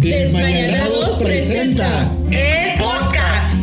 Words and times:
Desmañanados 0.00 1.18
presenta 1.18 2.10
el 2.30 2.74
podcast. 2.80 3.54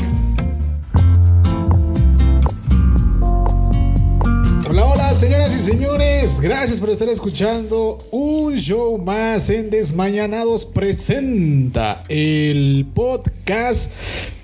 Hola, 4.69 4.85
hola, 4.85 5.15
señoras 5.15 5.55
y 5.55 5.59
señores. 5.59 6.39
Gracias 6.39 6.79
por 6.79 6.91
estar 6.91 7.09
escuchando 7.09 8.07
un 8.11 8.55
show 8.55 8.99
más 8.99 9.49
en 9.49 9.71
Desmañanados 9.71 10.63
presenta 10.63 12.03
el 12.07 12.85
podcast. 12.93 13.91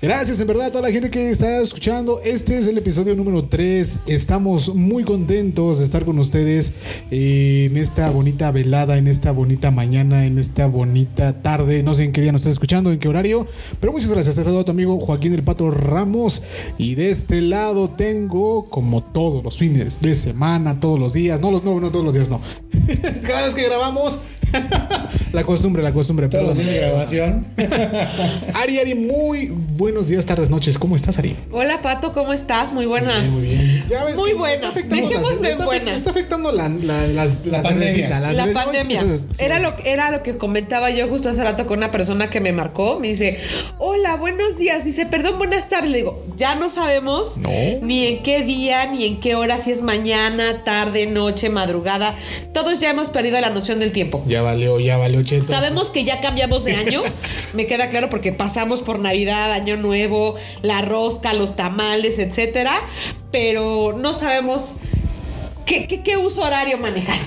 Gracias 0.04 0.38
en 0.38 0.46
verdad 0.46 0.66
a 0.66 0.70
toda 0.70 0.82
la 0.82 0.92
gente 0.92 1.08
que 1.08 1.30
está 1.30 1.62
escuchando. 1.62 2.20
Este 2.22 2.58
es 2.58 2.66
el 2.66 2.76
episodio 2.76 3.16
número 3.16 3.46
3. 3.46 4.00
Estamos 4.04 4.74
muy 4.74 5.02
contentos 5.02 5.78
de 5.78 5.86
estar 5.86 6.04
con 6.04 6.18
ustedes 6.18 6.74
en 7.10 7.74
esta 7.78 8.10
bonita 8.10 8.50
velada, 8.50 8.98
en 8.98 9.08
esta 9.08 9.32
bonita 9.32 9.70
mañana, 9.70 10.26
en 10.26 10.38
esta 10.38 10.66
bonita 10.66 11.40
tarde. 11.40 11.82
No 11.82 11.94
sé 11.94 12.04
en 12.04 12.12
qué 12.12 12.20
día 12.20 12.32
nos 12.32 12.42
estás 12.42 12.52
escuchando, 12.52 12.92
en 12.92 12.98
qué 12.98 13.08
horario. 13.08 13.46
Pero 13.80 13.94
muchas 13.94 14.10
gracias. 14.10 14.36
Te 14.36 14.44
saludo 14.44 14.60
a 14.60 14.64
tu 14.66 14.72
amigo 14.72 15.00
Joaquín 15.00 15.32
el 15.32 15.42
Pato 15.42 15.70
Ramos. 15.70 16.42
Y 16.76 16.96
de 16.96 17.10
este 17.10 17.40
lado 17.40 17.88
tengo, 17.88 18.68
como 18.68 19.02
todos 19.02 19.42
los 19.42 19.56
fines 19.56 20.02
de 20.02 20.14
semana, 20.14 20.80
todos 20.80 21.00
los 21.00 21.14
días. 21.14 21.40
No, 21.40 21.50
los, 21.50 21.64
no, 21.64 21.80
no 21.80 21.90
todos 21.90 22.04
los 22.04 22.12
días, 22.12 22.28
no. 22.28 22.42
Cada 23.22 23.40
vez 23.40 23.54
que 23.54 23.64
grabamos. 23.64 24.18
la 25.32 25.44
costumbre, 25.44 25.82
la 25.82 25.92
costumbre. 25.92 26.28
Todos 26.28 26.44
los 26.44 26.56
perdón. 26.56 26.72
días 26.72 26.82
de 26.82 26.88
grabación. 26.90 27.46
Ari, 28.54 28.78
Ari, 28.78 28.94
muy 28.94 29.48
buenos 29.76 30.08
días, 30.08 30.24
tardes, 30.26 30.50
noches. 30.50 30.78
¿Cómo 30.78 30.96
estás, 30.96 31.18
Ari? 31.18 31.34
Hola 31.50 31.80
Pato, 31.82 32.12
¿cómo 32.12 32.32
estás? 32.32 32.72
Muy 32.72 32.86
buenas. 32.86 33.28
Muy 33.28 33.46
bien. 33.48 33.84
Ya 33.88 34.04
ves 34.04 34.16
Muy 34.16 34.32
buenas. 34.32 34.56
está 34.56 34.68
afectando 34.68 35.08
Dejémoslo 35.08 35.48
en 35.48 35.64
buenas. 35.64 35.94
está 35.96 36.10
afectando 36.10 36.52
la, 36.52 36.68
la, 36.68 37.06
las- 37.06 37.44
la, 37.44 37.58
La 37.58 37.62
pandemia. 37.62 37.88
cervecita, 37.92 38.20
La 38.32 38.52
pandemia. 38.52 39.02
Sí. 39.02 39.26
Era 39.38 39.58
lo, 39.58 39.74
era 39.84 40.10
lo 40.10 40.22
que 40.22 40.36
comentaba 40.36 40.90
yo 40.90 41.08
justo 41.08 41.28
hace 41.28 41.42
rato 41.42 41.66
con 41.66 41.78
una 41.78 41.90
persona 41.90 42.30
que 42.30 42.40
me 42.40 42.52
marcó. 42.52 42.98
Me 43.00 43.08
dice, 43.08 43.38
hola, 43.78 44.16
buenos 44.16 44.56
días. 44.58 44.84
Dice, 44.84 45.06
perdón, 45.06 45.38
buenas 45.38 45.68
tardes. 45.68 45.90
Le 45.90 45.98
digo, 45.98 46.24
ya 46.36 46.54
no 46.54 46.68
sabemos 46.70 47.38
No. 47.38 47.48
ni 47.82 48.06
en 48.06 48.22
qué 48.22 48.42
día, 48.42 48.86
ni 48.86 49.06
en 49.06 49.20
qué 49.20 49.34
hora, 49.34 49.60
si 49.60 49.70
es 49.70 49.82
mañana, 49.82 50.64
tarde, 50.64 51.06
noche, 51.06 51.48
madrugada. 51.48 52.14
Todos 52.52 52.80
ya 52.80 52.90
hemos 52.90 53.10
perdido 53.10 53.40
la 53.40 53.50
noción 53.50 53.80
del 53.80 53.92
tiempo. 53.92 54.24
Ya 54.26 54.42
valió, 54.44 54.78
ya 54.78 54.96
valió, 54.96 55.22
Cheto. 55.24 55.46
Sabemos 55.46 55.90
que 55.90 56.04
ya 56.04 56.20
cambiamos 56.20 56.62
de 56.62 56.76
año, 56.76 57.02
me 57.54 57.66
queda 57.66 57.88
claro 57.88 58.08
porque 58.08 58.30
pasamos 58.32 58.80
por 58.80 59.00
Navidad, 59.00 59.50
Año 59.52 59.76
Nuevo, 59.76 60.36
la 60.62 60.80
rosca, 60.82 61.32
los 61.34 61.56
tamales, 61.56 62.20
etcétera, 62.20 62.74
pero 63.32 63.96
no 63.98 64.14
sabemos 64.14 64.76
qué, 65.66 65.86
qué- 65.86 66.02
qué 66.02 66.16
uso 66.18 66.42
horario 66.42 66.76
manejar. 66.78 67.18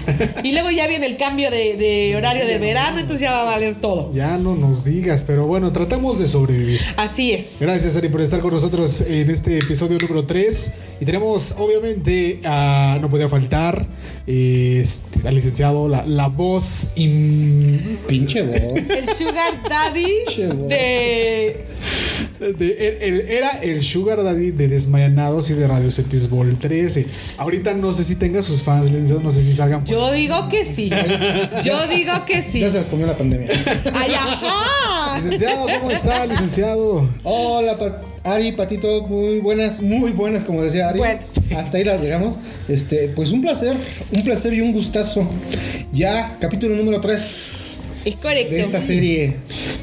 Y 0.44 0.52
luego 0.52 0.70
ya 0.72 0.88
viene 0.88 1.08
el 1.08 1.18
cambio 1.18 1.50
de, 1.52 1.76
de 1.76 2.16
horario 2.16 2.46
de 2.46 2.58
verano, 2.60 3.00
entonces 3.00 3.22
ya 3.28 3.32
va 3.32 3.42
a 3.42 3.46
valer 3.46 3.76
todo. 3.82 4.14
Ya 4.14 4.38
no 4.38 4.56
nos 4.56 4.86
digas, 4.86 5.24
pero 5.26 5.48
bueno, 5.48 5.72
tratamos 5.72 6.20
de 6.20 6.28
sobrevivir. 6.28 6.80
Así 6.98 7.34
es. 7.34 7.58
Gracias, 7.60 7.96
Ari, 7.98 8.10
por 8.10 8.22
estar 8.22 8.40
con 8.40 8.54
nosotros 8.54 9.02
en 9.02 9.30
este 9.32 9.58
episodio 9.58 9.98
número 9.98 10.26
3. 10.26 10.72
Y 11.02 11.06
tenemos, 11.06 11.56
obviamente, 11.58 12.40
a- 12.46 12.98
no 13.02 13.10
podía 13.10 13.28
faltar 13.28 13.86
este, 14.28 15.26
al 15.28 15.36
licenciado, 15.36 15.88
la, 15.88 16.06
la 16.06 16.28
voz 16.28 16.90
in- 16.96 17.98
Pinche 18.08 18.42
voz. 18.42 18.78
El 18.90 19.08
Sugar 19.10 19.64
Daddy 19.68 20.06
de. 20.68 21.66
de- 22.40 22.88
el- 23.00 23.14
el- 23.14 23.22
era 23.30 23.50
el 23.62 23.82
Sugar 23.82 24.22
Daddy 24.24 24.52
de 24.52 24.68
Desmayanados 24.68 25.50
y 25.50 25.54
de 25.54 25.66
Radio 25.68 25.90
Cetis 25.92 26.30
Vol 26.30 26.58
13. 26.58 27.08
Ahorita 27.38 27.74
no 27.74 27.94
sé 27.94 28.04
si 28.04 28.16
tenga 28.16 28.42
sus 28.42 28.62
fans, 28.64 28.88
licenciado, 28.88 29.22
no 29.22 29.32
sé 29.32 29.42
si 29.42 29.54
salgan 29.54 29.84
por 29.86 29.90
Yo 29.94 30.12
digo 30.12 30.50
que 30.50 30.66
sí. 30.66 30.90
Yo 31.64 31.88
digo 31.88 32.14
que 32.26 32.44
sí. 32.44 32.60
Ya 32.60 32.70
se 32.70 32.78
las 32.80 32.88
comió 32.88 33.08
la 33.08 33.18
pandemia. 33.18 33.48
¡Ay, 33.94 34.14
ajá! 34.14 35.18
Licenciado, 35.18 35.66
¿cómo 35.80 35.90
está, 35.92 36.26
licenciado? 36.26 37.10
Hola, 37.24 37.78
Ari, 38.28 38.52
Patito, 38.52 39.04
muy 39.08 39.40
buenas, 39.40 39.82
muy 39.82 40.12
buenas, 40.12 40.44
como 40.44 40.62
decía 40.62 40.90
Ari. 40.90 41.00
Buenas. 41.00 41.32
Hasta 41.56 41.78
ahí 41.78 41.86
las 41.86 42.02
llegamos. 42.02 42.36
Este, 42.68 43.08
pues 43.10 43.32
un 43.32 43.42
placer, 43.42 43.78
un 44.14 44.24
placer 44.24 44.54
y 44.54 44.60
un 44.60 44.74
gustazo. 44.74 45.28
Ya, 45.94 46.38
capítulo 46.42 46.76
número 46.76 47.00
3 47.00 47.80
Es 48.06 48.16
correcto. 48.22 48.54
de 48.54 48.62
esta 48.62 48.82
serie. 48.82 49.38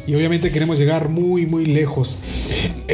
Y 0.06 0.14
obviamente 0.14 0.50
queremos 0.50 0.78
llegar 0.78 1.08
muy, 1.08 1.46
muy 1.46 1.64
lejos. 1.64 2.18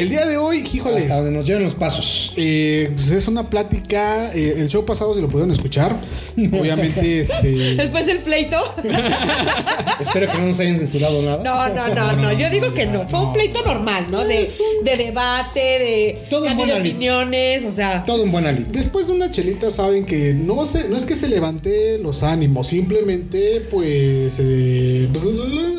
El 0.01 0.09
día 0.09 0.25
de 0.25 0.35
hoy, 0.37 0.63
híjole. 0.73 0.97
Hasta 0.97 1.17
donde 1.17 1.29
nos 1.29 1.45
lleven 1.45 1.61
los 1.61 1.75
pasos. 1.75 2.33
Eh, 2.35 2.89
pues 2.95 3.11
es 3.11 3.27
una 3.27 3.47
plática. 3.47 4.31
eh, 4.33 4.55
el 4.57 4.67
show 4.67 4.83
pasado, 4.83 5.13
si 5.13 5.21
lo 5.21 5.27
pudieron 5.27 5.51
escuchar, 5.51 5.95
obviamente, 6.35 7.19
este. 7.19 7.75
Después 7.75 8.07
del 8.07 8.17
pleito. 8.19 8.57
Espero 9.99 10.31
que 10.31 10.37
no 10.39 10.47
nos 10.47 10.59
hayan 10.59 10.77
censurado 10.77 11.21
nada. 11.21 11.43
No, 11.43 11.69
no, 11.75 11.93
no, 11.93 12.13
no. 12.13 12.33
Yo 12.33 12.49
digo 12.49 12.73
que 12.73 12.87
no. 12.87 13.07
Fue 13.07 13.19
un 13.19 13.31
pleito 13.31 13.63
normal, 13.63 14.07
¿no? 14.09 14.23
De, 14.25 14.49
de 14.83 14.97
debate, 14.97 15.59
de 15.59 16.19
Todo 16.31 16.45
en 16.45 16.57
cambio 16.57 16.73
de 16.73 16.79
lid. 16.79 16.89
opiniones, 16.93 17.65
o 17.65 17.71
sea. 17.71 18.03
Todo 18.03 18.23
en 18.23 18.31
buena 18.31 18.51
línea. 18.51 18.69
Después 18.71 19.05
de 19.05 19.13
una 19.13 19.29
chelita 19.29 19.69
saben 19.69 20.05
que 20.07 20.33
no 20.33 20.65
se, 20.65 20.89
no 20.89 20.97
es 20.97 21.05
que 21.05 21.15
se 21.15 21.29
levante 21.29 21.99
los 21.99 22.23
ánimos, 22.23 22.65
simplemente 22.65 23.61
pues, 23.69 24.39
eh, 24.43 25.07
pues, 25.13 25.23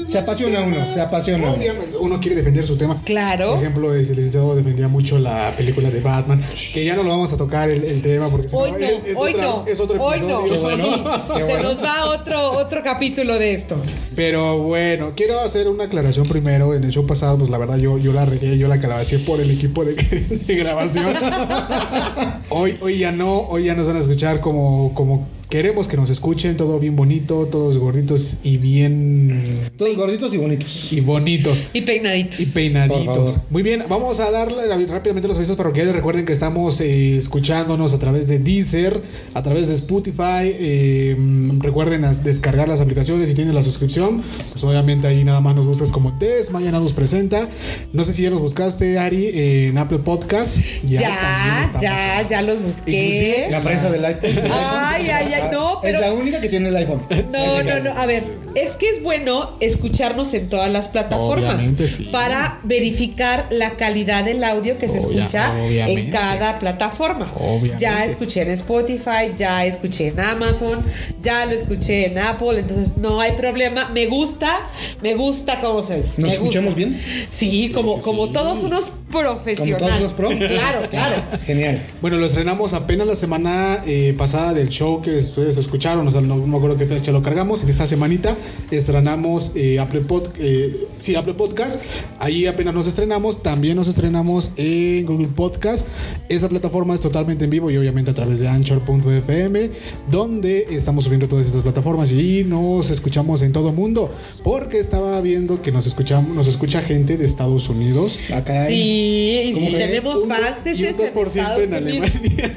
Se 0.06 0.18
apasiona 0.18 0.62
uno, 0.62 0.76
se 0.94 1.00
apasiona 1.00 1.48
uno. 1.48 1.56
Obviamente, 1.56 1.96
uno 1.98 2.20
quiere 2.20 2.36
defender 2.36 2.64
su 2.64 2.76
tema. 2.76 3.02
Claro. 3.04 3.50
Por 3.54 3.58
ejemplo, 3.58 3.94
ese 4.12 4.20
licenciado 4.20 4.54
defendía 4.54 4.88
mucho 4.88 5.18
la 5.18 5.52
película 5.56 5.90
de 5.90 6.00
Batman, 6.00 6.40
que 6.72 6.84
ya 6.84 6.94
no 6.94 7.02
lo 7.02 7.10
vamos 7.10 7.32
a 7.32 7.36
tocar 7.36 7.70
el, 7.70 7.82
el 7.84 8.02
tema 8.02 8.28
porque 8.28 8.48
si 8.48 8.56
Hoy 8.56 8.72
no, 8.72 8.78
no, 8.78 8.86
es, 9.06 9.16
hoy 9.16 9.32
otra- 9.32 9.44
no, 9.46 9.64
es 9.66 9.80
otro 9.80 10.02
hoy 10.02 10.18
episodio. 10.18 10.36
no. 10.36 10.44
Qué 10.52 10.58
bueno, 10.60 10.84
Sí, 10.84 11.02
qué 11.34 11.38
Se 11.38 11.44
bueno. 11.44 11.62
nos 11.68 11.82
va 11.82 12.04
otro, 12.10 12.52
otro 12.52 12.82
capítulo 12.82 13.38
de 13.38 13.54
esto. 13.54 13.76
Pero 14.14 14.58
bueno, 14.58 15.12
quiero 15.16 15.40
hacer 15.40 15.68
una 15.68 15.84
aclaración 15.84 16.26
primero. 16.26 16.74
En 16.74 16.84
el 16.84 16.90
show 16.92 17.06
pasado, 17.06 17.38
pues 17.38 17.50
la 17.50 17.58
verdad 17.58 17.78
yo, 17.78 17.98
yo 17.98 18.12
la 18.12 18.24
regué, 18.26 18.58
yo 18.58 18.68
la 18.68 18.80
calabacé 18.80 19.18
por 19.20 19.40
el 19.40 19.50
equipo 19.50 19.84
de, 19.84 19.94
de 20.46 20.56
grabación. 20.56 21.06
hoy, 22.50 22.78
hoy 22.80 22.98
ya 22.98 23.12
no, 23.12 23.40
hoy 23.48 23.64
ya 23.64 23.74
nos 23.74 23.86
van 23.86 23.96
a 23.96 24.00
escuchar 24.00 24.40
como, 24.40 24.92
como 24.94 25.26
queremos 25.52 25.86
que 25.86 25.98
nos 25.98 26.08
escuchen, 26.08 26.56
todo 26.56 26.78
bien 26.78 26.96
bonito, 26.96 27.44
todos 27.44 27.76
gorditos 27.76 28.38
y 28.42 28.56
bien 28.56 29.70
Todos 29.76 29.94
gorditos 29.98 30.32
y 30.32 30.38
bonitos. 30.38 30.90
y 30.94 31.00
bonitos. 31.02 31.62
Y 31.74 31.82
peinaditos. 31.82 32.40
Y 32.40 32.46
peinaditos. 32.46 33.36
Muy 33.50 33.62
bien, 33.62 33.84
vamos 33.86 34.18
a 34.18 34.30
darle 34.30 34.66
rápidamente 34.86 35.28
los 35.28 35.36
avisos 35.36 35.54
parroquiales. 35.56 35.94
Recuerden 35.94 36.24
que 36.24 36.32
estamos 36.32 36.80
eh, 36.80 37.18
escuchándonos 37.18 37.92
a 37.92 37.98
través 37.98 38.28
de 38.28 38.38
Deezer, 38.38 39.02
a 39.34 39.42
través 39.42 39.68
de 39.68 39.74
Spotify. 39.74 40.22
eh, 40.44 41.16
recuerden 41.58 42.06
as- 42.06 42.24
descargar 42.24 42.66
las 42.66 42.80
aplicaciones 42.80 43.28
si 43.28 43.34
tienen 43.34 43.54
la 43.54 43.62
suscripción. 43.62 44.22
Pues 44.52 44.64
obviamente 44.64 45.06
ahí 45.06 45.22
nada 45.22 45.42
más 45.42 45.54
nos 45.54 45.66
buscas 45.66 45.92
como 45.92 46.12
Des, 46.12 46.50
mañana 46.50 46.80
nos 46.80 46.94
presenta. 46.94 47.46
No 47.92 48.04
sé 48.04 48.14
si 48.14 48.22
ya 48.22 48.30
nos 48.30 48.40
buscaste, 48.40 48.98
Ari, 48.98 49.30
en 49.34 49.76
Apple 49.76 49.98
Podcast. 49.98 50.60
Ya, 50.82 51.70
ya, 51.78 52.26
ya 52.26 52.40
los 52.40 52.62
busqué. 52.62 53.48
La 53.50 53.60
prensa 53.60 53.90
del 53.90 54.02
iPhone. 54.06 54.30
Ay, 54.50 55.08
ay, 55.10 55.32
ay, 55.34 55.41
no, 55.52 55.78
pero. 55.82 55.98
Es 55.98 56.04
la 56.06 56.12
única 56.12 56.40
que 56.40 56.48
tiene 56.48 56.68
el 56.68 56.76
iPhone. 56.76 57.00
No, 57.32 57.62
no, 57.62 57.80
no. 57.80 57.90
A 57.92 58.06
ver, 58.06 58.24
es 58.54 58.74
que 58.76 58.88
es 58.88 59.02
bueno 59.02 59.56
escucharnos 59.60 60.32
en 60.34 60.48
todas 60.48 60.70
las 60.70 60.88
plataformas 60.88 61.54
Obviamente, 61.56 61.88
sí. 61.88 62.04
para 62.12 62.60
verificar 62.64 63.46
la 63.50 63.72
calidad 63.76 64.24
del 64.24 64.42
audio 64.44 64.78
que 64.78 64.88
se 64.88 64.98
Obvia- 65.00 65.16
escucha 65.24 65.52
obviamente. 65.52 66.00
en 66.00 66.10
cada 66.10 66.58
plataforma. 66.58 67.32
Obviamente. 67.38 67.78
Ya 67.78 68.04
escuché 68.04 68.42
en 68.42 68.50
Spotify, 68.50 69.32
ya 69.36 69.64
escuché 69.64 70.08
en 70.08 70.20
Amazon, 70.20 70.84
ya 71.22 71.46
lo 71.46 71.52
escuché 71.52 72.06
en 72.06 72.18
Apple, 72.18 72.58
entonces 72.60 72.96
no 72.96 73.20
hay 73.20 73.32
problema. 73.32 73.88
Me 73.90 74.06
gusta, 74.06 74.68
me 75.00 75.14
gusta 75.14 75.60
cómo 75.60 75.82
se. 75.82 75.98
¿Nos 75.98 76.18
me 76.18 76.28
escuchamos 76.32 76.74
gusta. 76.74 76.88
bien? 76.88 77.00
Sí, 77.30 77.70
como, 77.72 77.96
sí, 77.96 78.02
como 78.02 78.26
sí. 78.26 78.32
todos 78.32 78.62
unos 78.64 78.92
profesionales. 79.12 79.78
Como 79.78 79.88
todos 79.88 80.00
los 80.02 80.12
pro. 80.12 80.30
Sí, 80.30 80.38
claro, 80.38 80.88
claro. 80.88 81.22
Genial. 81.46 81.80
Bueno, 82.00 82.16
lo 82.16 82.26
estrenamos 82.26 82.72
apenas 82.72 83.06
la 83.06 83.14
semana 83.14 83.82
eh, 83.86 84.14
pasada 84.16 84.52
del 84.54 84.68
show 84.70 85.00
que 85.02 85.18
ustedes 85.18 85.58
escucharon, 85.58 86.06
o 86.06 86.10
sea, 86.10 86.20
no, 86.20 86.36
me 86.36 86.56
acuerdo 86.56 86.76
qué 86.76 86.86
fecha 86.86 87.12
lo 87.12 87.22
cargamos, 87.22 87.62
en 87.62 87.68
esta 87.68 87.86
semanita 87.86 88.36
estrenamos 88.70 89.52
eh, 89.54 89.78
Apple, 89.78 90.00
Pod, 90.00 90.28
eh, 90.38 90.86
sí, 90.98 91.14
Apple 91.14 91.34
Podcast, 91.34 91.80
ahí 92.18 92.46
apenas 92.46 92.74
nos 92.74 92.86
estrenamos, 92.86 93.42
también 93.42 93.76
nos 93.76 93.88
estrenamos 93.88 94.50
en 94.56 95.06
Google 95.06 95.28
Podcast, 95.28 95.86
esa 96.28 96.48
plataforma 96.48 96.94
es 96.94 97.00
totalmente 97.00 97.44
en 97.44 97.50
vivo 97.50 97.70
y 97.70 97.76
obviamente 97.76 98.10
a 98.10 98.14
través 98.14 98.38
de 98.40 98.48
Anchor.fm, 98.48 99.70
donde 100.10 100.66
estamos 100.70 101.04
subiendo 101.04 101.28
todas 101.28 101.46
estas 101.46 101.62
plataformas 101.62 102.10
y 102.12 102.44
nos 102.44 102.90
escuchamos 102.90 103.42
en 103.42 103.52
todo 103.52 103.68
el 103.70 103.74
mundo, 103.74 104.10
porque 104.42 104.78
estaba 104.78 105.20
viendo 105.20 105.62
que 105.62 105.70
nos, 105.72 105.86
escuchamos, 105.86 106.34
nos 106.34 106.46
escucha 106.46 106.80
gente 106.82 107.16
de 107.16 107.26
Estados 107.26 107.68
Unidos. 107.68 108.18
Acá 108.32 108.64
hay- 108.64 109.01
Sí, 109.02 109.42
y 109.48 109.52
¿Cómo 109.54 109.66
si 109.68 109.72
tenemos 109.74 110.26
fans 110.28 110.66
y 110.66 110.82
un 110.84 110.88
en 110.88 110.96
2% 110.96 111.26
Estados 111.26 111.64
en 111.64 111.74
Unidos. 111.74 112.10
Alemania. 112.14 112.56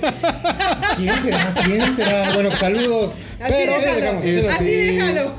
¿Quién 0.97 1.21
será? 1.21 1.55
¿Quién 1.65 1.95
será? 1.95 2.31
Bueno, 2.33 2.51
saludos. 2.57 3.11
Así 3.39 3.53
Pero 3.53 3.71
lo 3.77 3.81
déjalo. 3.81 4.19
Este, 4.23 4.49
Así 4.49 4.65
déjalo. 4.65 5.33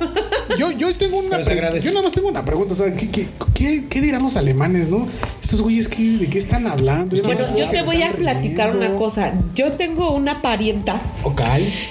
Yo, 0.58 0.70
yo 0.72 0.94
tengo 0.96 1.18
una 1.18 1.30
Pero 1.30 1.44
se 1.44 1.50
pre- 1.50 1.58
agradece. 1.60 1.86
Yo 1.86 1.92
nada 1.92 2.04
más 2.04 2.12
tengo 2.12 2.28
una 2.28 2.44
pregunta. 2.44 2.72
O 2.72 2.76
sea, 2.76 2.94
¿qué, 2.94 3.08
qué, 3.08 3.26
qué, 3.54 3.84
qué 3.88 4.00
dirán 4.00 4.22
los 4.22 4.36
alemanes, 4.36 4.88
no? 4.88 5.06
Estos 5.42 5.60
güeyes, 5.62 5.86
¿qué, 5.88 6.02
¿de 6.02 6.28
qué 6.28 6.38
están 6.38 6.66
hablando? 6.66 7.16
Bueno, 7.22 7.40
no 7.40 7.46
sé 7.46 7.58
yo 7.58 7.70
te 7.70 7.82
voy 7.82 8.02
a 8.02 8.12
platicar 8.12 8.70
riendo. 8.72 8.86
una 8.86 8.96
cosa. 8.98 9.32
Yo 9.54 9.72
tengo 9.72 10.10
una 10.12 10.42
parienta, 10.42 11.00
Ok. 11.22 11.40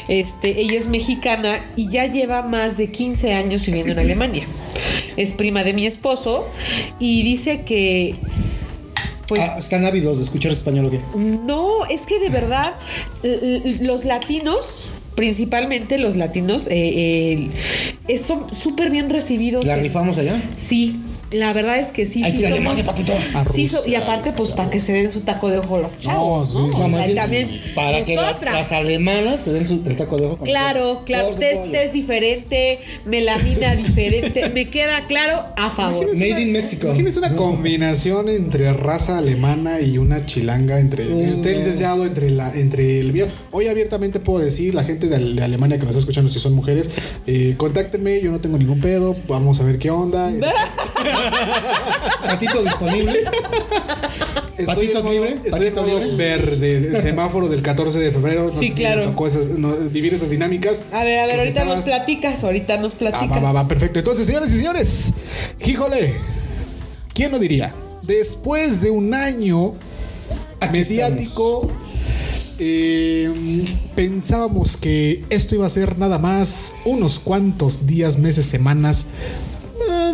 este, 0.10 0.60
ella 0.62 0.78
es 0.80 0.88
mexicana 0.88 1.64
y 1.76 1.90
ya 1.90 2.06
lleva 2.08 2.42
más 2.44 2.78
de 2.78 2.92
15 2.92 3.34
años 3.34 3.66
viviendo 3.66 3.94
en 3.94 4.00
Alemania. 4.00 4.46
es 5.18 5.32
prima 5.32 5.64
de 5.64 5.72
mi 5.74 5.86
esposo 5.88 6.48
y 7.00 7.24
dice 7.24 7.62
que 7.62 8.16
pues 9.28 9.42
Ah, 9.44 9.58
están 9.60 9.86
ávidos 9.86 10.18
de 10.18 10.24
escuchar 10.24 10.52
español 10.52 10.86
o 10.86 10.92
qué. 10.92 11.00
no, 11.18 11.86
es 11.90 12.06
que 12.06 12.20
de 12.20 12.30
verdad 12.30 12.74
los 13.82 14.06
latinos, 14.06 14.90
principalmente 15.16 15.98
los 15.98 16.16
latinos, 16.16 16.68
eh, 16.70 17.50
eh, 18.08 18.18
son 18.20 18.54
súper 18.54 18.90
bien 18.90 19.10
recibidos. 19.10 19.66
¿La 19.66 19.78
en- 19.78 19.84
rifamos 19.84 20.18
allá? 20.18 20.42
Sí, 20.56 20.96
la 21.32 21.54
verdad 21.54 21.78
es 21.80 21.92
que 21.92 22.06
sí. 22.06 22.24
Hay 22.24 22.32
sí 22.32 22.38
que 22.38 22.44
ir 22.44 22.54
a 22.54 22.56
somos- 22.56 22.80
Alemania, 22.80 22.86
Patito. 22.86 23.14
A 23.34 23.46
Sí, 23.46 23.68
so- 23.68 23.86
y 23.88 23.96
aparte, 23.96 24.32
pues 24.34 24.52
para 24.52 24.70
que 24.70 24.80
se 24.82 24.94
den 24.94 25.12
su 25.12 25.22
taco 25.22 25.50
de 25.50 25.58
ojo 25.60 25.78
los 25.80 25.98
chavos. 26.00 26.52
sí, 26.52 26.58
¿no? 26.58 26.66
sí, 26.68 26.72
O 26.74 26.78
sea, 26.78 26.88
más 26.88 27.06
bien, 27.06 27.16
también 27.18 27.62
para 27.74 28.02
que 28.04 28.16
las, 28.16 28.42
las 28.42 28.72
alemanas 28.72 29.42
se 29.42 29.52
den 29.54 29.68
su- 29.68 29.82
el 29.86 29.96
taco 29.98 30.18
de 30.18 30.26
ojo. 30.28 30.38
Claro, 30.44 30.80
todo- 30.82 31.04
claro, 31.06 31.30
test, 31.36 31.64
test 31.72 31.94
diferente, 31.94 32.80
melamina 33.06 33.76
diferente, 33.76 34.50
me 34.50 34.70
queda 34.70 35.08
claro 35.08 35.46
a 35.58 35.70
favor. 35.70 36.08
Made 36.16 36.42
in 36.42 36.52
Mexico. 36.52 36.88
Imagínense 36.88 37.20
una 37.20 37.36
combinación 37.36 38.30
entre 38.30 38.72
raza 38.74 39.18
alemana 39.18 39.82
y 39.82 39.98
una 39.98 40.26
chilanga 40.26 40.80
entre 40.80 41.06
Uh, 41.08 41.34
usted 41.36 41.52
no. 41.54 41.58
licenciado 41.58 42.06
entre 42.06 42.30
la 42.30 42.52
entre 42.54 43.00
el 43.00 43.12
mío. 43.14 43.28
Hoy 43.52 43.68
abiertamente 43.68 44.20
puedo 44.20 44.44
decir 44.44 44.74
la 44.76 44.84
gente 44.84 45.08
de, 45.08 45.18
de 45.34 45.44
Alemania 45.44 45.78
que 45.78 45.84
nos 45.84 45.90
está 45.92 46.00
escuchando 46.00 46.32
si 46.32 46.40
son 46.40 46.54
mujeres, 46.54 46.90
eh, 47.28 47.56
contáctenme, 47.58 48.22
yo 48.22 48.32
no 48.32 48.40
tengo 48.40 48.58
ningún 48.58 48.80
pedo, 48.80 49.16
vamos 49.28 49.60
a 49.60 49.64
ver 49.64 49.78
qué 49.80 49.90
onda. 49.90 50.32
Patito 52.26 52.64
disponible. 52.64 53.20
Estoy 54.58 54.66
Patito 54.88 55.12
libre, 55.12 55.30
estoy 55.44 55.52
patito 55.52 55.80
en 55.82 55.86
modo 55.88 56.00
libre. 56.00 56.16
verde, 56.16 56.78
el 56.96 57.02
semáforo 57.02 57.50
del 57.50 57.62
14 57.62 58.00
de 58.00 58.12
febrero. 58.12 58.44
No 58.44 58.50
Sí, 58.50 58.70
sé 58.70 58.74
si 58.76 58.80
claro. 58.82 59.02
les 59.02 59.10
tocó 59.10 59.28
esas- 59.28 59.48
no, 59.50 59.76
vivir 59.76 60.14
esas 60.14 60.30
dinámicas. 60.30 60.82
A 60.94 61.04
ver, 61.04 61.20
a 61.20 61.26
ver, 61.26 61.36
Que 61.36 61.52
si 61.52 61.58
ahorita 61.60 61.66
nos 61.66 61.82
platicas, 61.82 62.44
ahorita 62.44 62.78
nos 62.78 62.94
Ah, 62.94 62.98
platicas. 63.00 63.38
va, 63.38 63.42
va, 63.42 63.52
va, 63.52 63.68
perfecto. 63.68 64.00
Entonces, 64.00 64.26
señores 64.26 64.54
y 64.54 64.58
señores, 64.58 65.14
híjole, 65.66 66.14
¿quién 67.14 67.32
lo 67.32 67.40
diría? 67.40 67.74
Después 68.04 68.82
de 68.82 68.92
un 68.92 69.14
año 69.14 69.74
Aquí 70.62 70.80
mediático, 70.80 71.70
eh, 72.58 73.66
pensábamos 73.94 74.78
que 74.78 75.26
esto 75.30 75.56
iba 75.56 75.66
a 75.66 75.70
ser 75.70 75.98
nada 76.00 76.18
más 76.18 76.74
unos 76.86 77.20
cuantos 77.20 77.86
días, 77.88 78.18
meses, 78.18 78.46
semanas. 78.46 79.06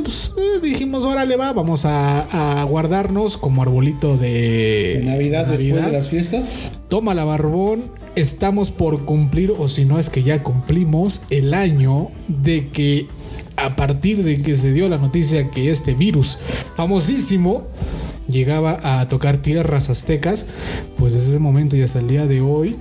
Pues, 0.04 0.34
eh, 0.38 0.60
dijimos, 0.62 1.04
órale, 1.04 1.36
va, 1.38 1.54
vamos 1.54 1.86
a, 1.86 2.60
a 2.60 2.64
guardarnos 2.64 3.38
como 3.38 3.62
arbolito 3.62 4.18
de 4.18 5.00
En 5.00 5.06
Navidad, 5.08 5.46
después 5.46 5.64
Navidad. 5.70 5.86
de 5.88 5.92
las 5.92 6.10
fiestas. 6.10 6.72
Toma 6.90 7.14
la 7.14 7.24
barbón, 7.24 7.92
estamos 8.16 8.72
por 8.72 9.06
cumplir, 9.06 9.54
o 9.58 9.70
si 9.70 9.86
no 9.86 10.00
es 10.00 10.10
que 10.10 10.24
ya 10.24 10.44
cumplimos, 10.44 11.22
el 11.30 11.54
año 11.54 12.10
de 12.28 12.70
que 12.70 13.08
a 13.58 13.76
partir 13.76 14.24
de 14.24 14.38
que 14.38 14.58
se 14.58 14.74
dio 14.74 14.90
la 14.90 14.98
noticia 14.98 15.52
que 15.52 15.70
este 15.70 15.94
virus 15.94 16.38
famosísimo 16.76 17.68
llegaba 18.28 18.80
a 19.00 19.08
tocar 19.10 19.38
tierras 19.38 19.90
aztecas, 19.90 20.48
pues 20.98 21.14
desde 21.14 21.30
ese 21.30 21.40
momento 21.40 21.76
y 21.76 21.82
hasta 21.82 22.00
el 22.00 22.08
día 22.08 22.26
de 22.28 22.42
hoy 22.42 22.76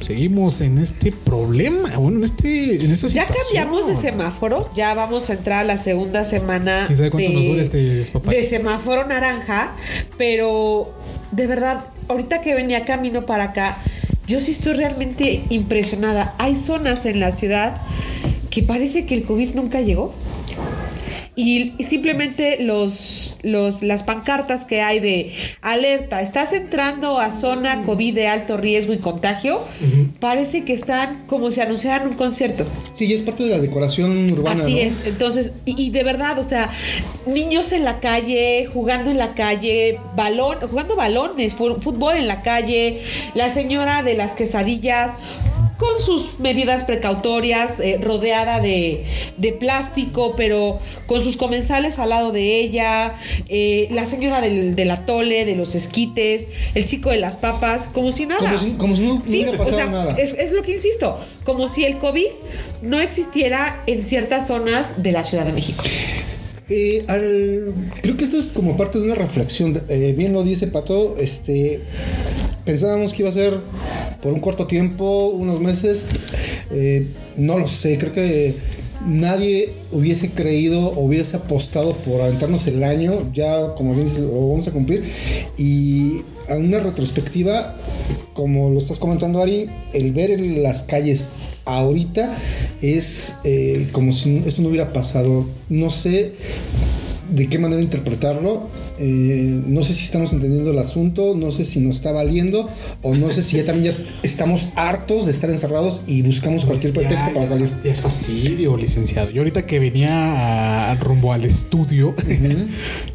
seguimos 0.00 0.60
en 0.60 0.78
este 0.78 1.12
problema, 1.12 1.96
bueno, 1.96 2.18
en 2.18 2.24
este 2.24 2.84
en 2.84 2.90
esta 2.90 3.06
Ya 3.08 3.22
situación. 3.22 3.36
cambiamos 3.46 3.86
de 3.86 3.96
semáforo, 3.96 4.70
ya 4.74 4.94
vamos 4.94 5.30
a 5.30 5.34
entrar 5.34 5.60
a 5.60 5.64
la 5.64 5.78
segunda 5.78 6.24
semana 6.24 6.84
¿Quién 6.86 6.96
sabe 6.96 7.10
cuánto 7.10 7.28
de, 7.28 7.34
nos 7.34 7.44
dure 7.46 7.62
este 7.62 7.78
de 7.78 8.48
semáforo 8.48 9.06
naranja, 9.06 9.74
pero 10.16 10.92
de 11.32 11.46
verdad, 11.46 11.84
ahorita 12.08 12.40
que 12.40 12.54
venía 12.54 12.84
camino 12.84 13.26
para 13.26 13.44
acá, 13.44 13.78
yo 14.26 14.40
sí 14.40 14.52
estoy 14.52 14.74
realmente 14.74 15.44
impresionada. 15.50 16.34
Hay 16.38 16.56
zonas 16.56 17.06
en 17.06 17.20
la 17.20 17.32
ciudad 17.32 17.80
que 18.50 18.62
parece 18.62 19.06
que 19.06 19.14
el 19.14 19.24
COVID 19.24 19.54
nunca 19.54 19.80
llegó. 19.80 20.12
Y 21.38 21.68
y 21.78 21.84
simplemente 21.84 22.62
los, 22.62 23.36
los, 23.42 23.82
las 23.82 24.02
pancartas 24.02 24.64
que 24.64 24.80
hay 24.80 25.00
de 25.00 25.32
alerta, 25.62 26.20
estás 26.20 26.52
entrando 26.52 27.18
a 27.18 27.32
zona 27.32 27.82
COVID 27.82 28.14
de 28.14 28.26
alto 28.26 28.56
riesgo 28.56 28.92
y 28.92 28.98
contagio, 28.98 29.62
parece 30.20 30.64
que 30.64 30.72
están 30.72 31.26
como 31.26 31.50
si 31.50 31.60
anunciaran 31.60 32.08
un 32.08 32.14
concierto. 32.14 32.64
Sí, 32.92 33.12
es 33.12 33.22
parte 33.22 33.44
de 33.44 33.50
la 33.50 33.58
decoración 33.58 34.30
urbana. 34.32 34.62
Así 34.62 34.74
¿no? 34.74 34.80
es. 34.80 35.06
Entonces, 35.06 35.52
y, 35.64 35.80
y 35.80 35.90
de 35.90 36.02
verdad, 36.04 36.38
o 36.38 36.44
sea, 36.44 36.70
niños 37.26 37.72
en 37.72 37.84
la 37.84 38.00
calle, 38.00 38.68
jugando 38.72 39.10
en 39.10 39.18
la 39.18 39.34
calle, 39.34 40.00
balón, 40.16 40.58
jugando 40.68 40.96
balones, 40.96 41.54
fútbol 41.54 42.16
en 42.16 42.28
la 42.28 42.42
calle, 42.42 43.02
la 43.34 43.50
señora 43.50 44.02
de 44.02 44.14
las 44.14 44.34
quesadillas 44.34 45.16
con 45.78 46.02
sus 46.04 46.40
medidas 46.40 46.82
precautorias, 46.84 47.78
eh, 47.80 47.98
rodeada 48.02 48.58
de, 48.60 49.04
de 49.36 49.52
plástico, 49.52 50.34
pero 50.36 50.80
con 51.06 51.22
sus 51.22 51.36
comensales 51.36 51.98
al 52.00 52.08
lado 52.10 52.32
de 52.32 52.58
ella, 52.60 53.14
eh, 53.48 53.88
la 53.92 54.04
señora 54.04 54.40
del, 54.40 54.74
del 54.74 54.90
atole, 54.90 55.44
de 55.44 55.54
los 55.54 55.74
esquites, 55.76 56.48
el 56.74 56.84
chico 56.84 57.10
de 57.10 57.18
las 57.18 57.36
papas, 57.36 57.88
como 57.92 58.10
si 58.12 58.26
nada. 58.26 58.40
Como 58.40 58.58
si, 58.58 58.70
como 58.72 58.96
si 58.96 59.02
no 59.02 59.22
Sí, 59.24 59.42
hubiera 59.42 59.52
o 59.52 59.56
pasado 59.56 59.76
sea, 59.76 59.86
nada. 59.86 60.14
es, 60.18 60.32
es 60.34 60.50
lo 60.52 60.62
que 60.62 60.72
insisto, 60.72 61.16
como 61.44 61.68
si 61.68 61.84
el 61.84 61.98
COVID 61.98 62.26
no 62.82 62.98
existiera 63.00 63.82
en 63.86 64.04
ciertas 64.04 64.48
zonas 64.48 65.02
de 65.02 65.12
la 65.12 65.22
Ciudad 65.22 65.44
de 65.46 65.52
México. 65.52 65.84
Eh, 66.70 67.02
al- 67.08 67.72
creo 68.02 68.16
que 68.18 68.24
esto 68.24 68.38
es 68.38 68.46
como 68.48 68.76
parte 68.76 68.98
de 68.98 69.04
una 69.06 69.14
reflexión. 69.14 69.80
Eh, 69.88 70.12
bien 70.14 70.34
lo 70.34 70.42
dice 70.42 70.66
Pato. 70.66 71.16
Este, 71.18 71.80
pensábamos 72.68 73.14
que 73.14 73.22
iba 73.22 73.30
a 73.30 73.32
ser 73.32 73.60
por 74.22 74.34
un 74.34 74.40
corto 74.40 74.66
tiempo, 74.66 75.28
unos 75.28 75.58
meses. 75.58 76.06
Eh, 76.70 77.06
no 77.38 77.58
lo 77.58 77.66
sé. 77.66 77.96
Creo 77.96 78.12
que 78.12 78.56
nadie 79.06 79.72
hubiese 79.90 80.32
creído 80.32 80.90
o 80.90 81.06
hubiese 81.06 81.38
apostado 81.38 81.96
por 81.96 82.20
aventarnos 82.20 82.66
el 82.66 82.84
año. 82.84 83.32
Ya, 83.32 83.74
como 83.74 83.94
bien 83.94 84.08
dice, 84.08 84.20
lo 84.20 84.50
vamos 84.50 84.68
a 84.68 84.72
cumplir. 84.72 85.04
Y 85.56 86.20
a 86.46 86.56
una 86.56 86.78
retrospectiva, 86.78 87.74
como 88.34 88.68
lo 88.68 88.80
estás 88.80 88.98
comentando, 88.98 89.40
Ari, 89.40 89.70
el 89.94 90.12
ver 90.12 90.32
en 90.32 90.62
las 90.62 90.82
calles 90.82 91.28
ahorita 91.64 92.36
es 92.82 93.36
eh, 93.44 93.88
como 93.92 94.12
si 94.12 94.42
esto 94.44 94.60
no 94.60 94.68
hubiera 94.68 94.92
pasado. 94.92 95.46
No 95.70 95.88
sé 95.88 96.34
de 97.30 97.46
qué 97.46 97.58
manera 97.58 97.80
interpretarlo. 97.80 98.64
Eh, 99.00 99.60
no 99.66 99.82
sé 99.82 99.94
si 99.94 100.04
estamos 100.04 100.32
entendiendo 100.32 100.70
el 100.72 100.78
asunto, 100.78 101.34
no 101.36 101.50
sé 101.50 101.64
si 101.64 101.80
nos 101.80 101.96
está 101.96 102.12
valiendo 102.12 102.68
o 103.02 103.14
no 103.14 103.30
sé 103.30 103.42
si 103.42 103.56
ya 103.56 103.64
también 103.64 103.94
ya 103.94 104.04
estamos 104.22 104.66
hartos 104.76 105.26
de 105.26 105.32
estar 105.32 105.50
encerrados 105.50 106.00
y 106.06 106.22
buscamos 106.22 106.64
cualquier 106.64 106.92
Pues 106.92 107.06
pretexto 107.06 107.28
ya, 107.28 107.34
para 107.34 107.46
ya 107.46 107.52
salir. 107.52 107.66
es 107.66 107.72
fast- 107.74 107.84
ya 107.84 107.90
es 107.92 108.00
fastidio, 108.00 108.76
licenciado. 108.76 109.30
Yo 109.30 109.40
ahorita 109.42 109.66
que 109.66 109.78
venía 109.78 110.90
a- 110.90 110.94
rumbo 110.96 111.32
al 111.32 111.44
estudio, 111.44 112.14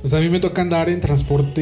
sea, 0.04 0.20
a 0.20 0.22
mí 0.22 0.30
me 0.30 0.40
toca 0.40 0.62
andar 0.62 0.90
en 0.90 1.00
transporte 1.02 1.62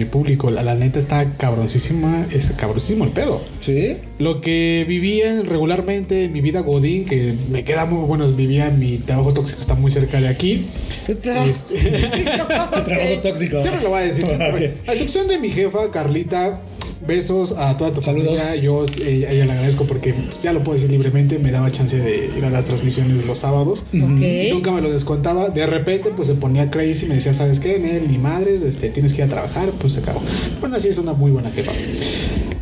eh, 0.00 0.06
público. 0.06 0.50
La, 0.50 0.62
la 0.62 0.74
neta 0.74 0.98
está 0.98 1.36
cabroncísima, 1.36 2.26
es 2.32 2.50
cabroncísimo 2.52 3.04
el 3.04 3.10
pedo. 3.10 3.40
¿Sí? 3.60 3.96
Lo 4.18 4.40
que 4.40 4.84
vivía 4.88 5.42
regularmente 5.42 6.24
en 6.24 6.32
mi 6.32 6.40
vida 6.40 6.60
Godín, 6.60 7.04
que 7.04 7.34
me 7.50 7.64
queda 7.64 7.86
muy 7.86 8.06
bueno, 8.06 8.26
vivía 8.32 8.68
en 8.68 8.78
mi 8.78 8.98
trabajo 8.98 9.32
tóxico, 9.34 9.60
está 9.60 9.74
muy 9.74 9.90
cerca 9.90 10.20
de 10.20 10.28
aquí. 10.28 10.66
Este- 11.08 11.32
Trabajo 12.96 13.18
tóxico. 13.22 13.62
Siempre 13.62 13.82
lo 13.82 13.90
voy 13.90 14.00
a 14.00 14.02
decir. 14.02 14.24
A 14.86 14.92
excepción 14.92 15.28
de 15.28 15.38
mi 15.38 15.50
jefa, 15.50 15.90
Carlita. 15.90 16.60
Besos 17.04 17.50
a 17.58 17.76
toda 17.76 17.92
tu 17.92 18.00
Saludos. 18.00 18.28
familia. 18.28 18.54
Yo 18.54 18.84
eh, 19.00 19.26
a 19.28 19.32
ella 19.32 19.44
le 19.46 19.52
agradezco 19.52 19.86
porque 19.86 20.14
pues, 20.14 20.40
ya 20.40 20.52
lo 20.52 20.62
puedo 20.62 20.74
decir 20.74 20.88
libremente. 20.88 21.40
Me 21.40 21.50
daba 21.50 21.68
chance 21.70 21.96
de 21.98 22.30
ir 22.38 22.44
a 22.44 22.50
las 22.50 22.66
transmisiones 22.66 23.24
los 23.24 23.40
sábados. 23.40 23.84
Nunca 23.92 24.70
me 24.70 24.80
lo 24.80 24.88
descontaba. 24.88 25.48
De 25.48 25.66
repente, 25.66 26.10
pues 26.14 26.28
se 26.28 26.34
ponía 26.34 26.70
crazy 26.70 27.06
y 27.06 27.08
me 27.08 27.16
decía, 27.16 27.34
¿sabes 27.34 27.58
qué? 27.58 27.78
Ni 28.06 28.18
madres, 28.18 28.62
este, 28.62 28.88
tienes 28.90 29.14
que 29.14 29.22
ir 29.22 29.24
a 29.24 29.30
trabajar. 29.30 29.70
Pues 29.80 29.94
se 29.94 30.00
acabó. 30.00 30.22
Bueno, 30.60 30.76
así 30.76 30.88
es 30.88 30.98
una 30.98 31.12
muy 31.12 31.32
buena 31.32 31.50
jefa. 31.50 31.72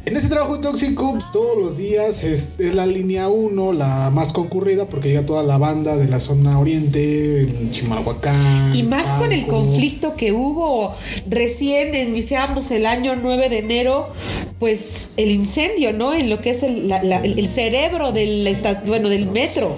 En 0.06 0.16
este 0.16 0.28
trabajo 0.30 0.58
tóxico, 0.60 1.12
pues, 1.12 1.24
todos 1.30 1.58
los 1.58 1.76
días 1.76 2.24
es, 2.24 2.50
es 2.58 2.74
la 2.74 2.86
línea 2.86 3.28
1, 3.28 3.72
la 3.74 4.10
más 4.10 4.32
concurrida, 4.32 4.86
porque 4.88 5.08
llega 5.08 5.26
toda 5.26 5.42
la 5.42 5.58
banda 5.58 5.96
de 5.96 6.08
la 6.08 6.20
zona 6.20 6.58
oriente, 6.58 7.42
en 7.42 7.70
Chimalhuacán. 7.70 8.74
Y 8.74 8.82
más 8.82 9.10
con 9.10 9.30
el 9.30 9.46
conflicto 9.46 10.16
que 10.16 10.32
hubo 10.32 10.94
recién 11.28 11.94
iniciamos 11.94 12.70
el 12.70 12.86
año 12.86 13.14
9 13.14 13.50
de 13.50 13.58
enero, 13.58 14.08
pues 14.58 15.10
el 15.18 15.30
incendio, 15.30 15.92
¿no? 15.92 16.14
En 16.14 16.30
lo 16.30 16.40
que 16.40 16.50
es 16.50 16.62
el, 16.62 16.88
la- 16.88 17.02
la- 17.04 17.18
el- 17.18 17.48
cerebro 17.50 18.10
del 18.12 18.48
bueno, 18.86 19.08
del 19.10 19.26
metro. 19.26 19.76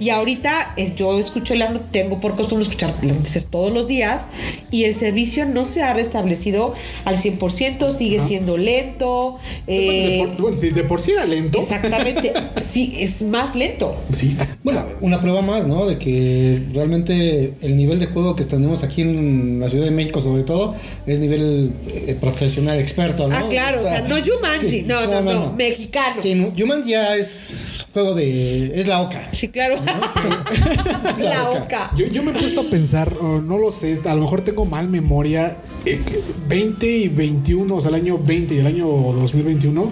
Y 0.00 0.10
ahorita 0.10 0.74
eh, 0.76 0.92
yo 0.96 1.18
escucho 1.18 1.54
la 1.54 1.72
tengo 1.90 2.20
por 2.20 2.36
costumbre 2.36 2.62
escuchar 2.64 2.94
las 3.02 3.16
noticias 3.16 3.46
todos 3.50 3.72
los 3.72 3.88
días 3.88 4.22
y 4.70 4.84
el 4.84 4.94
servicio 4.94 5.46
no 5.46 5.64
se 5.64 5.82
ha 5.82 5.94
restablecido 5.94 6.74
al 7.04 7.16
100%, 7.16 7.90
sigue 7.90 8.18
Ajá. 8.18 8.26
siendo 8.26 8.56
lento. 8.56 9.38
De 9.66 10.20
eh, 10.20 10.26
por- 10.26 10.42
bueno, 10.42 10.56
si 10.56 10.70
de 10.70 10.84
por 10.84 11.00
sí 11.00 11.12
era 11.12 11.24
lento. 11.26 11.60
exactamente, 11.60 12.32
sí, 12.70 12.94
es 12.98 13.22
más 13.22 13.54
lento. 13.56 13.96
Sí, 14.12 14.28
está. 14.28 14.46
Bueno, 14.62 14.84
una 15.00 15.20
prueba 15.20 15.40
más, 15.42 15.66
¿no? 15.66 15.86
De 15.86 15.98
que 15.98 16.62
realmente 16.72 17.54
el 17.62 17.76
nivel 17.76 17.98
de 18.00 18.06
juego 18.06 18.36
que 18.36 18.44
tenemos 18.44 18.82
aquí 18.82 19.02
en 19.02 19.60
la 19.60 19.68
Ciudad 19.68 19.84
de 19.86 19.90
México, 19.90 20.20
sobre 20.20 20.42
todo, 20.42 20.74
es 21.06 21.18
nivel 21.18 21.72
eh, 21.88 22.16
profesional, 22.20 22.78
experto, 22.78 23.26
¿no? 23.28 23.34
Ah, 23.36 23.42
claro, 23.50 23.80
o 23.82 23.86
sea, 23.86 24.02
no 24.02 24.16
Jumanji, 24.22 24.68
sí, 24.68 24.82
no, 24.86 25.06
no, 25.06 25.20
no, 25.20 25.52
mexicano. 25.54 26.20
Sí, 26.22 26.34
no, 26.34 26.52
Jumanji 26.56 26.90
ya 26.90 27.16
es 27.16 27.86
juego 27.92 28.14
de. 28.14 28.78
es 28.80 28.86
la 28.86 29.00
oca. 29.00 29.28
Sí, 29.32 29.48
claro. 29.48 29.61
Claro. 29.68 31.18
la 31.18 31.50
oca. 31.50 31.90
Yo, 31.96 32.06
yo 32.06 32.22
me 32.22 32.30
he 32.32 32.34
puesto 32.34 32.62
a 32.62 32.70
pensar, 32.70 33.16
o 33.20 33.40
no 33.40 33.58
lo 33.58 33.70
sé, 33.70 34.00
a 34.04 34.14
lo 34.14 34.22
mejor 34.22 34.42
tengo 34.42 34.64
mal 34.64 34.88
memoria. 34.88 35.56
eh, 35.84 36.00
que 36.04 36.22
20 36.48 36.86
y 36.86 37.08
21, 37.08 37.74
o 37.74 37.80
sea, 37.80 37.90
el 37.90 37.96
año 37.96 38.18
20 38.18 38.54
y 38.54 38.58
el 38.58 38.66
año 38.66 38.86
2021 38.86 39.90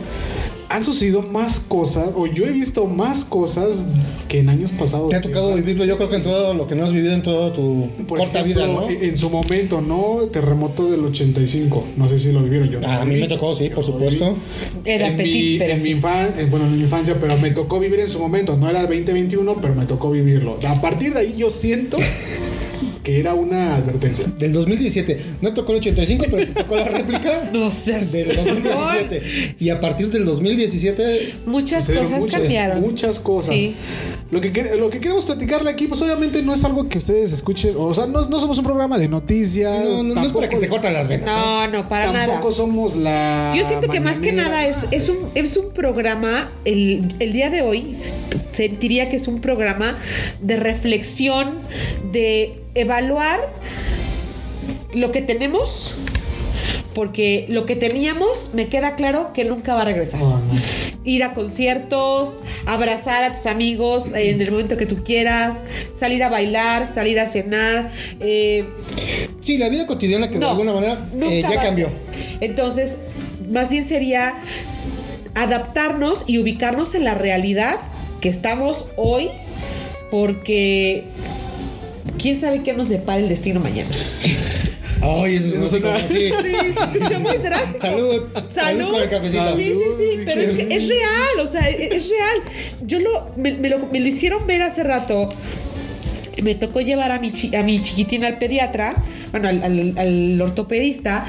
han 0.73 0.85
sucedido 0.85 1.21
más 1.23 1.59
cosas, 1.59 2.11
o 2.15 2.27
yo 2.27 2.47
he 2.47 2.53
visto 2.53 2.87
más 2.87 3.25
cosas 3.25 3.87
que 4.29 4.39
en 4.39 4.49
años 4.49 4.71
pasados. 4.71 5.09
Te 5.11 5.17
ha 5.17 5.21
tocado 5.21 5.53
vivirlo, 5.57 5.85
yo 5.85 5.97
creo 5.97 6.09
que 6.09 6.17
en 6.17 6.23
todo 6.23 6.55
lo 6.55 6.69
que 6.69 6.77
no 6.77 6.85
has 6.85 6.93
vivido 6.93 7.13
en 7.13 7.25
toda 7.25 7.53
tu 7.53 7.89
Por 8.07 8.19
corta 8.21 8.41
ejemplo, 8.41 8.65
vida, 8.67 8.73
¿no? 8.73 8.89
En 8.89 9.19
su 9.19 9.31
momento, 9.31 9.81
¿no? 9.81 10.29
Terremoto 10.33 10.89
del 10.89 11.01
85. 11.05 11.85
No 11.97 12.09
sé 12.09 12.21
si 12.21 12.31
lo 12.31 12.41
vivieron 12.43 12.71
yo. 12.71 12.81
no 12.81 12.87
Ah, 12.87 13.03
a 13.03 13.05
mí 13.05 13.17
me 13.21 13.27
tocó, 13.27 13.55
sí, 13.57 13.69
por 13.71 13.85
supuesto. 13.85 14.37
Era 14.85 15.09
en 15.09 15.17
petit, 15.17 15.53
mi, 15.55 15.59
pero 15.59 15.73
en, 15.73 15.79
sí. 15.81 15.95
mi 15.95 16.01
infan- 16.01 16.39
eh, 16.39 16.47
bueno, 16.49 16.67
en 16.67 16.77
mi 16.77 16.83
infancia, 16.85 17.17
pero 17.21 17.37
me 17.37 17.51
tocó 17.51 17.81
vivir 17.81 17.99
en 17.99 18.09
su 18.09 18.21
momento. 18.21 18.57
No 18.57 18.71
era 18.71 18.81
el 18.83 18.87
2021, 18.87 19.57
pero 19.61 19.75
me 19.75 19.87
tocó 19.87 20.11
vivirlo. 20.13 20.57
A 20.69 20.81
partir 20.81 21.15
de 21.15 21.19
ahí 21.21 21.35
yo 21.37 21.51
siento 21.51 21.97
que 23.03 23.19
era 23.19 23.35
una 23.35 23.77
advertencia. 23.77 24.27
Del 24.39 24.53
2017. 24.53 25.21
No 25.41 25.55
tocó 25.55 25.73
el 25.73 25.79
85, 25.79 26.27
pero 26.31 26.47
te 26.47 26.63
tocó 26.63 26.77
la 26.77 26.85
réplica 26.85 27.49
No 27.53 27.71
seas. 27.71 28.13
del 28.13 28.35
2017. 28.37 29.57
Y 29.59 29.71
a 29.71 29.81
partir 29.81 30.11
del 30.11 30.25
2017, 30.25 31.35
Muchas 31.47 31.89
cosas 31.89 32.21
muchas, 32.21 32.41
cambiaron. 32.41 32.81
Muchas 32.81 33.21
cosas. 33.21 33.55
Sí. 33.55 33.75
Lo 34.31 34.41
que, 34.41 34.51
lo 34.79 34.91
que 34.91 35.01
queremos 35.01 35.25
platicarle 35.25 35.71
aquí, 35.71 35.89
pues 35.89 36.01
obviamente 36.03 36.41
no 36.43 36.55
es 36.55 36.65
algo 36.65 36.89
que 36.89 36.99
ustedes 36.99 37.33
escuchen. 37.33 37.75
O 37.77 37.93
sea, 37.95 38.07
no, 38.07 38.29
no 38.29 38.39
somos 38.39 38.59
un 38.59 38.65
programa 38.65 38.99
de 38.99 39.09
noticias. 39.09 39.85
no, 39.85 40.03
no, 40.03 40.15
no 40.15 40.25
es 40.25 40.33
para 40.33 40.49
que 40.49 40.59
te 40.59 40.69
cortan 40.69 40.93
las 40.93 41.09
venas. 41.09 41.29
¿eh? 41.29 41.33
No, 41.33 41.69
no, 41.69 41.89
para 41.89 42.13
nada. 42.13 42.27
Tampoco 42.27 42.53
somos 42.53 42.95
la. 42.95 43.53
Yo 43.57 43.65
siento 43.65 43.89
que 43.89 44.01
más 44.01 44.21
que 44.21 44.33
nada 44.33 44.67
es, 44.67 44.87
es, 44.93 45.09
un, 45.09 45.19
es 45.35 45.57
un 45.57 45.71
programa, 45.73 46.53
el, 46.65 47.15
el 47.19 47.33
día 47.33 47.51
de 47.51 47.63
hoy 47.63 47.97
sentiría 48.53 49.09
que 49.09 49.17
es 49.17 49.29
un 49.29 49.41
programa 49.41 49.99
de 50.41 50.57
reflexión, 50.57 51.59
de 52.13 52.61
evaluar 52.75 53.53
lo 54.95 55.13
que 55.13 55.23
tenemos, 55.23 55.95
porque 56.95 57.47
lo 57.49 57.67
que 57.67 57.77
teníamos 57.77 58.51
me 58.53 58.67
queda 58.67 58.97
claro 58.97 59.33
que 59.33 59.45
nunca 59.45 59.75
va 59.75 59.83
a 59.83 59.85
regresar. 59.85 60.23
Oh, 60.23 60.39
no. 60.39 60.61
Ir 61.05 61.23
a 61.23 61.33
conciertos, 61.33 62.43
abrazar 62.67 63.25
a 63.25 63.33
tus 63.37 63.47
amigos 63.47 64.13
en 64.15 64.41
el 64.41 64.51
momento 64.51 64.77
que 64.77 64.87
tú 64.87 65.03
quieras, 65.03 65.61
salir 65.95 66.23
a 66.23 66.29
bailar, 66.29 66.87
salir 66.87 67.19
a 67.21 67.27
cenar. 67.27 67.91
eh, 68.21 68.65
Sí, 69.41 69.57
la 69.57 69.69
vida 69.69 69.87
cotidiana 69.87 70.29
que 70.29 70.39
de 70.39 70.45
alguna 70.47 70.73
manera 70.73 71.09
eh, 71.23 71.43
ya 71.43 71.63
cambió. 71.63 71.89
Entonces, 72.41 72.99
más 73.51 73.71
bien 73.71 73.87
sería 73.87 74.35
adaptarnos 75.35 76.25
y 76.27 76.39
ubicarnos 76.39 76.95
en 76.95 77.05
la 77.05 77.15
realidad 77.15 77.77
que 78.21 78.29
estamos 78.29 78.87
hoy, 78.97 79.29
porque 80.11 81.05
quién 82.19 82.39
sabe 82.39 82.63
qué 82.63 82.73
nos 82.73 82.89
depara 82.89 83.21
el 83.21 83.29
destino 83.29 83.61
mañana. 83.61 83.91
Ay, 85.03 85.37
eso, 85.37 85.47
Eso 85.57 85.65
es 85.65 85.71
suena- 85.71 85.95
así. 85.97 86.15
Sí, 86.15 86.75
se 86.77 86.99
escucha 86.99 87.19
muy 87.19 87.39
drástico. 87.39 87.79
Salud. 87.81 88.23
Salud. 88.55 88.91
con 88.91 89.03
el 89.03 89.09
cafecito. 89.09 89.57
Sí, 89.57 89.65
sí, 89.73 89.75
sí, 89.97 90.13
Salud, 90.13 90.25
pero 90.27 90.41
es, 90.43 90.59
que 90.67 90.75
es 90.77 90.89
real, 90.89 91.41
o 91.41 91.47
sea, 91.47 91.63
es, 91.71 91.81
es 91.93 92.09
real. 92.11 92.39
Yo 92.83 93.01
lo 93.01 93.31
me, 93.37 93.53
me 93.53 93.71
lo, 93.71 93.79
me 93.87 93.99
lo 94.01 94.07
hicieron 94.07 94.47
ver 94.47 94.61
hace 94.63 94.85
rato. 94.85 95.29
Me 96.43 96.55
tocó 96.55 96.81
llevar 96.81 97.13
a 97.13 97.19
mi, 97.19 97.33
chi- 97.33 97.55
a 97.57 97.63
mi 97.63 97.81
chiquitín 97.81 98.25
al 98.25 98.39
pediatra, 98.39 98.95
bueno, 99.31 99.49
al, 99.49 99.63
al- 99.63 99.95
al 99.99 100.41
ortopedista, 100.41 101.27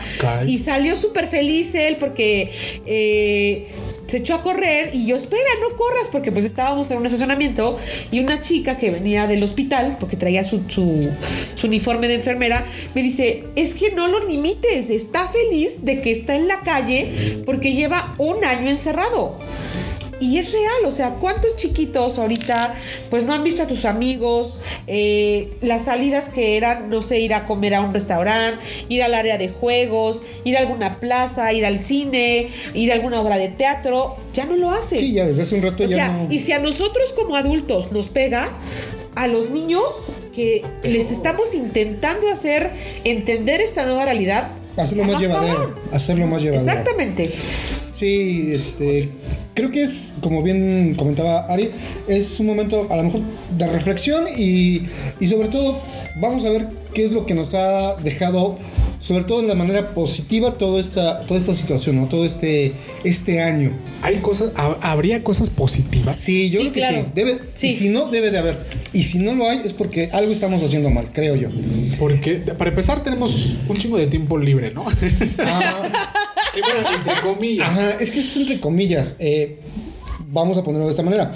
y 0.48 0.58
salió 0.58 0.96
súper 0.98 1.28
feliz 1.28 1.74
él 1.76 1.98
porque 1.98 2.52
eh, 2.86 3.68
se 4.12 4.18
echó 4.18 4.34
a 4.36 4.44
correr 4.44 4.92
y 4.94 5.06
yo, 5.06 5.16
espera, 5.16 5.42
no 5.62 5.74
corras, 5.78 6.10
porque 6.12 6.34
pues 6.34 6.44
estábamos 6.44 6.92
en 6.92 6.98
un 6.98 7.06
estacionamiento 7.06 7.78
y 8.12 8.20
una 8.20 8.42
chica 8.42 8.76
que 8.76 8.92
venía 8.92 9.26
del 9.26 9.42
hospital, 9.42 9.96
porque 10.02 10.18
traía 10.18 10.44
su, 10.44 10.64
su, 10.68 11.10
su 11.56 11.68
uniforme 11.68 12.10
de 12.10 12.16
enfermera, 12.16 12.66
me 12.94 13.04
dice, 13.04 13.46
es 13.56 13.74
que 13.74 13.92
no 13.92 14.10
lo 14.10 14.28
limites, 14.28 14.90
está 14.90 15.30
feliz 15.30 15.86
de 15.86 16.02
que 16.02 16.12
está 16.12 16.36
en 16.36 16.50
la 16.50 16.60
calle 16.60 17.42
porque 17.46 17.72
lleva 17.72 18.14
un 18.18 18.44
año 18.44 18.70
encerrado. 18.70 19.40
Y 20.22 20.38
es 20.38 20.52
real, 20.52 20.86
o 20.86 20.92
sea, 20.92 21.16
¿cuántos 21.16 21.58
chiquitos 21.58 22.20
ahorita 22.20 22.76
pues 23.10 23.24
no 23.24 23.34
han 23.34 23.44
visto 23.44 23.64
a 23.64 23.68
tus 23.68 23.86
amigos? 23.86 24.60
Eh, 24.86 25.50
las 25.62 25.86
salidas 25.86 26.30
que 26.30 26.58
eran, 26.58 26.92
no 26.92 27.02
sé, 27.02 27.20
ir 27.20 27.34
a 27.34 27.48
comer 27.48 27.74
a 27.74 27.82
un 27.82 27.92
restaurante, 27.92 28.64
ir 28.88 29.02
al 29.02 29.16
área 29.16 29.40
de 29.40 29.50
juegos, 29.50 30.22
ir 30.44 30.58
a 30.58 30.60
alguna 30.60 31.00
plaza, 31.00 31.52
ir 31.54 31.66
al 31.66 31.84
cine, 31.84 32.50
ir 32.76 32.92
a 32.92 32.94
alguna 32.94 33.20
obra 33.20 33.40
de 33.40 33.48
teatro, 33.48 34.16
ya 34.32 34.46
no 34.46 34.56
lo 34.58 34.70
hacen. 34.70 35.00
Sí, 35.00 35.14
ya 35.14 35.26
desde 35.26 35.42
hace 35.42 35.56
un 35.56 35.64
rato 35.64 35.84
o 35.84 35.88
ya 35.88 35.96
sea, 35.96 36.08
no. 36.10 36.28
y 36.32 36.38
si 36.38 36.52
a 36.52 36.60
nosotros 36.60 37.14
como 37.14 37.36
adultos 37.36 37.92
nos 37.92 38.08
pega, 38.08 38.48
a 39.16 39.28
los 39.28 39.50
niños 39.50 39.84
que 40.34 40.64
les 40.84 41.12
estamos 41.12 41.54
intentando 41.54 42.30
hacer 42.30 42.72
entender 43.04 43.60
esta 43.60 43.86
nueva 43.86 44.06
realidad, 44.06 44.52
Hacerlo 44.78 45.06
más 45.06 45.22
llevadero. 45.22 45.56
cabrón. 45.56 45.76
Hacerlo 45.92 46.28
más 46.28 46.42
llevadero. 46.42 46.72
Exactamente. 46.72 47.32
Sí, 47.94 48.54
este. 48.54 49.10
Creo 49.54 49.70
que 49.70 49.84
es, 49.84 50.14
como 50.22 50.42
bien 50.42 50.96
comentaba 50.96 51.42
Ari, 51.42 51.72
es 52.08 52.40
un 52.40 52.48
momento 52.48 52.88
a 52.90 52.96
lo 52.96 53.04
mejor 53.04 53.22
de 53.58 53.68
reflexión 53.68 54.26
y, 54.36 54.84
y 55.20 55.28
sobre 55.28 55.50
todo 55.50 55.82
vamos 56.22 56.46
a 56.46 56.50
ver 56.50 56.70
qué 56.94 57.04
es 57.04 57.12
lo 57.12 57.26
que 57.26 57.34
nos 57.34 57.54
ha 57.54 57.96
dejado, 57.98 58.58
sobre 59.02 59.24
todo 59.24 59.42
de 59.42 59.48
la 59.48 59.56
manera 59.56 59.90
positiva, 59.96 60.58
toda 60.60 60.80
esta, 60.80 61.22
toda 61.26 61.40
esta 61.40 61.56
situación, 61.56 61.96
¿no? 61.96 62.06
todo 62.08 62.24
este, 62.26 62.74
este 63.04 63.42
año. 63.42 63.72
Hay 64.04 64.18
cosas, 64.18 64.52
ha- 64.56 64.78
habría 64.92 65.24
cosas 65.24 65.50
positivas. 65.50 66.20
Sí, 66.20 66.50
yo 66.52 66.62
Sí, 66.62 66.70
creo 66.70 66.72
que 66.74 66.80
claro. 66.80 66.98
sí. 67.06 67.12
Debe, 67.16 67.38
Sí. 67.56 67.68
Y 67.70 67.76
si 67.76 67.90
no, 67.90 68.06
debe 68.12 68.30
de 68.32 68.38
haber. 68.38 68.58
Y 68.94 69.04
si 69.04 69.18
no 69.20 69.34
lo 69.34 69.50
hay, 69.50 69.62
es 69.66 69.74
porque 69.74 70.10
algo 70.14 70.32
estamos 70.32 70.62
haciendo 70.64 70.90
mal, 70.92 71.10
creo 71.12 71.36
yo. 71.36 71.50
Porque 71.98 72.36
para 72.58 72.70
empezar 72.70 73.04
tenemos 73.04 73.56
un 73.68 73.76
chingo 73.78 73.98
de 73.98 74.08
tiempo 74.08 74.38
libre, 74.38 74.72
¿no? 74.72 74.86
Y 76.54 76.60
bueno, 76.62 76.90
entre 76.98 77.14
comillas. 77.22 77.70
Ajá, 77.70 77.92
es 78.00 78.12
que 78.12 78.20
es 78.20 78.36
entre 78.36 78.60
comillas. 78.60 79.16
eh, 79.20 79.60
vamos 80.34 80.58
a 80.58 80.64
ponerlo 80.64 80.86
de 80.86 80.92
esta 80.92 81.04
manera. 81.04 81.32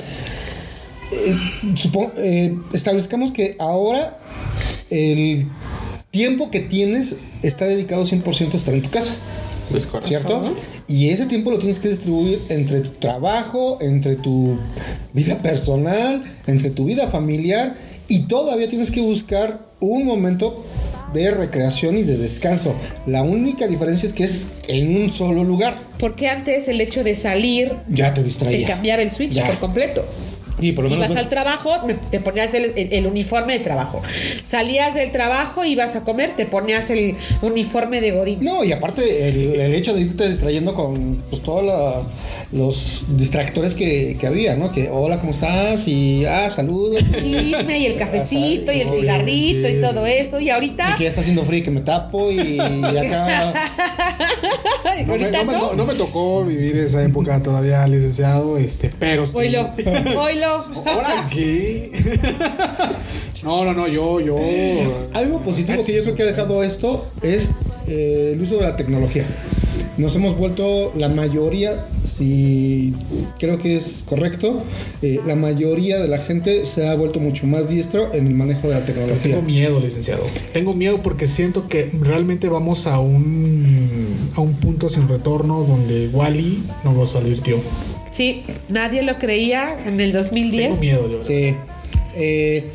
Eh, 1.12 1.36
supo- 1.76 2.12
eh, 2.18 2.54
establezcamos 2.74 3.32
que 3.32 3.56
ahora 3.60 4.20
el 4.90 5.46
tiempo 6.16 6.50
que 6.50 6.62
tienes 6.62 7.18
está 7.44 7.66
dedicado 7.66 8.06
100% 8.06 8.54
a 8.54 8.56
estar 8.56 8.74
en 8.74 8.82
tu 8.82 8.90
casa, 8.90 9.14
Es 9.76 9.86
correcto. 9.86 10.08
¿cierto? 10.08 10.56
Y 10.88 11.10
ese 11.10 11.26
tiempo 11.26 11.52
lo 11.52 11.60
tienes 11.60 11.80
que 11.80 11.90
distribuir 11.90 12.42
entre 12.48 12.80
tu 12.80 12.92
trabajo, 12.92 13.80
entre 13.82 14.16
tu 14.16 14.58
vida 15.12 15.40
personal, 15.42 16.24
entre 16.48 16.70
tu 16.70 16.86
vida 16.86 17.10
familiar 17.10 17.76
y 18.08 18.20
todavía 18.28 18.70
tienes 18.70 18.92
que 18.92 19.02
buscar 19.02 19.60
un 19.82 20.06
momento 20.06 20.64
de 21.14 21.32
recreación 21.32 21.98
y 21.98 22.04
de 22.04 22.16
descanso. 22.18 22.74
La 23.08 23.22
única 23.24 23.68
diferencia 23.68 24.08
es 24.08 24.14
que 24.14 24.24
es 24.24 24.48
en 24.70 24.96
un 24.96 25.12
solo 25.12 25.44
lugar. 25.44 25.78
Porque 26.00 26.30
antes 26.30 26.70
el 26.70 26.80
hecho 26.80 27.04
de 27.04 27.16
salir 27.16 27.74
Ya 27.90 28.14
te 28.14 28.22
te 28.22 28.28
distraía. 28.28 28.66
cambiaba 28.68 29.02
el 29.02 29.12
switch 29.12 29.32
Ya. 29.34 29.48
por 29.48 29.60
completo. 29.60 30.06
Y 30.60 30.72
por 30.72 30.86
lo 30.86 30.90
menos. 30.90 31.06
Ibas 31.08 31.18
al 31.18 31.28
trabajo, 31.30 31.72
te 32.12 32.20
ponías 32.22 32.54
el, 32.54 32.74
el- 32.78 32.94
el 32.94 33.08
uniforme 33.08 33.54
de 33.54 33.60
trabajo. 33.60 34.02
Salías 34.44 34.94
del 34.94 35.12
trabajo, 35.12 35.66
ibas 35.66 35.96
a 35.96 36.02
comer, 36.02 36.32
te 36.36 36.46
ponías 36.46 36.90
el 36.90 37.16
uniforme 37.42 38.00
de 38.02 38.12
Godín. 38.12 38.40
No, 38.44 38.64
y 38.64 38.72
aparte 38.72 39.28
el, 39.28 39.60
el 39.60 39.74
hecho 39.76 39.94
de 39.94 40.02
irte 40.02 40.30
distrayendo 40.30 40.74
con 40.74 41.18
pues, 41.30 41.42
todos 41.44 41.66
la- 41.66 42.02
los 42.52 43.04
distractores 43.10 43.74
que, 43.76 44.18
que 44.20 44.28
había, 44.28 44.56
¿no? 44.56 44.72
Que 44.72 44.90
hola, 44.90 45.20
¿cómo 45.20 45.32
estás? 45.32 45.88
Y 45.88 46.26
ah, 46.26 46.50
saludos. 46.50 47.02
Chisme 47.20 47.80
y 47.80 47.86
el 47.88 47.96
cafecito 47.98 48.72
y 48.72 48.82
el 48.82 48.90
cigarrito 48.90 49.68
y 49.68 49.80
todo 49.82 50.06
eso. 50.06 50.40
Y 50.40 50.50
ahorita, 50.50 50.92
Y 50.92 50.98
que 50.98 51.04
ya 51.04 51.10
está 51.10 51.22
haciendo 51.22 51.44
frío 51.46 51.60
y 51.60 51.64
que 51.64 51.72
me 51.72 51.82
tapo 51.82 52.32
y 52.32 52.60
acá. 52.60 53.54
No 55.08 55.18
me, 55.18 55.26
ahorita 55.26 55.40
no 55.44 55.46
me 55.52 55.54
no. 55.54 55.60
to- 55.60 55.76
no 55.76 55.86
me 55.86 55.94
tocó 55.96 56.46
vivir 56.46 56.78
esa 56.78 57.04
época 57.04 57.44
todavía, 57.44 57.86
licenciado, 57.86 58.58
este, 58.58 58.90
pero 58.98 59.26
estoy- 59.26 59.48
Oilo, 59.48 59.70
oilo. 60.18 60.66
¿Ahora 60.86 61.28
qué? 61.30 61.92
no, 63.44 63.66
no, 63.66 63.74
no, 63.74 63.88
yo, 63.88 64.22
yo. 64.22 64.38
Algo 65.14 65.42
positivo 65.42 65.84
que 65.84 65.94
yo 65.94 66.02
creo 66.04 66.16
que 66.16 66.24
ha 66.24 66.28
dejado 66.28 66.64
esto 66.64 67.06
es 67.22 67.52
eh, 67.88 68.32
el 68.34 68.42
uso 68.42 68.56
de 68.56 68.62
la 68.62 68.78
tecnología. 68.78 69.26
Nos 69.98 70.14
hemos 70.16 70.38
vuelto 70.38 70.92
la 70.98 71.08
mayoría, 71.08 71.86
si 72.04 72.94
creo 73.40 73.58
que 73.58 73.78
es 73.78 74.04
correcto, 74.04 74.62
eh, 75.02 75.22
la 75.26 75.36
mayoría 75.36 76.00
de 76.00 76.10
la 76.10 76.18
gente 76.18 76.66
se 76.66 76.90
ha 76.90 76.96
vuelto 76.96 77.22
mucho 77.22 77.48
más 77.48 77.70
diestro 77.70 78.14
en 78.14 78.28
el 78.28 78.34
manejo 78.34 78.68
de 78.68 78.76
la 78.76 78.86
tecnología. 78.86 79.36
Tengo 79.36 79.42
miedo, 79.42 79.80
licenciado. 79.80 80.24
Tengo 80.52 80.74
miedo 80.74 81.00
porque 81.02 81.28
siento 81.28 81.70
que 81.70 81.90
realmente 82.02 82.50
vamos 82.50 82.88
a 82.88 83.00
un 83.00 84.32
a 84.36 84.42
un 84.42 84.56
punto 84.56 84.90
sin 84.90 85.08
retorno 85.08 85.64
donde 85.64 86.10
Wally 86.10 86.64
no 86.84 86.96
va 86.96 87.04
a 87.04 87.08
salir, 87.08 87.40
tío. 87.40 87.58
Sí, 88.12 88.44
nadie 88.70 89.02
lo 89.02 89.18
creía 89.18 89.78
en 89.86 90.00
el 90.02 90.12
2010. 90.12 90.62
Tengo 90.62 90.82
miedo, 90.82 91.12
yo. 91.12 91.24
Sí. 91.24 91.56
Eh, 92.18 92.70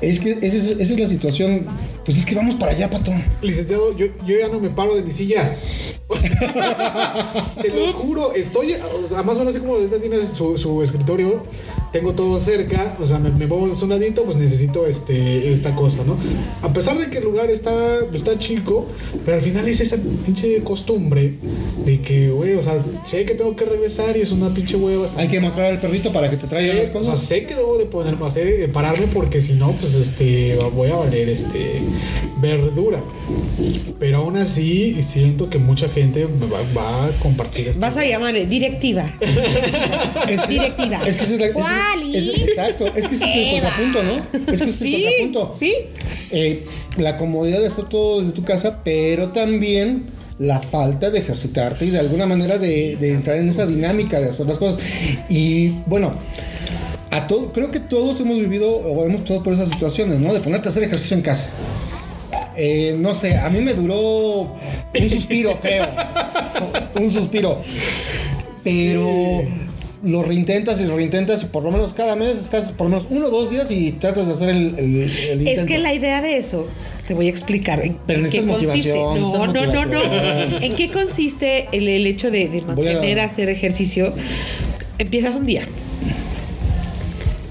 es 0.00 0.18
que 0.18 0.30
esa 0.32 0.44
es, 0.44 0.66
esa 0.78 0.94
es 0.94 0.98
la 0.98 1.08
situación. 1.08 1.66
Pues 2.10 2.18
es 2.18 2.26
que 2.26 2.34
vamos 2.34 2.56
para 2.56 2.72
allá, 2.72 2.90
pato. 2.90 3.12
Licenciado, 3.40 3.96
yo, 3.96 4.06
yo 4.26 4.36
ya 4.36 4.48
no 4.48 4.58
me 4.58 4.68
paro 4.68 4.96
de 4.96 5.02
mi 5.02 5.12
silla. 5.12 5.56
O 6.08 6.18
sea, 6.18 7.24
se 7.62 7.68
los 7.68 7.94
juro, 7.94 8.34
estoy, 8.34 8.72
o 8.72 9.08
sea, 9.08 9.22
más 9.22 9.36
o 9.36 9.38
menos 9.42 9.54
así 9.54 9.60
como 9.60 9.74
ahorita 9.74 10.00
tienes 10.00 10.30
su, 10.32 10.58
su 10.58 10.82
escritorio, 10.82 11.44
tengo 11.92 12.14
todo 12.14 12.38
cerca, 12.38 12.96
o 13.00 13.06
sea, 13.06 13.18
me, 13.18 13.30
me 13.30 13.46
muevo 13.46 13.64
un 13.64 13.88
ladito, 13.88 14.22
pues 14.24 14.36
necesito 14.36 14.86
este, 14.86 15.50
esta 15.50 15.74
cosa, 15.74 16.04
¿no? 16.04 16.16
A 16.62 16.72
pesar 16.72 16.98
de 16.98 17.08
que 17.10 17.18
el 17.18 17.24
lugar 17.24 17.50
está, 17.50 17.74
está 18.12 18.38
chico, 18.38 18.86
pero 19.24 19.36
al 19.36 19.42
final 19.42 19.66
es 19.68 19.80
esa 19.80 19.96
pinche 20.24 20.60
costumbre 20.62 21.34
de 21.84 22.00
que, 22.00 22.30
güey, 22.30 22.54
o 22.54 22.62
sea, 22.62 22.84
sé 23.04 23.24
que 23.24 23.34
tengo 23.34 23.56
que 23.56 23.64
regresar 23.64 24.16
y 24.16 24.20
es 24.20 24.32
una 24.32 24.50
pinche 24.54 24.76
hueva. 24.76 25.06
Hay 25.16 25.28
que 25.28 25.40
mostrar 25.40 25.66
al 25.66 25.80
perrito 25.80 26.12
para 26.12 26.30
que 26.30 26.36
te 26.36 26.46
traiga 26.46 26.74
las 26.74 26.82
o 26.82 26.86
sea, 26.86 26.92
cosas. 26.92 27.20
sé 27.20 27.44
que 27.46 27.54
debo 27.56 27.76
de 27.78 27.86
ponerme 27.86 28.24
a 28.24 28.28
hacer, 28.28 28.46
eh, 28.46 28.68
pararme 28.68 29.06
porque 29.08 29.40
si 29.40 29.54
no, 29.54 29.72
pues 29.72 29.94
este, 29.94 30.56
voy 30.74 30.90
a 30.90 30.96
valer 30.96 31.28
este 31.28 31.80
verdura. 32.40 33.02
Pero 33.98 34.18
aún 34.18 34.36
así, 34.36 35.02
siento 35.02 35.50
que 35.50 35.58
mucha 35.58 35.88
gente 35.88 36.26
me 36.26 36.46
va, 36.46 36.60
va 36.76 37.06
a 37.06 37.10
compartir 37.18 37.68
esto. 37.68 37.80
Vas 37.80 37.96
a 37.96 38.04
llamarle 38.04 38.46
directiva. 38.46 39.12
Es 40.28 40.40
que, 40.42 40.46
Directiva. 40.48 41.00
Es 41.06 41.16
que 41.16 41.24
ese 41.24 41.34
es 41.34 41.40
la. 41.40 41.46
ese- 41.46 41.58
Ese- 42.14 42.44
exacto. 42.44 42.86
Es 42.94 43.06
que 43.06 43.14
ese 43.14 43.24
es 43.24 43.36
el 43.54 43.62
contrapunto, 43.62 44.02
¿no? 44.02 44.18
Es 44.18 44.26
que 44.28 44.54
ese 44.54 44.64
es 44.64 44.82
el 44.82 44.92
Sí, 44.92 45.04
contrapunto. 45.22 45.54
sí. 45.58 45.74
Eh, 46.30 46.64
la 46.96 47.16
comodidad 47.16 47.60
de 47.60 47.66
hacer 47.68 47.84
todo 47.86 48.20
desde 48.20 48.32
tu 48.32 48.42
casa, 48.44 48.80
pero 48.84 49.28
también 49.28 50.06
la 50.38 50.60
falta 50.60 51.10
de 51.10 51.18
ejercitarte 51.18 51.84
y 51.84 51.90
de 51.90 51.98
alguna 51.98 52.26
manera 52.26 52.56
de, 52.58 52.96
de 52.96 53.10
entrar 53.12 53.36
en 53.36 53.48
esa 53.48 53.66
dinámica 53.66 54.18
de 54.20 54.30
hacer 54.30 54.46
las 54.46 54.58
cosas. 54.58 54.80
Y 55.28 55.68
bueno, 55.86 56.10
a 57.10 57.26
todo, 57.26 57.52
creo 57.52 57.70
que 57.70 57.80
todos 57.80 58.20
hemos 58.20 58.38
vivido 58.38 58.70
o 58.70 59.04
hemos 59.04 59.22
pasado 59.22 59.42
por 59.42 59.52
esas 59.52 59.68
situaciones, 59.68 60.18
¿no? 60.20 60.32
De 60.32 60.40
ponerte 60.40 60.68
a 60.68 60.70
hacer 60.70 60.82
ejercicio 60.84 61.16
en 61.16 61.22
casa. 61.22 61.50
Eh, 62.56 62.94
no 62.98 63.14
sé, 63.14 63.36
a 63.36 63.48
mí 63.50 63.60
me 63.60 63.74
duró 63.74 64.00
un 64.98 65.10
suspiro, 65.10 65.58
creo. 65.60 65.86
un 67.00 67.10
suspiro. 67.10 67.62
Pero 68.62 69.42
lo 70.02 70.22
reintentas 70.22 70.80
y 70.80 70.84
lo 70.84 70.96
reintentas 70.96 71.42
y 71.42 71.46
por 71.46 71.62
lo 71.62 71.70
menos 71.70 71.92
cada 71.92 72.16
mes 72.16 72.38
estás 72.38 72.72
por 72.72 72.88
lo 72.88 72.96
menos 72.96 73.06
uno 73.10 73.26
o 73.26 73.30
dos 73.30 73.50
días 73.50 73.70
y 73.70 73.92
tratas 73.92 74.26
de 74.26 74.32
hacer 74.32 74.48
el, 74.48 74.78
el- 74.78 75.10
el 75.30 75.46
Es 75.48 75.64
que 75.66 75.78
la 75.78 75.92
idea 75.92 76.22
de 76.22 76.38
eso, 76.38 76.66
te 77.06 77.12
voy 77.14 77.26
a 77.26 77.30
explicar 77.30 77.84
en, 77.84 77.96
Pero 78.06 78.24
en 78.24 78.30
qué 78.30 78.46
consiste. 78.46 78.92
No, 78.94 79.46
no, 79.46 79.66
no, 79.66 79.84
no. 79.86 80.02
¿En 80.60 80.72
qué 80.74 80.90
consiste 80.90 81.68
el, 81.72 81.86
el 81.88 82.06
hecho 82.06 82.30
de, 82.30 82.48
mantener 82.66 83.20
a 83.20 83.24
hacer 83.24 83.48
ejercicio? 83.50 84.14
Empiezas 84.98 85.36
un 85.36 85.44
día. 85.46 85.64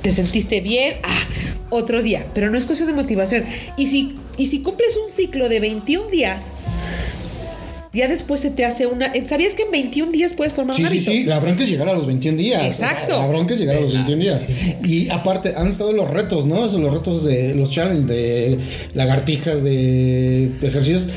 Te 0.01 0.11
sentiste 0.11 0.61
bien, 0.61 0.95
ah, 1.03 1.23
otro 1.69 2.01
día. 2.01 2.25
Pero 2.33 2.49
no 2.49 2.57
es 2.57 2.65
cuestión 2.65 2.87
de 2.89 2.95
motivación. 2.95 3.43
Y 3.77 3.87
si, 3.87 4.15
y 4.37 4.47
si 4.47 4.61
cumples 4.61 4.97
un 4.97 5.09
ciclo 5.11 5.49
de 5.49 5.59
21 5.59 6.09
días, 6.09 6.61
ya 7.91 8.07
después 8.07 8.39
se 8.39 8.51
te 8.51 8.65
hace 8.65 8.85
una. 8.85 9.11
¿Sabías 9.27 9.55
que 9.55 9.63
en 9.63 9.71
21 9.71 10.11
días 10.11 10.33
puedes 10.33 10.53
formar 10.53 10.75
Sí, 10.75 10.83
un 10.83 10.89
sí, 10.89 10.95
hábito? 10.97 11.11
sí, 11.11 11.23
la 11.23 11.39
bronca 11.39 11.63
es 11.63 11.69
llegar 11.69 11.89
a 11.89 11.93
los 11.93 12.05
21 12.05 12.37
días. 12.37 12.63
Exacto. 12.63 13.19
La 13.19 13.25
bronca 13.27 13.53
es 13.53 13.59
llegar 13.59 13.77
a 13.77 13.81
los 13.81 13.93
21 13.93 14.21
días. 14.21 14.41
Sí. 14.47 14.75
Y 14.83 15.09
aparte, 15.09 15.53
han 15.57 15.67
estado 15.69 15.91
los 15.93 16.09
retos, 16.09 16.45
¿no? 16.45 16.65
Esos 16.65 16.79
los 16.79 16.93
retos 16.93 17.23
de 17.25 17.55
los 17.55 17.71
challenge, 17.71 18.05
de 18.13 18.59
lagartijas, 18.93 19.63
de 19.63 20.51
ejercicios, 20.61 21.07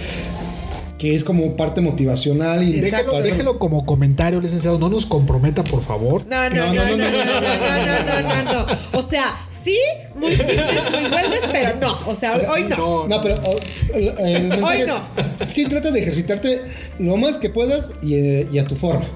que 0.99 1.15
es 1.15 1.25
como 1.25 1.57
parte 1.57 1.81
motivacional. 1.81 2.63
Y 2.63 2.81
Déjelo, 2.81 3.21
déjelo 3.23 3.59
como 3.59 3.85
comentario, 3.85 4.41
licenciado. 4.41 4.79
No 4.79 4.89
nos 4.89 5.05
comprometa, 5.05 5.65
por 5.65 5.83
favor. 5.83 6.25
No, 6.27 6.49
no, 6.49 6.67
no, 6.67 6.75
no, 6.75 6.85
no, 6.85 6.97
no, 6.97 6.97
no, 6.97 7.41
no, 7.41 8.23
no, 8.23 8.43
no, 8.45 8.67
no. 8.67 8.67
O 8.99 9.03
sea, 9.03 9.25
sí, 9.51 9.77
muy 10.23 10.37
fitness, 10.37 10.91
muy 10.91 11.11
wellness, 11.11 11.49
pero 11.51 11.77
no. 11.81 11.99
O 12.07 12.15
sea, 12.15 12.33
hoy 12.49 12.65
no. 12.65 13.07
No, 13.09 13.21
pero 13.21 13.41
oh, 13.45 13.57
el, 13.95 14.09
el 14.19 14.43
mensaje 14.49 14.83
Hoy 14.83 14.87
no. 14.87 15.03
es, 15.45 15.53
sí 15.53 15.67
trata 15.67 15.91
de 15.91 16.01
ejercitarte 16.01 16.63
lo 16.99 17.17
más 17.17 17.39
que 17.39 17.51
puedas 17.51 17.91
y, 18.03 18.15
eh, 18.15 18.49
y 18.53 18.59
a 18.59 18.65
tu 18.65 18.77
forma. 18.77 19.07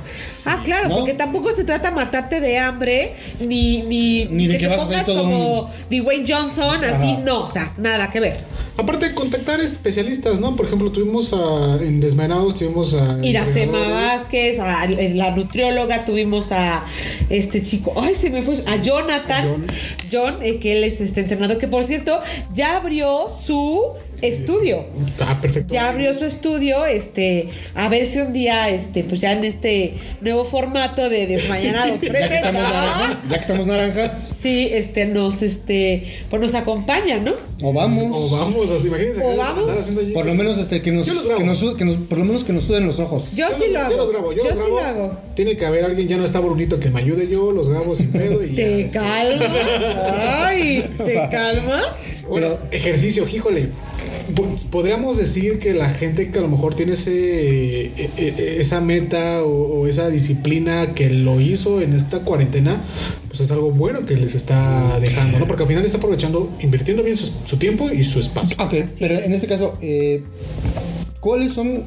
Ah, 0.47 0.61
claro, 0.65 0.89
¿no? 0.89 0.97
porque 0.99 1.15
tampoco 1.15 1.53
se 1.53 1.65
trata 1.65 1.91
de 1.91 1.95
matarte 1.95 2.41
de 2.41 2.59
hambre, 2.59 3.15
ni, 3.41 3.83
ni, 3.83 4.25
Ni 4.27 4.47
de 4.47 4.59
que 4.59 4.65
te 4.65 4.69
vas 4.69 4.81
a 4.81 4.83
hacer 4.83 4.97
pongas 4.97 5.07
todo 5.07 5.23
como 5.23 5.71
Dwayne 5.91 6.25
Johnson, 6.27 6.85
así, 6.85 7.13
Ajá. 7.13 7.21
no, 7.21 7.41
o 7.45 7.49
sea, 7.49 7.73
nada 7.79 8.11
que 8.11 8.21
ver. 8.21 8.39
Aparte 8.79 9.09
de 9.09 9.15
contactar 9.15 9.61
especialistas, 9.61 10.39
¿no? 10.39 10.55
Por 10.55 10.67
ejemplo, 10.67 10.93
tuvimos 10.93 11.33
a, 11.33 11.79
en 11.81 12.01
Desmanados, 12.01 12.57
tuvimos 12.57 12.93
a... 12.93 13.19
Iracema 13.23 13.79
entrenadores. 13.79 14.19
Vázquez, 14.19 14.59
a 14.59 14.87
la 14.89 15.31
nutrióloga, 15.31 16.05
tuvimos 16.05 16.53
a 16.53 16.85
este 17.31 17.63
chico, 17.63 17.95
ay, 17.97 18.15
se 18.15 18.29
me 18.29 18.43
fue, 18.43 18.57
a 18.67 18.77
Jonathan, 18.77 19.49
John. 19.49 19.67
John, 20.13 20.39
eh, 20.43 20.59
que 20.59 20.73
él 20.73 20.85
es 20.85 20.96
este 21.01 21.21
entrenador, 21.21 21.59
que 21.59 21.69
por 21.69 21.85
cierto, 21.85 22.21
ya 22.53 22.77
abrió 22.77 23.29
su 23.31 23.95
estudio. 24.23 24.85
Ah, 25.21 25.39
perfecto. 25.41 25.73
Ya 25.73 25.89
abrió 25.89 26.13
su 26.15 26.25
estudio, 26.25 26.85
este, 26.87 27.49
a 27.75 27.89
ver 27.89 28.07
si 28.07 28.19
un 28.19 28.33
día, 28.33 28.69
este, 28.71 29.05
pues 29.05 29.21
ya 29.21 29.33
en 29.33 29.45
este 29.45 29.95
nuevo 30.21 30.45
formato 30.45 31.09
de 31.09 31.27
Desmañanados 31.27 32.01
Ya 32.03 32.11
que 32.13 32.17
estamos 32.19 32.29
presenta. 32.29 32.53
naranjas, 32.53 33.19
ya 33.29 33.35
que 33.37 33.41
estamos 33.41 33.67
naranjas, 33.67 34.29
Sí, 34.37 34.69
este, 34.73 35.07
nos, 35.07 35.43
este, 35.43 36.05
pues 36.31 36.41
nos 36.43 36.55
acompaña, 36.55 37.19
¿no? 37.19 37.35
o 37.63 37.73
vamos. 37.73 38.05
O 38.13 38.29
vamos, 38.37 38.71
así, 38.71 38.89
imagínense. 38.89 39.23
O 39.25 39.37
vamos. 39.37 39.71
Por 40.13 40.27
lo 40.27 40.35
menos 40.35 40.59
este, 40.59 40.83
que, 40.83 40.93
nos, 40.93 41.07
Yo 41.07 41.15
los 41.15 41.23
que, 41.37 41.45
nos, 41.45 41.59
que 41.77 41.85
nos- 41.85 41.97
por 41.97 42.19
lo 42.19 42.25
menos 42.25 42.45
que 42.45 42.53
nos 42.53 42.65
suden 42.65 42.87
los 42.87 43.01
ojos. 43.01 43.25
Yo, 43.35 43.47
sí 43.55 43.65
los- 43.65 43.71
lo 43.73 43.81
hago. 43.81 43.91
Yo 43.91 43.97
los 43.97 44.11
grabo, 44.11 44.33
yo, 44.33 44.43
los 44.45 44.53
sí 44.53 44.59
grabo. 44.59 44.75
lo 44.75 44.81
hago. 44.85 45.19
Tiene 45.35 45.57
que 45.57 45.65
haber 45.67 45.85
alguien, 45.85 46.07
ya 46.09 46.17
no 46.17 46.25
está 46.25 46.41
Brunito 46.41 46.79
que 46.81 46.91
me 46.91 47.01
ayude 47.01 47.29
yo, 47.29 47.53
los 47.53 47.69
grabo 47.69 47.97
sin 47.97 48.11
pedo 48.13 48.43
y 48.43 48.51
ya, 48.51 48.55
¿Te 48.57 48.81
este, 48.83 48.99
calmas? 48.99 49.51
Ay, 50.45 50.91
¿te 51.05 51.15
calmas? 51.31 52.05
Bueno, 52.29 52.59
ejercicio, 52.71 53.27
híjole. 53.33 53.69
Po- 54.35 54.55
Podríamos 54.71 55.17
decir 55.17 55.59
que 55.59 55.73
la 55.73 55.91
gente 55.91 56.31
que 56.31 56.39
a 56.39 56.43
lo 56.43 56.49
mejor 56.49 56.75
tiene 56.75 56.93
ese, 56.95 57.13
e- 57.87 58.11
e- 58.17 58.57
esa 58.61 58.81
meta 58.81 59.45
o, 59.45 59.81
o 59.83 59.87
esa 59.87 60.09
disciplina 60.09 60.95
que 60.95 61.09
lo 61.11 61.41
hizo 61.41 61.81
en 61.81 61.93
esta 61.95 62.21
cuarentena, 62.21 62.83
pues 63.29 63.41
es 63.41 63.51
algo 63.53 63.71
bueno 63.71 64.05
que 64.05 64.17
les 64.17 64.35
está 64.35 64.99
dejando, 65.01 65.39
¿no? 65.39 65.47
Porque 65.47 65.63
al 65.63 65.69
final 65.69 65.85
está 65.85 65.99
aprovechando, 65.99 66.51
invirtiendo 66.61 67.03
bien 67.05 67.17
su, 67.17 67.31
su 67.45 67.57
tiempo 67.57 67.91
y 67.91 68.05
su 68.05 68.19
espacio. 68.19 68.57
Ok, 68.59 68.75
pero 68.99 69.17
en 69.19 69.33
este 69.33 69.47
caso, 69.47 69.79
eh, 69.81 70.23
¿cuáles 71.21 71.53
son, 71.53 71.85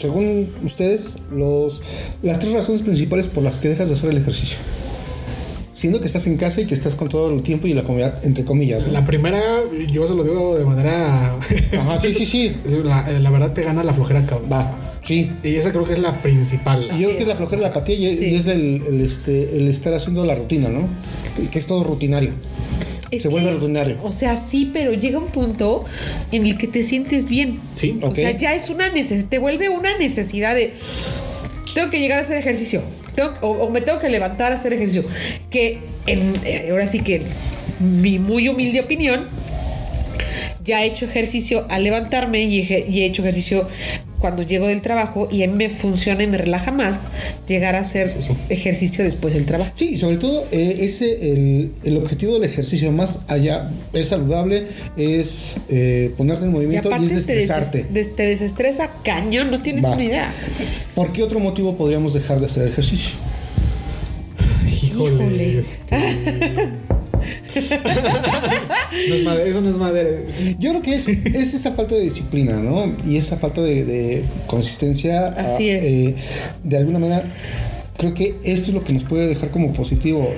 según 0.00 0.50
ustedes, 0.62 1.06
los, 1.34 1.80
las 2.22 2.38
tres 2.38 2.52
razones 2.52 2.82
principales 2.82 3.26
por 3.26 3.42
las 3.42 3.58
que 3.58 3.68
dejas 3.68 3.88
de 3.88 3.94
hacer 3.96 4.10
el 4.10 4.18
ejercicio? 4.18 4.56
Siendo 5.82 5.98
que 6.00 6.06
estás 6.06 6.28
en 6.28 6.36
casa 6.36 6.60
y 6.60 6.66
que 6.66 6.74
estás 6.74 6.94
con 6.94 7.08
todo 7.08 7.28
el 7.34 7.42
tiempo 7.42 7.66
y 7.66 7.74
la 7.74 7.82
comida, 7.82 8.20
entre 8.22 8.44
comillas. 8.44 8.86
¿no? 8.86 8.92
La 8.92 9.04
primera, 9.04 9.40
yo 9.90 10.06
se 10.06 10.14
lo 10.14 10.22
digo 10.22 10.56
de 10.56 10.64
manera... 10.64 11.34
Ajá, 11.76 12.00
sí, 12.00 12.14
sí, 12.14 12.24
sí. 12.24 12.52
La, 12.84 13.10
la 13.10 13.30
verdad 13.30 13.52
te 13.52 13.62
gana 13.64 13.82
la 13.82 13.92
flojera, 13.92 14.24
cabrón. 14.24 14.48
Va, 14.52 14.76
sí. 15.04 15.32
Y 15.42 15.56
esa 15.56 15.72
creo 15.72 15.84
que 15.84 15.94
es 15.94 15.98
la 15.98 16.22
principal. 16.22 16.84
Y 16.86 16.90
Así 16.90 17.02
yo 17.02 17.08
creo 17.08 17.16
que 17.16 17.22
es. 17.24 17.28
la 17.30 17.34
flojera 17.34 17.56
de 17.56 17.62
la 17.62 17.68
apatía 17.70 17.96
y, 17.96 18.14
Sí. 18.14 18.26
y 18.26 18.34
es 18.36 18.46
el, 18.46 18.84
el, 18.88 19.00
este, 19.00 19.56
el 19.56 19.66
estar 19.66 19.92
haciendo 19.92 20.24
la 20.24 20.36
rutina, 20.36 20.68
¿no? 20.68 20.86
Que 21.50 21.58
es 21.58 21.66
todo 21.66 21.82
rutinario. 21.82 22.30
Es 23.10 23.22
Se 23.22 23.28
vuelve 23.28 23.50
rutinario. 23.52 23.96
O 24.04 24.12
sea, 24.12 24.36
sí, 24.36 24.70
pero 24.72 24.92
llega 24.92 25.18
un 25.18 25.26
punto 25.32 25.84
en 26.30 26.46
el 26.46 26.56
que 26.58 26.68
te 26.68 26.84
sientes 26.84 27.28
bien. 27.28 27.58
Sí. 27.74 27.98
Ok. 28.02 28.12
O 28.12 28.14
sea, 28.14 28.30
ya 28.36 28.54
es 28.54 28.70
una 28.70 28.88
necesidad, 28.88 29.28
te 29.28 29.38
vuelve 29.40 29.68
una 29.68 29.98
necesidad 29.98 30.54
de. 30.54 30.74
Tengo 31.74 31.90
que 31.90 31.98
llegar 31.98 32.18
a 32.18 32.20
hacer 32.20 32.38
ejercicio. 32.38 32.82
O, 33.42 33.68
me 33.70 33.80
tengo 33.80 33.98
que 33.98 34.08
levantar 34.08 34.52
a 34.52 34.54
hacer 34.54 34.72
ejercicio. 34.72 35.04
Que 35.50 35.80
en- 36.06 36.34
eh, 36.44 36.68
ahora 36.70 36.86
sí 36.86 37.00
que, 37.00 37.22
mi 37.80 38.18
muy 38.18 38.48
humilde 38.48 38.80
opinión, 38.80 39.28
ya 40.64 40.82
he 40.82 40.86
hecho 40.86 41.04
ejercicio 41.06 41.66
al 41.70 41.82
levantarme 41.84 42.42
y 42.44 42.60
he 43.00 43.04
hecho 43.04 43.22
ejercicio 43.22 43.68
cuando 44.22 44.42
llego 44.42 44.68
del 44.68 44.80
trabajo 44.80 45.28
y 45.30 45.42
a 45.42 45.48
mí 45.48 45.52
me 45.54 45.68
funciona 45.68 46.22
y 46.22 46.26
me 46.26 46.38
relaja 46.38 46.70
más 46.72 47.08
llegar 47.46 47.74
a 47.76 47.80
hacer 47.80 48.08
Sí, 48.08 48.22
sí. 48.22 48.32
ejercicio 48.48 49.04
después 49.04 49.34
del 49.34 49.44
trabajo. 49.44 49.72
Sí, 49.76 49.98
sobre 49.98 50.16
todo 50.16 50.46
eh, 50.50 50.78
ese, 50.80 51.32
el, 51.32 51.72
el 51.84 51.96
objetivo 51.98 52.32
del 52.34 52.44
ejercicio 52.44 52.90
más 52.92 53.20
allá 53.28 53.70
es 53.92 54.08
saludable, 54.08 54.68
es 54.96 55.56
eh, 55.68 56.14
ponerte 56.16 56.44
en 56.46 56.52
movimiento 56.52 56.88
y, 56.88 56.92
aparte 56.92 57.12
es 57.14 57.26
te, 57.26 57.34
desestresarte. 57.34 57.84
deses- 57.84 57.92
des- 57.92 58.16
te 58.16 58.22
desestresa 58.26 58.90
cañón, 59.04 59.50
no 59.50 59.60
tienes 59.60 59.84
Va. 59.84 59.90
una 59.90 60.04
idea. 60.04 60.32
¿Por 60.94 61.12
qué 61.12 61.22
otro 61.22 61.40
motivo 61.40 61.76
podríamos 61.76 62.14
dejar 62.14 62.40
de 62.40 62.46
hacer 62.46 62.68
ejercicio? 62.68 63.10
Híjole. 64.84 65.24
Híjole. 65.24 65.58
este. 65.58 65.96
No 69.08 69.14
es 69.14 69.22
madera, 69.24 69.44
eso 69.48 69.60
no 69.60 69.70
es 69.70 69.76
madera. 69.76 70.10
Yo 70.58 70.70
creo 70.70 70.82
que 70.82 70.94
es, 70.94 71.08
es 71.08 71.54
esa 71.54 71.72
falta 71.72 71.94
de 71.94 72.02
disciplina, 72.02 72.54
¿no? 72.54 72.94
Y 73.08 73.16
esa 73.16 73.36
falta 73.36 73.62
de, 73.62 73.84
de 73.84 74.24
consistencia. 74.46 75.26
Así 75.28 75.70
ah, 75.70 75.76
es. 75.78 75.84
eh, 75.84 76.14
de 76.62 76.76
alguna 76.76 76.98
manera, 76.98 77.22
creo 77.96 78.14
que 78.14 78.34
esto 78.44 78.68
es 78.68 78.74
lo 78.74 78.84
que 78.84 78.92
nos 78.92 79.04
puede 79.04 79.26
dejar 79.28 79.50
como 79.50 79.72
positivo. 79.72 80.28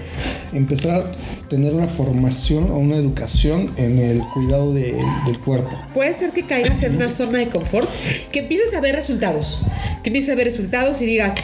Empezar 0.53 1.01
a 1.01 1.49
tener 1.49 1.75
una 1.75 1.89
formación 1.89 2.71
o 2.71 2.79
una 2.79 2.97
educación 2.97 3.73
en 3.77 3.99
el 3.99 4.21
cuidado 4.33 4.73
de- 4.73 4.95
del 5.27 5.39
cuerpo. 5.45 5.71
Puede 5.93 6.15
ser 6.15 6.31
que 6.31 6.47
caigas 6.47 6.83
en 6.85 6.95
una 6.97 7.09
zona 7.11 7.41
de 7.41 7.49
confort, 7.49 7.89
que 8.31 8.41
empieces 8.41 8.73
a 8.75 8.81
ver 8.81 8.95
resultados, 8.95 9.63
que 10.05 10.11
empieces 10.11 10.31
a 10.33 10.37
ver 10.37 10.45
resultados 10.47 11.03
y 11.03 11.07
digas, 11.07 11.35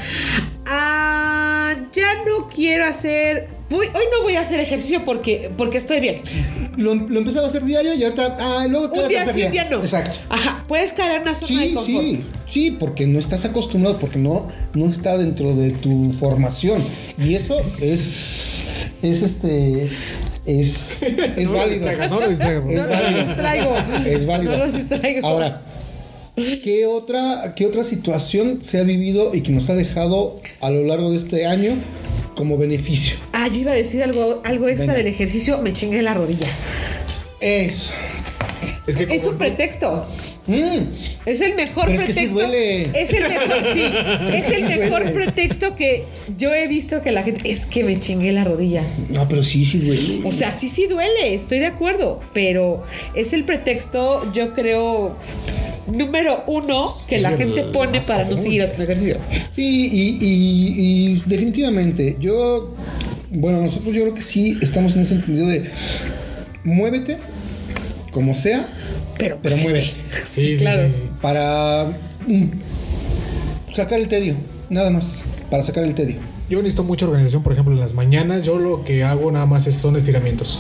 ah, 0.66 1.59
ya 1.92 2.24
no 2.26 2.48
quiero 2.48 2.85
hacer, 2.85 3.48
voy- 3.68 3.87
hoy 3.87 4.04
no 4.16 4.22
voy 4.22 4.35
a 4.37 4.40
hacer 4.40 4.61
ejercicio 4.61 5.04
porque, 5.04 5.50
porque 5.56 5.78
estoy 5.78 6.00
bien. 6.00 6.20
Lo, 6.76 6.94
lo 6.94 7.18
empezaba 7.18 7.46
a 7.46 7.48
hacer 7.50 7.64
diario 7.64 7.94
y 7.94 8.02
ahorita, 8.04 8.37
ah, 8.40 8.66
luego 8.68 8.92
Un 8.94 9.09
día 9.09 9.26
sí, 9.33 9.42
un 9.42 9.52
día 9.52 9.68
no. 9.70 9.80
Exacto. 9.80 10.18
Ajá, 10.28 10.64
puedes 10.68 10.92
caer 10.92 11.16
en 11.16 11.22
una 11.22 11.35
zona 11.35 11.61
de 11.61 11.66
Sí, 11.68 11.74
confort. 11.74 12.04
sí, 12.04 12.22
sí, 12.46 12.70
porque 12.72 13.06
no 13.06 13.18
estás 13.18 13.44
acostumbrado, 13.44 13.98
porque 13.98 14.18
no, 14.18 14.48
no 14.74 14.87
está 14.88 15.18
dentro 15.18 15.54
de 15.54 15.70
tu 15.72 16.12
formación. 16.12 16.83
Y 17.18 17.35
eso 17.35 17.61
es 17.80 18.96
es 19.02 19.22
este. 19.22 19.90
Es, 20.46 21.02
es 21.02 21.37
No 21.44 21.52
lo 21.52 21.59
válido. 21.59 21.87
no 22.09 22.09
lo 22.09 22.20
No 22.20 22.28
distraigo. 22.28 22.70
Es 24.06 24.26
válido. 24.26 24.56
No 24.59 24.66
lo 24.66 24.72
distraigo. 24.72 25.26
Ahora, 25.26 25.62
¿qué 26.62 26.87
otra, 26.87 27.55
¿qué 27.57 27.66
otra 27.66 27.85
situación 27.85 28.62
se 28.62 28.79
ha 28.79 28.83
vivido 28.83 29.35
y 29.35 29.42
que 29.42 29.53
nos 29.53 29.68
ha 29.70 29.74
dejado 29.74 30.40
a 30.61 30.70
lo 30.70 30.85
largo 30.85 31.11
de 31.11 31.16
este 31.18 31.46
año 31.46 31.74
como 32.35 32.59
beneficio? 32.59 33.16
Ah, 33.33 33.48
yo 33.48 33.61
iba 33.61 33.72
a 33.72 33.74
decir 33.74 34.03
algo, 34.03 34.40
algo 34.44 34.68
extra 34.68 34.94
Venga. 34.94 34.98
del 34.98 35.07
ejercicio, 35.09 35.59
me 35.59 35.72
chingué 35.72 36.03
la 36.03 36.14
rodilla. 36.14 36.48
Eso. 37.40 37.92
Es 38.87 38.96
que 38.96 39.05
Es 39.05 39.26
un 39.26 39.38
pretexto. 39.38 40.07
Mm, 40.46 41.26
Es 41.26 41.40
el 41.42 41.55
mejor 41.55 41.87
Pero 41.87 42.00
es 42.00 42.07
que 42.07 42.12
sí 42.12 42.18
pretexto. 42.26 42.38
duele. 42.40 42.83
Es 42.94 43.12
el 43.12 43.22
mejor, 43.29 43.57
sí, 43.72 43.83
es 44.37 44.46
el 44.48 44.55
sí 44.57 44.62
mejor 44.79 45.03
duele. 45.03 45.11
pretexto 45.12 45.74
que 45.76 46.05
yo 46.38 46.55
he 46.55 46.66
visto 46.66 47.03
que 47.03 47.12
la 47.12 47.22
gente. 47.22 47.48
Es 47.50 47.66
que 47.66 47.85
me 47.85 47.98
chingué 48.00 48.33
la 48.33 48.44
rodilla. 48.44 48.83
No, 49.11 49.29
pero 49.29 49.44
sí, 49.44 49.64
sí 49.64 49.79
duele. 49.79 50.20
O 50.24 50.31
sea, 50.33 50.50
sí, 50.50 50.68
sí 50.68 50.87
duele, 50.87 51.35
estoy 51.35 51.59
de 51.59 51.66
acuerdo. 51.66 52.20
Pero 52.33 52.83
es 53.14 53.33
el 53.33 53.44
pretexto, 53.44 54.33
yo 54.33 54.55
creo, 54.55 55.16
número 55.87 56.42
uno 56.46 56.92
que 57.09 57.16
Sí, 57.16 57.20
la 57.22 57.37
gente 57.37 57.64
pone 57.72 58.00
para 58.00 58.24
no 58.24 58.35
seguir 58.35 58.62
haciendo 58.62 58.85
ejercicio. 58.85 59.18
Sí, 59.50 59.88
y, 59.92 60.18
y- 60.20 61.12
y 61.12 61.22
definitivamente, 61.26 62.16
yo, 62.18 62.74
bueno, 63.31 63.61
nosotros 63.61 63.94
yo 63.94 64.03
creo 64.03 64.14
que 64.14 64.22
sí 64.22 64.59
estamos 64.62 64.94
en 64.96 65.03
ese 65.03 65.14
entendido 65.14 65.46
de 65.48 65.64
muévete, 66.64 67.18
como 68.11 68.35
sea, 68.35 68.66
Pero, 69.20 69.38
pero 69.42 69.56
muévete. 69.56 69.92
Sí, 70.28 70.56
sí, 70.56 70.64
claro. 70.64 70.88
sí, 70.88 70.94
sí. 70.94 71.11
Para 71.20 71.87
mm, 72.26 72.44
sacar 73.74 74.00
el 74.00 74.09
tedio, 74.09 74.35
nada 74.68 74.90
más, 74.90 75.24
para 75.50 75.62
sacar 75.62 75.85
el 75.85 75.94
tedio. 75.94 76.16
Yo 76.50 76.58
necesito 76.58 76.82
mucha 76.82 77.06
organización, 77.06 77.42
por 77.44 77.52
ejemplo, 77.52 77.72
en 77.72 77.78
las 77.80 77.94
mañanas 77.94 78.44
yo 78.44 78.58
lo 78.58 78.84
que 78.84 79.04
hago 79.04 79.30
nada 79.30 79.46
más 79.46 79.68
es, 79.68 79.76
son 79.76 79.94
estiramientos. 79.96 80.58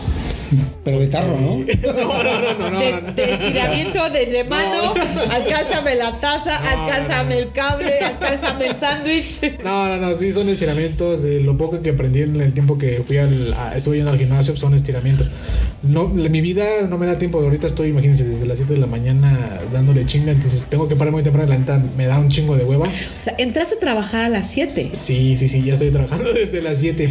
Pero 0.84 0.98
de 1.00 1.08
tarro, 1.08 1.38
¿no? 1.38 1.56
No, 1.82 2.22
no, 2.22 2.40
no, 2.40 2.58
no, 2.58 2.70
no. 2.70 2.78
de, 2.80 2.92
no. 3.02 3.12
de 3.12 3.32
estiramiento 3.34 4.08
de, 4.10 4.26
de 4.26 4.44
mano, 4.44 4.94
alcánzame 5.30 5.94
la 5.96 6.12
taza, 6.20 6.60
No, 6.60 6.82
alcánzame 6.84 7.34
no, 7.34 7.40
el 7.40 7.52
cable, 7.52 7.98
alcánzame 8.00 8.66
el 8.66 8.76
sándwich. 8.76 9.58
No, 9.64 9.88
no, 9.88 9.96
no, 9.96 10.14
sí 10.14 10.32
son 10.32 10.48
estiramientos. 10.48 11.24
eh, 11.24 11.40
lo 11.40 11.56
poco 11.56 11.82
que 11.82 11.90
aprendí 11.90 12.22
en 12.22 12.40
el 12.40 12.52
tiempo 12.52 12.78
que 12.78 13.02
fui 13.06 13.18
al, 13.18 13.52
a- 13.54 13.76
estuve 13.76 13.96
yendo 13.96 14.10
al 14.12 14.18
gimnasio 14.18 14.56
son 14.56 14.74
estiramientos. 14.74 15.30
No, 15.82 16.10
la- 16.14 16.28
mi 16.28 16.40
vida 16.40 16.64
no 16.88 16.98
me 16.98 17.06
da 17.06 17.16
tiempo. 17.18 17.40
Ahorita 17.40 17.66
estoy, 17.66 17.88
imagínense, 17.90 18.24
desde 18.24 18.46
las 18.46 18.58
7 18.58 18.74
de 18.74 18.80
la 18.80 18.86
mañana 18.86 19.38
dándole 19.72 20.06
chinga. 20.06 20.32
Entonces 20.32 20.66
tengo 20.68 20.88
que 20.88 20.96
parar 20.96 21.12
muy 21.12 21.22
temprano. 21.22 21.48
La 21.48 21.58
neta 21.58 21.82
me 21.96 22.06
da 22.06 22.18
un 22.18 22.28
chingo 22.28 22.56
de 22.56 22.64
hueva. 22.64 22.86
O 22.86 23.20
sea, 23.20 23.34
entraste 23.38 23.74
a 23.76 23.78
trabajar 23.80 24.24
a 24.24 24.28
las 24.28 24.48
7. 24.50 24.90
Sí, 24.92 25.36
sí, 25.36 25.48
sí, 25.48 25.62
ya 25.62 25.76
estoy 25.84 25.90
trabajando 25.90 26.32
desde 26.34 26.62
las 26.62 26.78
7. 26.78 27.08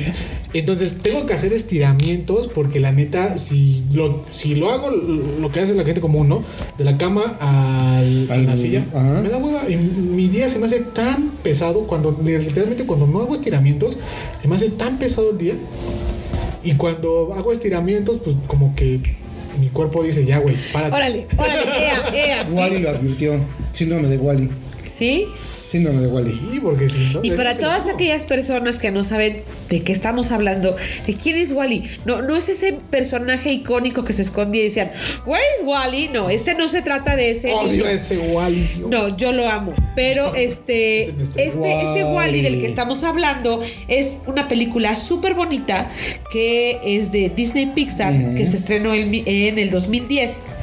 Entonces 0.53 0.97
tengo 1.01 1.25
que 1.25 1.33
hacer 1.33 1.53
estiramientos 1.53 2.47
porque 2.47 2.79
la 2.79 2.91
neta, 2.91 3.37
si 3.37 3.83
lo, 3.93 4.23
si 4.31 4.55
lo 4.55 4.69
hago, 4.69 4.89
lo 4.91 5.51
que 5.51 5.59
hace 5.59 5.75
la 5.75 5.83
gente 5.85 6.01
común, 6.01 6.27
¿no? 6.29 6.43
De 6.77 6.83
la 6.83 6.97
cama 6.97 7.21
al, 7.39 8.27
a 8.29 8.33
Al- 8.33 8.45
la 8.45 8.57
silla, 8.57 8.85
ajá. 8.93 9.21
me 9.21 9.29
da 9.29 9.37
hueva. 9.37 9.69
Y 9.69 9.75
mi 9.75 10.27
día 10.27 10.49
se 10.49 10.59
me 10.59 10.65
hace 10.65 10.79
tan 10.81 11.29
pesado 11.43 11.81
cuando, 11.87 12.17
literalmente, 12.23 12.85
cuando 12.85 13.05
no 13.07 13.19
hago 13.21 13.33
estiramientos, 13.33 13.97
se 14.41 14.47
me 14.47 14.55
hace 14.55 14.69
tan 14.69 14.97
pesado 14.97 15.31
el 15.31 15.37
día. 15.37 15.53
Y 16.63 16.73
cuando 16.73 17.33
hago 17.35 17.51
estiramientos, 17.51 18.17
pues 18.23 18.35
como 18.47 18.75
que 18.75 18.99
mi 19.59 19.67
cuerpo 19.67 20.03
dice, 20.03 20.25
ya, 20.25 20.39
güey, 20.39 20.55
párate. 20.73 20.95
Órale, 20.95 21.27
órale, 21.37 21.61
ea, 21.63 22.13
ea. 22.13 22.47
¿sí? 22.47 22.53
Wally 22.53 22.79
lo 22.79 22.89
advirtió. 22.89 23.33
Síndrome 23.73 24.07
de 24.07 24.17
Wally. 24.17 24.49
¿Sí? 24.83 25.27
Síndrome 25.35 26.01
de 26.01 26.07
Wally. 26.07 26.31
Sí, 26.31 26.59
porque 26.61 26.89
si 26.89 27.13
no. 27.13 27.19
Y 27.23 27.31
para 27.31 27.57
todas 27.57 27.87
aquellas 27.87 28.25
personas 28.25 28.79
que 28.79 28.91
no 28.91 29.03
saben 29.03 29.43
de 29.69 29.83
qué 29.83 29.91
estamos 29.91 30.31
hablando, 30.31 30.75
de 31.05 31.13
quién 31.13 31.37
es 31.37 31.51
Wally, 31.51 31.83
no, 32.05 32.21
no 32.21 32.35
es 32.35 32.49
ese 32.49 32.73
personaje 32.89 33.51
icónico 33.51 34.03
que 34.03 34.13
se 34.13 34.21
escondía 34.21 34.61
y 34.61 34.65
decían, 34.65 34.91
¿Where 35.25 35.43
is 35.59 35.65
Wally? 35.65 36.09
No, 36.09 36.29
este 36.29 36.55
no 36.55 36.67
se 36.67 36.81
trata 36.81 37.15
de 37.15 37.31
ese. 37.31 37.53
Odio 37.53 37.85
a 37.85 37.91
ese 37.91 38.17
Wally. 38.17 38.85
No, 38.87 39.15
yo 39.17 39.31
lo 39.31 39.49
amo. 39.49 39.73
Pero 39.95 40.33
este, 40.35 41.09
este, 41.09 41.45
este 41.45 41.57
Wall-E. 41.57 42.03
Wally 42.03 42.41
del 42.41 42.61
que 42.61 42.67
estamos 42.67 43.03
hablando 43.03 43.61
es 43.87 44.17
una 44.25 44.47
película 44.47 44.95
súper 44.95 45.33
bonita 45.33 45.89
que 46.31 46.79
es 46.83 47.11
de 47.11 47.29
Disney 47.29 47.67
Pixar, 47.67 48.35
que 48.35 48.45
se 48.45 48.57
estrenó 48.57 48.93
en, 48.93 49.13
en 49.13 49.59
el 49.59 49.69
2010. 49.69 50.55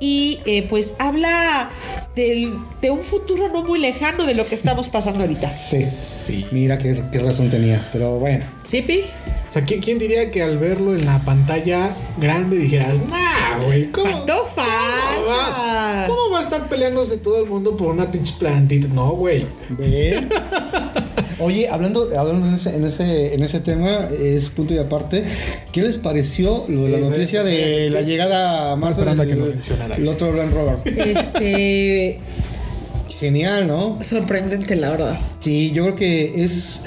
Y 0.00 0.40
eh, 0.46 0.62
pues 0.68 0.94
habla 0.98 1.70
del- 2.14 2.58
de 2.80 2.90
un 2.90 3.00
futuro 3.02 3.48
no 3.48 3.62
muy 3.64 3.78
lejano 3.80 4.24
de 4.26 4.34
lo 4.34 4.44
que 4.46 4.54
estamos 4.54 4.88
pasando 4.88 5.20
ahorita. 5.20 5.52
Sí. 5.52 5.82
Sí. 5.82 6.46
Mira 6.52 6.78
qué, 6.78 7.02
qué 7.12 7.18
razón 7.18 7.50
tenía. 7.50 7.86
Pero 7.92 8.18
bueno. 8.18 8.44
¿Sí, 8.62 8.82
Pi? 8.82 9.00
O 9.50 9.52
sea, 9.54 9.62
¿quién, 9.64 9.80
quién 9.80 9.98
diría 9.98 10.30
que 10.32 10.42
al 10.42 10.58
verlo 10.58 10.94
en 10.96 11.06
la 11.06 11.24
pantalla 11.24 11.90
grande 12.18 12.56
dijeras, 12.56 13.00
nah, 13.08 13.64
güey, 13.64 13.88
¿cómo? 13.92 14.10
Faltó 14.10 14.34
¿Cómo 14.54 15.26
va. 15.28 16.04
¿Cómo 16.08 16.30
va 16.32 16.40
a 16.40 16.42
estar 16.42 16.68
peleándose 16.68 17.18
todo 17.18 17.40
el 17.42 17.48
mundo 17.48 17.76
por 17.76 17.88
una 17.88 18.10
pinche 18.10 18.34
plantita? 18.38 18.88
No, 18.88 19.10
güey. 19.12 19.46
Ve. 19.70 20.26
Oye, 21.38 21.68
hablando, 21.68 22.10
hablando 22.16 22.48
en, 22.48 22.54
ese, 22.54 22.76
en, 22.76 22.84
ese, 22.84 23.34
en 23.34 23.42
ese 23.42 23.60
tema, 23.60 24.08
es 24.18 24.48
punto 24.48 24.74
y 24.74 24.78
aparte, 24.78 25.24
¿qué 25.72 25.82
les 25.82 25.98
pareció 25.98 26.64
lo 26.68 26.84
de 26.84 26.90
la 26.90 26.98
noticia 26.98 27.42
sí, 27.42 27.48
de 27.48 27.86
sí. 27.86 27.90
la 27.90 28.02
llegada 28.02 28.72
a 28.72 28.76
Marte 28.76 29.04
del 29.04 29.28
que 29.28 29.36
lo 29.36 29.46
mencionaras. 29.46 29.98
el 29.98 30.08
otro 30.08 30.32
Land 30.32 30.52
Rover? 30.52 30.76
Este. 30.84 32.20
Genial, 33.18 33.66
¿no? 33.66 33.98
sorprendente, 34.00 34.76
la 34.76 34.90
verdad. 34.90 35.18
Sí, 35.40 35.72
yo 35.72 35.84
creo 35.84 35.96
que 35.96 36.44
es, 36.44 36.82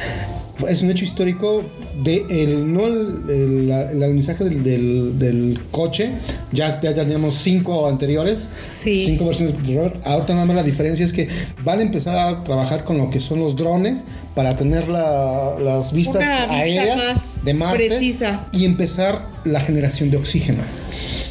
es 0.67 0.81
un 0.81 0.89
hecho 0.91 1.03
histórico 1.03 1.63
de 2.03 2.25
el, 2.29 2.71
no 2.73 2.87
el, 2.87 3.23
el, 3.29 3.67
la- 3.69 3.91
el 3.91 4.01
alunizaje 4.03 4.43
del, 4.43 4.63
del, 4.63 5.19
del 5.19 5.59
coche. 5.71 6.11
Ya, 6.51 6.79
ya 6.81 6.93
teníamos 6.95 7.35
cinco 7.35 7.87
anteriores. 7.87 8.49
Sí. 8.63 9.03
Cinco 9.05 9.25
versiones 9.27 9.53
de. 9.53 9.93
Ahorita 10.03 10.33
nada 10.33 10.45
más 10.45 10.55
la 10.55 10.63
diferencia 10.63 11.05
es 11.05 11.13
que 11.13 11.27
van 11.63 11.79
a 11.79 11.81
empezar 11.81 12.17
a 12.17 12.43
trabajar 12.43 12.83
con 12.83 12.97
lo 12.97 13.09
que 13.09 13.19
son 13.21 13.39
los 13.39 13.55
drones 13.55 14.05
para 14.35 14.55
tener 14.57 14.87
la- 14.87 15.55
las 15.61 15.91
vistas 15.91 16.15
Una 16.17 16.39
vista 16.47 16.53
aéreas 16.55 16.97
más 16.97 17.45
de 17.45 17.53
Marte 17.53 17.87
precisa. 17.87 18.47
y 18.51 18.65
empezar 18.65 19.27
la 19.45 19.59
generación 19.61 20.09
de 20.11 20.17
oxígeno. 20.17 20.63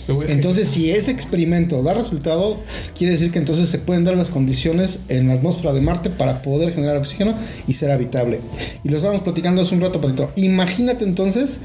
Entonces, 0.08 0.68
si 0.68 0.90
ese 0.90 1.10
experimento 1.10 1.82
da 1.82 1.94
resultado, 1.94 2.60
quiere 2.96 3.14
decir 3.14 3.32
que 3.32 3.38
entonces 3.38 3.68
se 3.68 3.78
pueden 3.78 4.04
dar 4.04 4.16
las 4.16 4.28
condiciones 4.28 5.00
en 5.08 5.28
la 5.28 5.34
atmósfera 5.34 5.72
de 5.72 5.80
Marte 5.80 6.10
para 6.10 6.42
poder 6.42 6.72
generar 6.72 6.96
oxígeno 6.96 7.34
y 7.66 7.74
ser 7.74 7.90
habitable. 7.90 8.40
Y 8.84 8.88
lo 8.88 8.96
estábamos 8.96 9.22
platicando 9.22 9.62
hace 9.62 9.74
un 9.74 9.80
rato, 9.80 10.00
Patito. 10.00 10.30
Imagínate 10.36 11.04
entonces, 11.04 11.58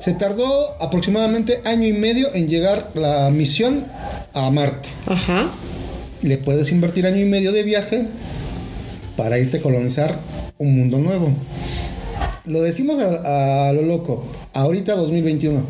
se 0.00 0.12
tardó 0.12 0.80
aproximadamente 0.80 1.60
año 1.64 1.88
y 1.88 1.92
medio 1.92 2.32
en 2.34 2.48
llegar 2.48 2.90
la 2.94 3.30
misión 3.30 3.84
a 4.32 4.50
Marte. 4.50 4.88
Ajá. 5.06 5.50
Le 6.22 6.38
puedes 6.38 6.70
invertir 6.70 7.06
año 7.06 7.20
y 7.20 7.28
medio 7.28 7.52
de 7.52 7.62
viaje 7.64 8.06
para 9.16 9.38
irte 9.38 9.58
a 9.58 9.60
colonizar 9.62 10.20
un 10.58 10.76
mundo 10.76 10.98
nuevo. 10.98 11.32
Lo 12.44 12.62
decimos 12.62 13.02
a, 13.02 13.68
a 13.68 13.72
lo 13.72 13.82
loco. 13.82 14.24
Ahorita 14.52 14.94
2021. 14.94 15.62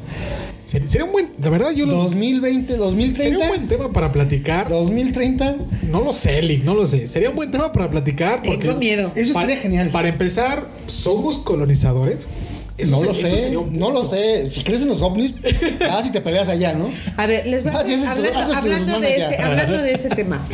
Sería, 0.68 0.88
sería 0.88 1.04
un 1.06 1.12
buen, 1.12 1.30
la 1.42 1.48
verdad, 1.48 1.70
yo 1.72 1.86
lo. 1.86 1.94
2020, 1.96 2.72
Sería 2.72 2.84
un 2.84 2.90
2030. 2.90 3.48
buen 3.48 3.68
tema 3.68 3.90
para 3.92 4.12
platicar. 4.12 4.68
2030. 4.68 5.56
No 5.90 6.02
lo 6.02 6.12
sé, 6.12 6.42
Lick, 6.42 6.62
no 6.62 6.74
lo 6.74 6.86
sé. 6.86 7.08
Sería 7.08 7.30
un 7.30 7.36
buen 7.36 7.50
tema 7.50 7.72
para 7.72 7.90
platicar. 7.90 8.42
Porque 8.42 8.66
Tengo 8.66 8.78
miedo. 8.78 9.10
Eso 9.14 9.32
para, 9.32 9.46
estaría 9.46 9.62
genial. 9.62 9.88
Para 9.90 10.08
empezar, 10.08 10.68
¿somos 10.86 11.38
colonizadores? 11.38 12.28
Eso 12.76 12.92
no 12.92 12.98
se- 13.00 13.06
lo 13.06 13.14
sé, 13.14 13.50
no 13.72 13.90
lo 13.90 14.08
sé. 14.08 14.50
Si 14.50 14.62
crees 14.62 14.82
en 14.82 14.88
los 14.88 15.00
ovnis, 15.00 15.32
ah, 15.90 16.00
si 16.02 16.10
te 16.12 16.20
peleas 16.20 16.48
allá, 16.48 16.74
¿no? 16.74 16.90
A 17.16 17.26
ver, 17.26 17.46
les 17.46 17.64
voy 17.64 17.72
a 17.72 17.78
Ah, 17.78 17.80
hablando, 18.12 18.38
haces 18.38 19.00
de 19.00 19.16
ese, 19.16 19.42
hablando 19.42 19.78
de 19.82 19.92
ese 19.92 20.08
tema. 20.10 20.44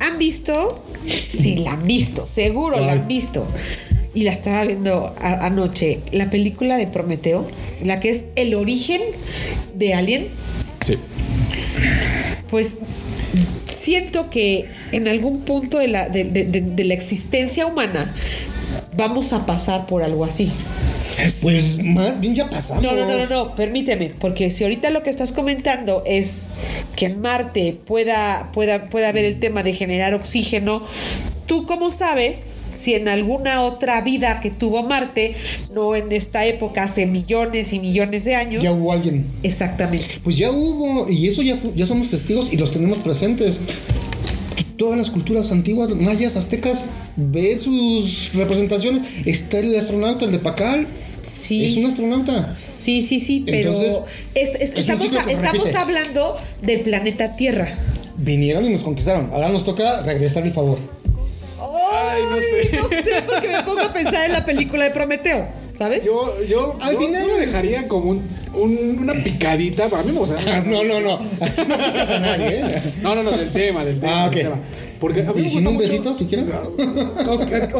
¿Han 0.00 0.18
visto? 0.18 0.74
Sí, 1.38 1.58
la 1.64 1.72
han 1.72 1.84
visto, 1.86 2.26
seguro 2.26 2.80
la 2.80 2.92
han 2.92 3.06
visto. 3.06 3.46
Y 4.14 4.22
la 4.22 4.32
estaba 4.32 4.64
viendo 4.64 5.14
a- 5.20 5.46
anoche, 5.46 6.00
la 6.12 6.30
película 6.30 6.76
de 6.76 6.86
Prometeo, 6.86 7.46
la 7.82 7.98
que 8.00 8.10
es 8.10 8.24
el 8.36 8.54
origen 8.54 9.00
de 9.74 9.94
Alien. 9.94 10.28
Sí. 10.80 10.96
Pues 12.50 12.78
siento 13.76 14.30
que 14.30 14.66
en 14.92 15.08
algún 15.08 15.40
punto 15.42 15.78
de 15.78 15.88
la, 15.88 16.08
de- 16.08 16.24
de- 16.24 16.44
de- 16.44 16.60
de 16.60 16.84
la 16.84 16.94
existencia 16.94 17.66
humana 17.66 18.14
vamos 18.96 19.32
a 19.32 19.46
pasar 19.46 19.86
por 19.86 20.02
algo 20.02 20.24
así. 20.24 20.50
Pues 21.40 21.82
más 21.82 22.20
bien 22.20 22.34
ya 22.34 22.50
pasamos. 22.50 22.82
No, 22.82 22.92
no, 22.92 23.06
no, 23.06 23.18
no, 23.18 23.26
no, 23.26 23.54
permíteme, 23.54 24.12
porque 24.18 24.50
si 24.50 24.64
ahorita 24.64 24.90
lo 24.90 25.02
que 25.02 25.10
estás 25.10 25.32
comentando 25.32 26.02
es 26.06 26.44
que 26.96 27.06
en 27.06 27.20
Marte 27.20 27.78
pueda, 27.86 28.50
pueda, 28.52 28.86
pueda 28.90 29.08
haber 29.08 29.24
el 29.24 29.38
tema 29.38 29.62
de 29.62 29.74
generar 29.74 30.14
oxígeno, 30.14 30.82
¿tú 31.46 31.66
cómo 31.66 31.92
sabes 31.92 32.38
si 32.38 32.94
en 32.94 33.08
alguna 33.08 33.62
otra 33.62 34.00
vida 34.00 34.40
que 34.40 34.50
tuvo 34.50 34.82
Marte, 34.82 35.34
no 35.72 35.94
en 35.94 36.10
esta 36.12 36.46
época, 36.46 36.84
hace 36.84 37.06
millones 37.06 37.72
y 37.72 37.78
millones 37.78 38.24
de 38.24 38.34
años? 38.34 38.62
Ya 38.62 38.72
hubo 38.72 38.92
alguien. 38.92 39.26
Exactamente. 39.42 40.16
Pues 40.22 40.36
ya 40.36 40.50
hubo, 40.50 41.08
y 41.08 41.28
eso 41.28 41.42
ya, 41.42 41.56
ya 41.76 41.86
somos 41.86 42.10
testigos 42.10 42.52
y 42.52 42.56
los 42.56 42.72
tenemos 42.72 42.98
presentes. 42.98 43.60
Todas 44.76 44.98
las 44.98 45.10
culturas 45.10 45.50
antiguas, 45.52 45.90
mayas, 45.94 46.36
aztecas, 46.36 47.12
ver 47.16 47.60
sus 47.60 48.32
representaciones. 48.34 49.02
Está 49.24 49.58
el 49.60 49.76
astronauta, 49.78 50.24
el 50.24 50.32
de 50.32 50.38
Pacal, 50.40 50.86
Sí. 51.22 51.64
Es 51.64 51.76
un 51.78 51.86
astronauta. 51.86 52.54
Sí, 52.54 53.00
sí, 53.00 53.18
sí, 53.18 53.44
pero 53.46 53.70
Entonces, 53.72 53.96
est- 54.34 54.54
est- 54.56 54.62
es 54.62 54.70
un 54.74 54.78
estamos, 54.80 55.12
estamos 55.30 55.74
hablando 55.74 56.36
del 56.60 56.80
planeta 56.82 57.34
Tierra. 57.34 57.78
Vinieron 58.18 58.64
y 58.66 58.68
nos 58.70 58.84
conquistaron. 58.84 59.30
Ahora 59.32 59.48
nos 59.48 59.64
toca 59.64 60.02
regresar 60.02 60.44
el 60.46 60.52
favor. 60.52 60.78
Ay, 61.58 62.22
no 62.30 62.36
sé. 62.36 62.76
No 62.76 62.88
sé, 62.88 63.22
porque 63.26 63.48
me 63.48 63.62
pongo 63.62 63.80
a 63.80 63.92
pensar 63.92 64.26
en 64.26 64.32
la 64.32 64.44
película 64.44 64.84
de 64.84 64.90
Prometeo, 64.90 65.48
¿sabes? 65.76 66.04
Yo, 66.04 66.32
yo, 66.48 66.76
Al 66.80 66.94
yo- 66.94 67.00
final- 67.00 67.26
lo 67.28 67.36
dejaría 67.36 67.88
como 67.88 68.10
un- 68.10 68.22
un- 68.54 68.98
una 69.00 69.14
picadita. 69.24 69.88
Para 69.88 70.02
mí 70.02 70.12
me 70.12 70.18
gustaría. 70.18 70.58
Ah, 70.58 70.60
no, 70.64 70.84
no, 70.84 71.00
no. 71.00 71.18
No 71.40 71.76
picas 71.76 72.10
a 72.10 72.18
nadie, 72.20 72.60
¿eh? 72.60 72.64
No, 73.02 73.14
no, 73.14 73.22
no, 73.22 73.32
del 73.32 73.50
tema, 73.52 73.84
del 73.84 73.98
tema. 74.00 74.24
Ah, 74.24 74.30
del 74.30 74.46
ok. 74.46 74.50
tema. 74.54 74.60
Porque 75.00 75.20
a 75.22 75.32
mí 75.32 75.40
me 75.40 75.46
¿Y 75.46 75.48
sin 75.50 75.58
gusta 75.64 75.68
un 75.70 75.74
mucho- 75.74 75.88
besito, 75.88 76.14
siquiera? 76.16 76.44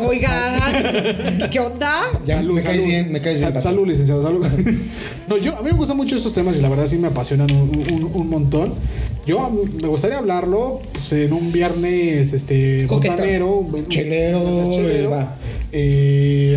Oigan, 0.08 1.48
¿qué 1.50 1.60
onda? 1.60 1.90
Ya, 2.24 2.42
me 2.42 2.60
caes 2.62 2.84
bien, 2.84 3.12
me 3.12 3.20
caes 3.20 3.40
bien, 3.40 3.52
Sal- 3.52 3.62
salud, 3.62 3.86
licenciado, 3.86 4.22
salud. 4.22 4.44
No, 5.28 5.36
yo, 5.38 5.56
a 5.56 5.62
mí 5.62 5.70
me 5.70 5.76
gustan 5.78 5.96
mucho 5.96 6.16
estos 6.16 6.32
temas 6.34 6.58
y 6.58 6.60
la 6.60 6.68
verdad 6.68 6.86
sí 6.86 6.96
me 6.98 7.08
apasionan 7.08 7.50
un, 7.50 7.70
un- 7.92 8.10
un 8.12 8.28
montón. 8.28 8.74
Yo 9.26 9.38
mm, 9.48 9.80
me 9.82 9.88
gustaría 9.88 10.18
hablarlo 10.18 10.80
pues, 10.92 11.12
en 11.12 11.32
un 11.32 11.50
viernes 11.50 12.32
este, 12.34 12.84
botanero, 12.86 13.66
Chelero, 13.88 14.68
chelero. 14.70 15.28
Eh, 15.76 16.56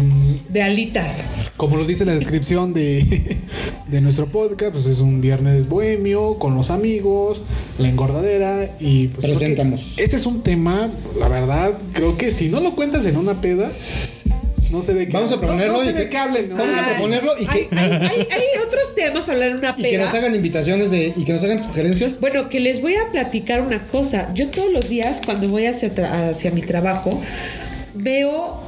De 0.49 0.61
alitas. 0.61 1.21
como 1.57 1.75
lo 1.75 1.85
dice 1.85 2.05
la 2.05 2.13
descripción 2.13 2.71
de, 2.73 3.37
de 3.89 3.99
nuestro 4.01 4.27
podcast, 4.27 4.73
pues 4.73 4.85
es 4.85 4.99
un 5.01 5.21
viernes 5.21 5.67
bohemio, 5.67 6.37
con 6.37 6.53
los 6.53 6.69
amigos, 6.69 7.41
la 7.79 7.89
engordadera 7.89 8.69
y 8.79 9.07
pues 9.07 9.25
Presentamos. 9.25 9.93
Este 9.97 10.17
es 10.17 10.25
un 10.27 10.43
tema, 10.43 10.91
la 11.19 11.27
verdad, 11.29 11.71
creo 11.93 12.15
que 12.15 12.29
si 12.29 12.47
no 12.49 12.59
lo 12.59 12.75
cuentas 12.75 13.07
en 13.07 13.17
una 13.17 13.41
peda, 13.41 13.71
no 14.69 14.81
sé 14.83 14.93
de 14.93 15.07
qué 15.07 15.13
Vamos 15.13 15.31
a 15.31 15.35
no- 15.35 15.41
proponerlo 15.41 15.73
No, 15.73 15.79
sé 15.83 15.89
y 15.89 15.93
de 15.93 16.03
que- 16.03 16.09
qué 16.09 16.17
hablen, 16.17 16.49
¿no? 16.49 16.55
Vamos 16.57 16.77
a 16.77 16.85
proponerlo 16.89 17.31
y 17.39 17.45
que- 17.47 17.67
Hay, 17.71 17.89
hay- 17.89 17.91
hay- 18.01 18.27
hay 18.29 18.63
otros 18.67 18.93
temas 18.95 19.21
para 19.21 19.33
hablar 19.33 19.49
en 19.49 19.57
una 19.57 19.73
Y 19.75 19.81
que 19.81 19.97
nos 19.97 20.09
peda. 20.09 20.17
hagan 20.19 20.35
invitaciones 20.35 20.91
de, 20.91 21.13
y 21.17 21.23
que 21.23 21.33
nos 21.33 21.43
hagan 21.43 21.63
sugerencias. 21.63 22.19
Bueno, 22.19 22.49
que 22.49 22.59
les 22.59 22.81
voy 22.83 22.93
a 22.95 23.11
platicar 23.11 23.61
una 23.61 23.87
cosa. 23.87 24.31
Yo 24.35 24.47
todos 24.49 24.71
los 24.71 24.89
días, 24.89 25.21
cuando 25.25 25.49
voy 25.49 25.65
hacia, 25.65 25.89
hacia 26.29 26.51
mi 26.51 26.61
trabajo, 26.61 27.19
veo 27.95 28.61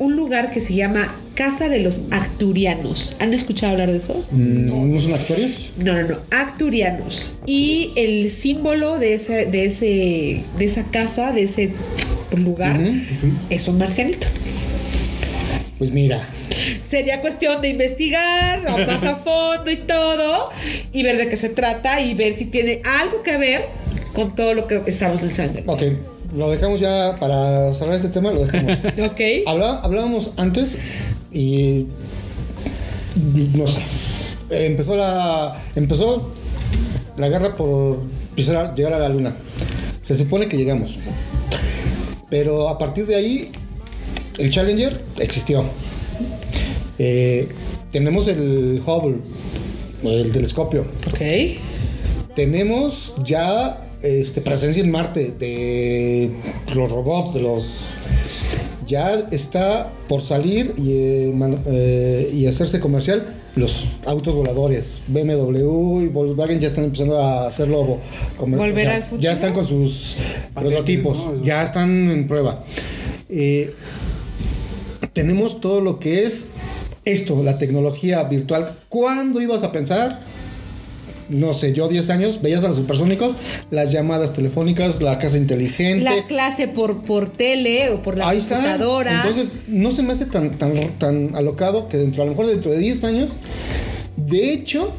un 0.00 0.16
lugar 0.16 0.50
que 0.50 0.60
se 0.60 0.74
llama 0.74 1.06
Casa 1.34 1.68
de 1.68 1.80
los 1.80 2.00
Acturianos. 2.10 3.16
¿Han 3.20 3.32
escuchado 3.32 3.72
hablar 3.72 3.92
de 3.92 3.98
eso? 3.98 4.26
No, 4.32 4.84
¿No 4.86 5.00
son 5.00 5.14
actores? 5.14 5.70
No, 5.84 5.94
no, 5.94 6.08
no, 6.08 6.18
Acturianos. 6.30 7.36
Y 7.46 7.92
el 7.96 8.28
símbolo 8.30 8.98
de 8.98 9.14
ese, 9.14 9.46
de 9.46 9.66
ese, 9.66 10.42
de 10.58 10.64
esa 10.64 10.84
casa, 10.90 11.32
de 11.32 11.42
ese 11.44 11.70
lugar, 12.36 12.80
es 13.50 13.68
un 13.68 13.78
marcianito. 13.78 14.26
Pues 15.78 15.92
mira, 15.92 16.28
Sería 16.80 17.20
cuestión 17.20 17.60
de 17.62 17.68
investigar 17.68 18.62
más 18.62 19.02
a 19.04 19.16
fondo 19.24 19.70
y 19.70 19.76
todo, 19.76 20.50
y 20.92 21.02
ver 21.02 21.16
de 21.16 21.28
qué 21.28 21.36
se 21.36 21.48
trata 21.48 22.00
y 22.00 22.14
ver 22.14 22.32
si 22.32 22.46
tiene 22.46 22.82
algo 22.84 23.22
que 23.22 23.36
ver 23.38 23.66
con 24.12 24.34
todo 24.34 24.54
lo 24.54 24.66
que 24.66 24.82
estamos 24.86 25.22
mencionando. 25.22 25.72
ok, 25.72 25.82
lo 26.36 26.50
dejamos 26.50 26.80
ya 26.80 27.16
para 27.18 27.74
cerrar 27.74 27.94
este 27.94 28.08
tema, 28.08 28.30
lo 28.32 28.44
dejamos. 28.46 28.72
Ok. 29.10 29.20
Habla- 29.46 29.80
hablábamos 29.82 30.30
antes 30.36 30.78
y 31.32 31.86
no 33.56 33.66
sé. 33.66 33.80
Empezó 34.50 34.96
la 34.96 35.56
empezó 35.76 36.32
la 37.16 37.28
guerra 37.28 37.56
por 37.56 37.98
pisar, 38.34 38.74
llegar 38.74 38.94
a 38.94 38.98
la 38.98 39.08
luna. 39.08 39.36
Se 40.02 40.14
supone 40.14 40.46
que 40.48 40.56
llegamos. 40.56 40.96
Pero 42.30 42.68
a 42.68 42.78
partir 42.78 43.06
de 43.06 43.16
ahí 43.16 43.52
el 44.38 44.50
Challenger 44.50 45.00
existió. 45.18 45.64
Eh, 46.98 47.48
tenemos 47.92 48.28
el 48.28 48.82
Hubble, 48.84 49.18
el 50.04 50.32
telescopio. 50.32 50.82
Ok. 51.08 51.20
Tenemos 52.34 53.12
ya 53.24 53.84
este, 54.02 54.40
presencia 54.40 54.82
en 54.82 54.90
Marte 54.90 55.32
de 55.38 56.30
los 56.74 56.90
robots, 56.90 57.34
de 57.34 57.40
los. 57.40 57.80
Ya 58.86 59.28
está 59.30 59.90
por 60.08 60.22
salir 60.22 60.74
y, 60.76 60.92
eh, 60.92 61.32
man- 61.34 61.62
eh, 61.66 62.30
y 62.34 62.46
hacerse 62.46 62.80
comercial 62.80 63.34
los 63.54 63.84
autos 64.04 64.34
voladores. 64.34 65.02
BMW 65.08 66.02
y 66.02 66.08
Volkswagen 66.08 66.58
ya 66.60 66.68
están 66.68 66.84
empezando 66.84 67.20
a 67.20 67.46
hacerlo. 67.46 67.98
comer- 68.36 68.58
¿Volver 68.58 68.88
al 68.88 69.02
futuro? 69.02 69.22
Ya 69.22 69.32
están 69.32 69.52
con 69.52 69.66
sus 69.66 70.14
Patentes, 70.54 70.54
prototipos, 70.72 71.18
¿no? 71.18 71.44
ya 71.44 71.62
están 71.62 72.10
en 72.10 72.26
prueba. 72.26 72.64
Eh, 73.28 73.72
tenemos 75.12 75.60
todo 75.60 75.80
lo 75.80 75.98
que 75.98 76.24
es 76.24 76.48
esto, 77.04 77.42
la 77.42 77.58
tecnología 77.58 78.22
virtual. 78.24 78.76
¿Cuándo 78.88 79.40
ibas 79.40 79.62
a 79.62 79.72
pensar? 79.72 80.20
No 81.30 81.54
sé, 81.54 81.72
yo 81.72 81.88
10 81.88 82.10
años, 82.10 82.42
veías 82.42 82.64
a 82.64 82.68
los 82.68 82.76
supersónicos, 82.76 83.34
las 83.70 83.92
llamadas 83.92 84.32
telefónicas, 84.32 85.00
la 85.00 85.18
casa 85.18 85.36
inteligente. 85.36 86.04
La 86.04 86.26
clase 86.26 86.68
por, 86.68 87.02
por 87.02 87.28
tele 87.28 87.90
o 87.90 88.02
por 88.02 88.18
la 88.18 88.28
Ahí 88.28 88.38
está. 88.38 88.56
computadora. 88.56 89.22
Entonces, 89.24 89.52
no 89.68 89.92
se 89.92 90.02
me 90.02 90.12
hace 90.12 90.26
tan, 90.26 90.50
tan, 90.50 90.90
tan 90.98 91.34
alocado 91.34 91.88
que 91.88 91.96
dentro, 91.96 92.22
a 92.22 92.26
lo 92.26 92.32
mejor 92.32 92.46
dentro 92.48 92.72
de 92.72 92.78
10 92.78 93.04
años, 93.04 93.30
de 94.16 94.52
hecho, 94.52 94.92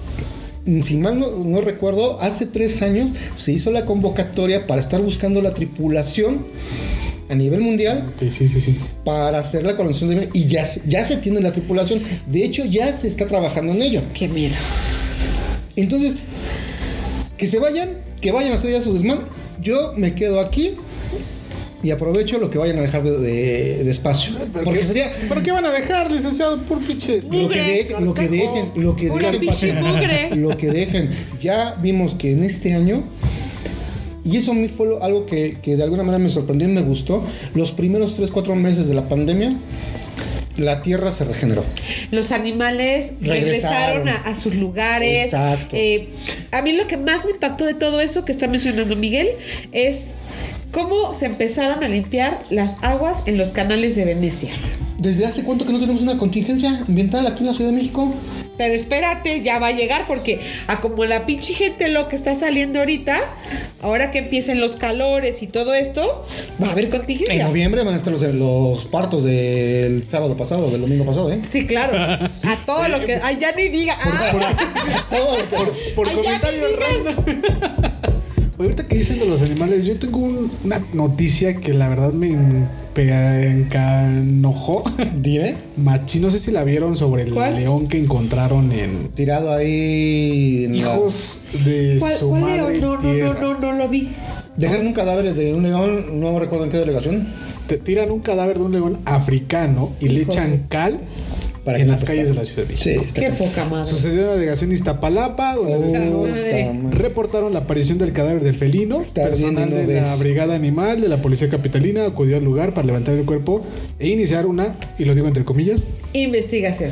si 0.83 0.95
mal 0.97 1.19
no, 1.19 1.29
no 1.43 1.61
recuerdo, 1.61 2.21
hace 2.21 2.45
3 2.45 2.81
años 2.83 3.11
se 3.35 3.51
hizo 3.51 3.71
la 3.71 3.85
convocatoria 3.85 4.67
para 4.67 4.81
estar 4.81 5.01
buscando 5.01 5.41
la 5.41 5.53
tripulación 5.53 6.45
a 7.29 7.35
nivel 7.35 7.61
mundial 7.61 8.11
sí, 8.19 8.29
sí, 8.29 8.59
sí. 8.59 8.75
para 9.05 9.39
hacer 9.39 9.63
la 9.63 9.77
conexión 9.77 10.09
de 10.09 10.29
y 10.33 10.47
ya, 10.47 10.65
se- 10.65 10.81
ya 10.85 11.05
se 11.05 11.15
tiene 11.17 11.39
la 11.39 11.51
tripulación. 11.53 12.01
De 12.27 12.43
hecho, 12.43 12.65
ya 12.65 12.91
se 12.91 13.07
está 13.07 13.25
trabajando 13.27 13.71
en 13.73 13.81
ello. 13.81 14.01
Qué 14.13 14.27
miedo. 14.27 14.55
Entonces, 15.81 16.15
que 17.37 17.47
se 17.47 17.59
vayan, 17.59 17.89
que 18.21 18.31
vayan 18.31 18.51
a 18.51 18.55
hacer 18.55 18.71
ya 18.71 18.81
su 18.81 18.93
desmán. 18.93 19.19
Yo 19.61 19.93
me 19.97 20.13
quedo 20.15 20.39
aquí 20.39 20.71
y 21.83 21.89
aprovecho 21.91 22.37
lo 22.39 22.49
que 22.49 22.57
vayan 22.59 22.77
a 22.77 22.81
dejar 22.81 23.03
de, 23.03 23.17
de- 23.19 23.83
de 23.83 23.91
espacio. 23.91 24.33
¿Pero 24.53 24.63
Porque 24.65 24.79
qué- 24.79 24.85
sería 24.85 25.11
¿Pero 25.27 25.41
qué 25.41 25.51
van 25.51 25.65
a 25.65 25.71
dejar, 25.71 26.11
licenciado? 26.11 26.57
Por 26.63 26.79
pinches. 26.79 27.25
lo 27.27 27.49
que, 27.49 27.59
de- 27.61 27.95
lo 27.99 28.13
que 28.13 28.27
dejen, 28.29 28.71
lo 28.75 28.95
que 28.95 29.09
dejen, 29.09 30.41
lo 30.41 30.57
que 30.57 30.71
dejen. 30.71 31.09
Ya 31.39 31.75
vimos 31.81 32.15
que 32.15 32.31
en 32.31 32.43
este 32.43 32.73
año 32.73 33.03
y 34.23 34.37
eso 34.37 34.51
a 34.51 34.53
mí 34.53 34.67
fue 34.67 34.87
algo 35.01 35.25
que, 35.25 35.57
que 35.63 35.75
de 35.75 35.81
alguna 35.83 36.03
manera 36.03 36.23
me 36.23 36.29
sorprendió 36.29 36.69
y 36.69 36.71
me 36.71 36.81
gustó. 36.83 37.23
Los 37.55 37.71
primeros 37.71 38.13
3, 38.15 38.29
4 38.29 38.55
meses 38.55 38.87
de 38.87 38.93
la 38.93 39.09
pandemia, 39.09 39.55
la 40.61 40.81
Tierra 40.81 41.11
se 41.11 41.25
regeneró. 41.25 41.65
Los 42.11 42.31
animales 42.31 43.13
regresaron, 43.21 44.05
Regresaron. 44.05 44.09
a, 44.09 44.15
a 44.31 44.35
sus 44.35 44.55
lugares. 44.55 45.25
Exacto. 45.25 45.75
Eh, 45.75 46.09
a 46.51 46.61
mí 46.61 46.73
lo 46.73 46.87
que 46.87 46.97
más 46.97 47.25
me 47.25 47.31
impactó 47.31 47.65
de 47.65 47.73
todo 47.73 47.99
eso 48.01 48.25
que 48.25 48.31
está 48.31 48.47
mencionando 48.47 48.95
Miguel 48.95 49.27
es 49.71 50.15
cómo 50.71 51.13
se 51.13 51.25
empezaron 51.25 51.83
a 51.83 51.89
limpiar 51.89 52.41
las 52.49 52.77
aguas 52.83 53.23
en 53.25 53.37
los 53.37 53.51
canales 53.51 53.95
de 53.95 54.05
Venecia. 54.05 54.51
¿Desde 55.01 55.25
hace 55.25 55.43
cuánto 55.43 55.65
que 55.65 55.73
no 55.73 55.79
tenemos 55.79 56.03
una 56.03 56.19
contingencia 56.19 56.69
ambiental 56.87 57.25
aquí 57.25 57.39
en 57.39 57.47
la 57.47 57.53
Ciudad 57.55 57.71
de 57.71 57.75
México? 57.75 58.13
Pero 58.55 58.75
espérate, 58.75 59.41
ya 59.41 59.57
va 59.57 59.67
a 59.67 59.71
llegar 59.71 60.05
porque 60.05 60.39
a 60.67 60.79
como 60.79 61.05
la 61.05 61.25
pinche 61.25 61.55
gente 61.55 61.87
lo 61.89 62.07
que 62.07 62.15
está 62.15 62.35
saliendo 62.35 62.77
ahorita, 62.77 63.17
ahora 63.81 64.11
que 64.11 64.19
empiecen 64.19 64.61
los 64.61 64.75
calores 64.77 65.41
y 65.41 65.47
todo 65.47 65.73
esto, 65.73 66.27
va 66.61 66.67
a 66.67 66.71
haber 66.73 66.85
En 66.85 66.91
contingencia. 66.91 67.47
noviembre 67.47 67.83
van 67.83 67.95
a 67.95 67.97
estar 67.97 68.13
los, 68.13 68.21
los 68.21 68.85
partos 68.85 69.23
del 69.23 70.05
sábado 70.07 70.37
pasado, 70.37 70.69
del 70.69 70.81
domingo 70.81 71.03
pasado, 71.03 71.31
¿eh? 71.31 71.39
Sí, 71.43 71.65
claro. 71.65 71.93
A 71.97 72.55
todo 72.67 72.87
lo 72.87 72.99
que. 72.99 73.15
Ay, 73.23 73.39
ya 73.41 73.53
ni 73.53 73.69
diga. 73.69 73.97
Ah, 73.99 74.29
Todo 75.09 75.37
lo 75.37 75.49
que- 75.49 75.55
Por, 75.55 75.75
por 75.95 76.07
Ay, 76.09 76.15
random. 76.79 77.41
Oye, 78.61 78.67
Ahorita 78.69 78.87
que 78.87 78.95
dicen 78.95 79.17
de 79.17 79.25
los 79.25 79.41
animales, 79.41 79.87
yo 79.87 79.97
tengo 79.97 80.19
un- 80.19 80.51
una 80.63 80.79
noticia 80.93 81.55
que 81.55 81.73
la 81.73 81.89
verdad 81.89 82.13
me 82.13 82.29
encanojó. 83.49 84.83
Dime, 85.19 85.55
Machi, 85.77 86.19
no 86.19 86.29
sé 86.29 86.37
si 86.37 86.51
la 86.51 86.63
vieron 86.63 86.95
sobre 86.95 87.23
el 87.23 87.33
¿Cuál? 87.33 87.55
león 87.55 87.87
que 87.87 87.97
encontraron 87.97 88.71
en 88.71 89.07
tirado 89.15 89.51
ahí. 89.51 90.65
en 90.65 90.71
la- 90.73 90.77
hijos 90.77 91.39
de 91.65 91.97
¿Cuál, 91.99 92.13
su 92.13 92.29
cuál 92.29 92.41
madre? 92.41 92.79
No, 92.79 92.97
no, 92.97 93.01
no, 93.03 93.11
tierra. 93.13 93.37
no, 93.41 93.59
no 93.59 93.71
lo 93.73 93.89
vi. 93.89 94.09
Dejaron 94.57 94.85
un 94.87 94.93
cadáver 94.93 95.33
de 95.33 95.53
un 95.55 95.63
león, 95.63 96.19
no 96.19 96.37
recuerdo 96.39 96.65
en 96.65 96.71
qué 96.71 96.77
delegación. 96.77 97.29
Te 97.65 97.77
tiran 97.77 98.11
un 98.11 98.19
cadáver 98.19 98.59
de 98.59 98.63
un 98.65 98.73
león 98.73 98.99
africano 99.05 99.91
y 99.99 100.09
le 100.09 100.21
echan 100.21 100.51
de- 100.51 100.61
cal 100.69 100.99
Para 101.63 101.77
en 101.77 101.85
que 101.85 101.91
las 101.91 102.03
calles 102.03 102.29
de 102.29 102.33
la 102.33 102.43
Ciudad 102.43 102.63
de 102.63 102.73
México. 102.73 103.01
Sí, 103.01 103.05
está 103.05 103.21
Qué 103.21 103.29
poca 103.31 103.65
madre. 103.65 103.85
Sucedió 103.85 104.21
en 104.21 104.27
la 104.27 104.33
delegación 104.35 104.71
Iztapalapa, 104.71 105.55
donde 105.55 105.75
Oh, 105.75 106.23
vecinos 106.23 106.93
reportaron 106.95 107.53
la 107.53 107.59
aparición 107.59 107.97
del 107.99 108.13
cadáver 108.13 108.43
del 108.43 108.55
felino. 108.55 109.01
Está 109.01 109.23
Personal 109.23 109.69
bien, 109.69 109.87
de 109.87 110.01
la. 110.01 110.15
Brigada 110.15 110.55
Animal 110.55 111.01
de 111.01 111.07
la 111.07 111.21
Policía 111.21 111.49
Capitalina 111.49 112.05
acudió 112.05 112.37
al 112.37 112.43
lugar 112.43 112.73
para 112.73 112.87
levantar 112.87 113.13
el 113.15 113.25
cuerpo 113.25 113.61
e 113.99 114.07
iniciar 114.09 114.45
una, 114.47 114.75
y 114.97 115.05
lo 115.05 115.13
digo 115.13 115.27
entre 115.27 115.45
comillas, 115.45 115.87
Investigación. 116.13 116.91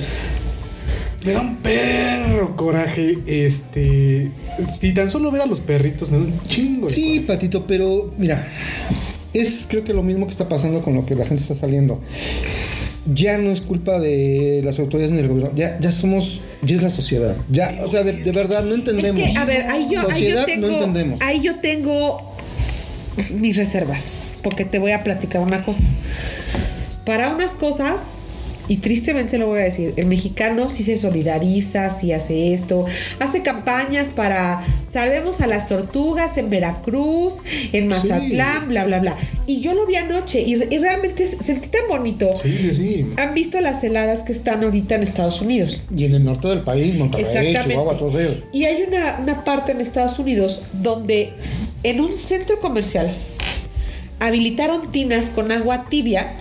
me 1.26 1.34
da 1.34 1.42
un 1.42 1.58
perro 1.58 2.56
coraje. 2.56 3.18
Este. 3.26 4.30
Si 4.80 4.94
tan 4.94 5.10
solo 5.10 5.32
ver 5.32 5.42
a 5.42 5.46
los 5.48 5.62
perritos, 5.62 6.10
me 6.12 6.18
da 6.20 6.24
un 6.26 6.40
chingo 6.44 6.88
de 6.88 6.94
Sí, 6.94 7.22
Patito, 7.22 7.66
pero 7.68 8.14
mira, 8.20 8.48
es 9.34 9.66
creo 9.68 9.84
que 9.84 9.94
lo 9.94 10.04
mismo 10.04 10.26
que 10.28 10.32
está 10.32 10.48
pasando 10.48 10.82
con 10.84 10.94
lo 10.94 11.06
que 11.08 11.16
la 11.16 11.26
gente 11.26 11.42
está 11.42 11.56
saliendo. 11.56 12.00
Ya 13.14 13.38
no 13.38 13.52
es 13.52 13.62
culpa 13.62 14.00
de 14.00 14.62
las 14.64 14.80
autoridades 14.80 15.12
ni 15.12 15.18
del 15.18 15.28
gobierno, 15.28 15.52
ya, 15.56 15.80
ya 15.80 15.92
somos, 15.92 16.42
ya 16.62 16.76
es 16.76 16.82
la 16.82 16.90
sociedad. 16.90 17.36
Ya, 17.50 17.82
o 17.86 17.92
sea, 17.92 18.04
de, 18.04 18.14
de 18.14 18.32
verdad 18.32 18.64
no 18.64 18.76
entendemos. 18.76 19.22
Es 19.22 19.34
que, 19.34 19.38
a 19.38 19.46
ver, 19.46 19.64
ahí 19.64 19.88
yo, 19.92 20.02
ahí 20.02 20.06
yo 20.06 20.10
sociedad 20.10 20.46
tengo, 20.46 20.68
no 20.68 20.74
entendemos. 20.76 21.22
ahí 21.22 21.42
yo 21.42 21.60
tengo 21.60 22.36
mis 23.32 23.58
reservas, 23.58 24.12
porque 24.44 24.66
te 24.66 24.80
voy 24.80 24.92
a 24.92 25.04
platicar 25.04 25.42
una 25.42 25.64
cosa. 25.64 25.84
Para 27.06 27.30
unas 27.30 27.56
cosas, 27.56 28.18
y 28.70 28.78
tristemente 28.78 29.40
lo 29.40 29.48
voy 29.48 29.62
a 29.62 29.64
decir, 29.64 29.96
el 29.98 30.06
mexicano 30.06 30.70
sí 30.70 30.84
se 30.84 30.96
solidariza, 30.96 31.90
sí 31.90 32.14
hace 32.14 32.54
esto, 32.54 32.86
hace 33.20 33.42
campañas 33.42 34.12
para 34.12 34.64
salvemos 34.84 35.42
a 35.42 35.48
las 35.48 35.68
tortugas 35.68 36.38
en 36.38 36.52
Veracruz, 36.52 37.42
en 37.74 37.88
Mazatlán, 37.88 38.70
bla, 38.70 38.86
bla, 38.86 39.00
bla. 39.00 39.18
Y 39.48 39.62
yo 39.62 39.74
lo 39.74 39.88
vi 39.88 39.96
anoche 39.96 40.40
y, 40.42 40.54
y 40.54 40.78
realmente 40.78 41.26
sentí 41.26 41.70
tan 41.70 41.88
bonito. 41.90 42.36
Sí, 42.36 42.72
sí. 42.76 43.06
¿Han 43.18 43.34
visto 43.34 43.60
las 43.60 43.84
heladas 43.84 44.22
que 44.22 44.32
están 44.32 44.64
ahorita 44.64 44.96
en 44.96 45.04
Estados 45.04 45.42
Unidos? 45.42 45.84
Y 45.96 46.06
en 46.06 46.14
el 46.14 46.24
norte 46.24 46.48
del 46.48 46.62
país, 46.62 46.96
Monterrey, 46.96 47.26
Exactamente. 47.26 47.70
Chihuahua, 47.70 47.98
todos 47.98 48.22
ellos. 48.22 48.38
Y 48.54 48.66
hay 48.66 48.84
una, 48.84 49.18
una 49.20 49.44
parte 49.44 49.72
en 49.72 49.82
Estados 49.82 50.20
Unidos 50.20 50.62
donde 50.74 51.34
en 51.82 52.02
un 52.02 52.14
centro 52.14 52.60
comercial 52.60 53.12
habilitaron 54.20 54.92
tinas 54.92 55.32
con 55.32 55.52
agua 55.52 55.86
tibia 55.90 56.36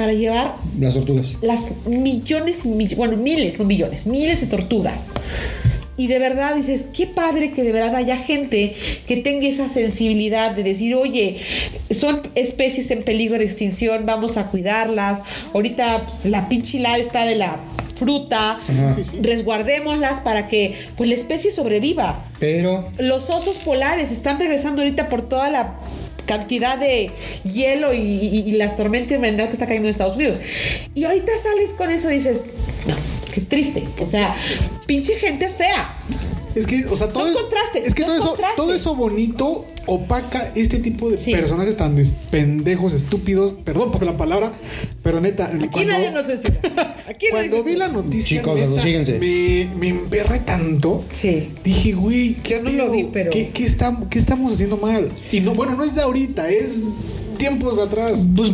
para 0.00 0.14
llevar 0.14 0.54
Las 0.78 0.94
tortugas. 0.94 1.34
las 1.42 1.72
millones 1.86 2.64
y 2.64 2.68
millones, 2.68 2.96
bueno, 2.96 3.18
miles, 3.18 3.58
no 3.58 3.66
millones, 3.66 4.06
miles 4.06 4.40
de 4.40 4.46
tortugas. 4.46 5.12
Y 5.98 6.06
de 6.06 6.18
verdad 6.18 6.54
dices, 6.54 6.86
qué 6.96 7.06
padre 7.06 7.52
que 7.52 7.62
de 7.62 7.72
verdad 7.72 7.96
haya 7.96 8.16
gente 8.16 8.74
que 9.06 9.18
tenga 9.18 9.46
esa 9.46 9.68
sensibilidad 9.68 10.52
de 10.52 10.62
decir, 10.62 10.94
oye, 10.94 11.36
son 11.90 12.22
especies 12.34 12.90
en 12.90 13.02
peligro 13.02 13.36
de 13.36 13.44
extinción, 13.44 14.06
vamos 14.06 14.38
a 14.38 14.50
cuidarlas. 14.50 15.22
Ahorita 15.52 16.06
pues, 16.06 16.24
la 16.24 16.48
pinchilada 16.48 16.96
está 16.96 17.26
de 17.26 17.36
la 17.36 17.58
fruta. 17.98 18.58
Sí, 18.62 18.72
sí. 19.04 19.18
resguardémoslas 19.20 20.20
para 20.20 20.48
que 20.48 20.74
pues 20.96 21.10
la 21.10 21.16
especie 21.16 21.52
sobreviva. 21.52 22.24
Pero 22.38 22.88
Los 22.96 23.28
osos 23.28 23.58
polares 23.58 24.10
están 24.10 24.38
regresando 24.38 24.80
ahorita 24.80 25.10
por 25.10 25.20
toda 25.20 25.50
la 25.50 25.74
cantidad 26.30 26.78
de 26.78 27.10
hielo 27.44 27.92
y, 27.92 27.98
y- 27.98 28.44
y 28.46 28.52
la 28.52 28.76
tormenta 28.76 29.14
invernal 29.14 29.46
que 29.48 29.52
está 29.54 29.66
cayendo 29.66 29.88
en 29.88 29.90
Estados 29.90 30.14
Unidos. 30.14 30.38
Y 30.94 31.02
ahorita 31.04 31.32
sales 31.42 31.70
con 31.76 31.90
eso 31.90 32.08
y 32.10 32.14
dices, 32.14 32.44
no, 32.86 32.94
qué 33.34 33.40
triste. 33.40 33.82
O 34.00 34.06
sea, 34.06 34.36
pinche 34.86 35.14
gente 35.16 35.48
fea. 35.48 35.96
Es 36.54 36.66
que, 36.66 36.84
o 36.86 36.96
sea, 36.96 37.08
todo, 37.08 37.20
Son 37.20 37.28
es- 37.28 37.36
contrastes, 37.36 37.86
es 37.86 37.94
que 37.94 38.02
son 38.02 38.08
todo 38.10 38.18
eso, 38.18 38.28
contrastes. 38.30 38.56
todo 38.56 38.74
eso 38.74 38.94
bonito 38.96 39.66
opaca 39.86 40.52
este 40.54 40.78
tipo 40.78 41.10
de 41.10 41.18
Sí. 41.18 41.32
personajes 41.32 41.76
tan 41.76 41.96
pendejos, 42.30 42.92
estúpidos, 42.92 43.52
perdón 43.52 43.90
por 43.92 44.04
la 44.04 44.16
palabra, 44.16 44.52
pero 45.02 45.20
neta, 45.20 45.46
Aquí 45.46 45.68
cuando, 45.68 45.92
nadie 45.92 46.10
nos 46.10 46.26
censura. 46.26 46.58
Aquí 47.08 47.26
nadie 47.32 47.48
cuando 47.50 47.64
vi 47.64 47.76
la 47.76 47.88
noticia, 47.88 48.40
Chicos, 48.40 48.60
neta, 48.60 49.12
me, 49.18 49.68
me 49.78 49.88
emberré 49.88 50.40
tanto. 50.40 51.04
Sí. 51.12 51.50
Dije, 51.64 51.92
güey, 51.92 52.34
¿qué 52.34 52.54
Yo 52.56 52.62
no 52.62 52.70
lo 52.70 52.90
vi, 52.90 53.04
pero- 53.12 53.30
¿Qué, 53.30 53.50
qué 53.50 53.64
estam- 53.66 54.08
qué 54.08 54.18
estamos 54.18 54.52
haciendo 54.52 54.76
mal? 54.76 55.10
Y 55.32 55.40
no, 55.40 55.54
bueno, 55.54 55.74
no 55.76 55.84
es 55.84 55.94
de 55.94 56.02
ahorita, 56.02 56.50
es 56.50 56.80
tiempos 57.40 57.78
atrás. 57.78 58.28
pues 58.36 58.52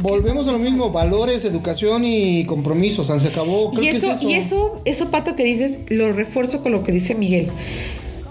volvemos 0.00 0.48
a 0.48 0.52
lo 0.52 0.58
mismo, 0.58 0.90
valores, 0.90 1.44
educación 1.44 2.04
y 2.04 2.44
compromisos, 2.46 3.08
se 3.08 3.28
acabó. 3.28 3.70
Creo 3.70 3.82
Y 3.82 3.90
que 3.90 3.96
eso, 3.96 4.10
es 4.10 4.18
eso. 4.18 4.30
y 4.30 4.34
eso, 4.34 4.82
eso, 4.84 5.10
Pato, 5.10 5.36
que 5.36 5.44
dices, 5.44 5.80
lo 5.88 6.12
refuerzo 6.12 6.62
con 6.62 6.72
lo 6.72 6.82
que 6.82 6.92
dice 6.92 7.14
Miguel. 7.14 7.48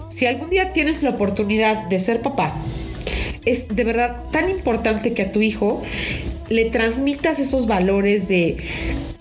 Si 0.08 0.26
algún 0.26 0.50
día 0.50 0.72
tienes 0.72 1.02
la 1.04 1.10
oportunidad 1.10 1.86
de 1.88 2.00
ser 2.00 2.20
papá, 2.22 2.56
es 3.44 3.68
de 3.68 3.84
verdad 3.84 4.24
tan 4.32 4.50
importante 4.50 5.12
que 5.12 5.22
a 5.22 5.32
tu 5.32 5.40
hijo 5.40 5.82
le 6.48 6.64
transmitas 6.64 7.38
esos 7.38 7.66
valores 7.66 8.26
de 8.26 8.56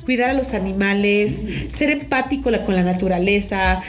cuidar 0.04 0.32
a 0.32 0.34
los 0.34 0.54
animales, 0.56 1.46
ser 1.70 1.92
empático 1.92 2.50
con 2.66 2.76
la 2.76 2.82
naturaleza, 2.84 3.84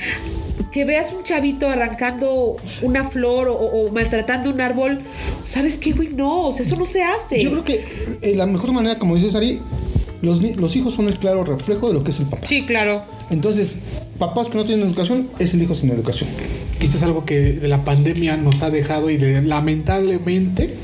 que 0.72 0.84
veas 0.84 1.12
un 1.12 1.22
chavito 1.22 1.68
arrancando 1.68 2.56
una 2.82 3.04
flor 3.04 3.48
o, 3.48 3.54
o 3.54 3.90
maltratando 3.90 4.50
un 4.50 4.60
árbol, 4.60 5.00
¿sabes 5.44 5.78
qué, 5.78 5.92
güey? 5.92 6.08
No, 6.08 6.48
o 6.48 6.52
sea, 6.52 6.64
eso 6.64 6.76
no 6.76 6.84
se 6.84 7.02
hace. 7.02 7.40
Yo 7.40 7.50
creo 7.50 7.64
que 7.64 7.84
eh, 8.22 8.34
la 8.36 8.46
mejor 8.46 8.72
manera, 8.72 8.98
como 8.98 9.16
dices 9.16 9.34
Ari, 9.34 9.60
los, 10.22 10.42
los 10.42 10.76
hijos 10.76 10.94
son 10.94 11.08
el 11.08 11.18
claro 11.18 11.44
reflejo 11.44 11.88
de 11.88 11.94
lo 11.94 12.04
que 12.04 12.10
es 12.10 12.20
el 12.20 12.26
papá. 12.26 12.44
Sí, 12.44 12.66
claro. 12.66 13.02
Entonces, 13.30 13.76
papás 14.18 14.48
que 14.48 14.58
no 14.58 14.64
tienen 14.64 14.86
educación 14.86 15.28
es 15.38 15.54
el 15.54 15.62
hijo 15.62 15.74
sin 15.74 15.90
educación. 15.90 16.28
Y 16.80 16.84
esto 16.84 16.98
es 16.98 17.02
algo 17.02 17.24
que 17.24 17.52
de 17.52 17.68
la 17.68 17.84
pandemia 17.84 18.36
nos 18.36 18.62
ha 18.62 18.70
dejado 18.70 19.10
y 19.10 19.16
de, 19.16 19.42
lamentablemente 19.42 20.74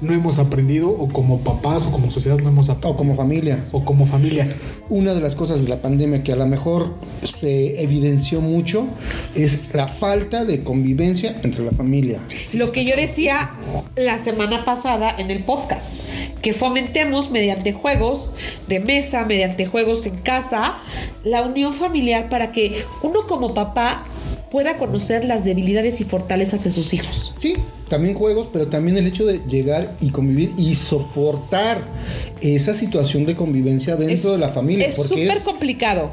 no 0.00 0.12
hemos 0.14 0.38
aprendido, 0.38 0.90
o 0.90 1.08
como 1.08 1.40
papás 1.40 1.86
o 1.86 1.92
como 1.92 2.10
sociedad 2.10 2.38
no 2.38 2.48
hemos 2.48 2.68
aprendido, 2.68 2.92
O 2.92 2.96
como 2.96 3.14
familia. 3.14 3.64
o 3.72 3.84
como 3.84 4.06
familia. 4.06 4.54
Una 4.88 5.14
de 5.14 5.20
las 5.20 5.34
cosas 5.34 5.62
de 5.62 5.68
la 5.68 5.82
pandemia 5.82 6.22
que 6.22 6.32
a 6.32 6.36
lo 6.36 6.46
mejor 6.46 6.94
se 7.24 7.82
evidenció 7.82 8.40
mucho 8.40 8.86
es 9.34 9.74
la 9.74 9.86
falta 9.86 10.44
de 10.44 10.64
convivencia 10.64 11.36
entre 11.42 11.64
la 11.64 11.70
familia. 11.72 12.20
Lo 12.54 12.72
que 12.72 12.84
yo 12.84 12.96
decía 12.96 13.50
la 13.96 14.18
semana 14.18 14.64
pasada 14.64 15.14
en 15.18 15.30
el 15.30 15.44
podcast, 15.44 16.00
que 16.42 16.52
fomentemos 16.52 17.30
mediante 17.30 17.72
juegos 17.72 18.32
de 18.66 18.80
mesa, 18.80 19.24
mediante 19.26 19.66
juegos 19.66 20.06
en 20.06 20.16
casa, 20.16 20.78
la 21.24 21.42
unión 21.42 21.72
familiar 21.72 22.28
para 22.28 22.50
que 22.52 22.84
uno 23.02 23.20
como 23.28 23.54
papá 23.54 24.04
pueda 24.50 24.76
conocer 24.76 25.24
las 25.24 25.44
debilidades 25.44 26.00
y 26.00 26.04
fortalezas 26.04 26.64
de 26.64 26.70
sus 26.70 26.92
hijos. 26.92 27.32
Sí, 27.40 27.54
también 27.88 28.14
juegos, 28.14 28.48
pero 28.52 28.66
también 28.66 28.96
el 28.96 29.06
hecho 29.06 29.24
de 29.24 29.40
llegar 29.48 29.96
y 30.00 30.10
convivir 30.10 30.52
y 30.56 30.74
soportar 30.74 31.78
esa 32.40 32.74
situación 32.74 33.26
de 33.26 33.34
convivencia 33.36 33.96
dentro 33.96 34.32
de 34.32 34.38
la 34.38 34.48
familia. 34.48 34.86
Es 34.86 34.96
súper 34.96 35.40
complicado. 35.42 36.10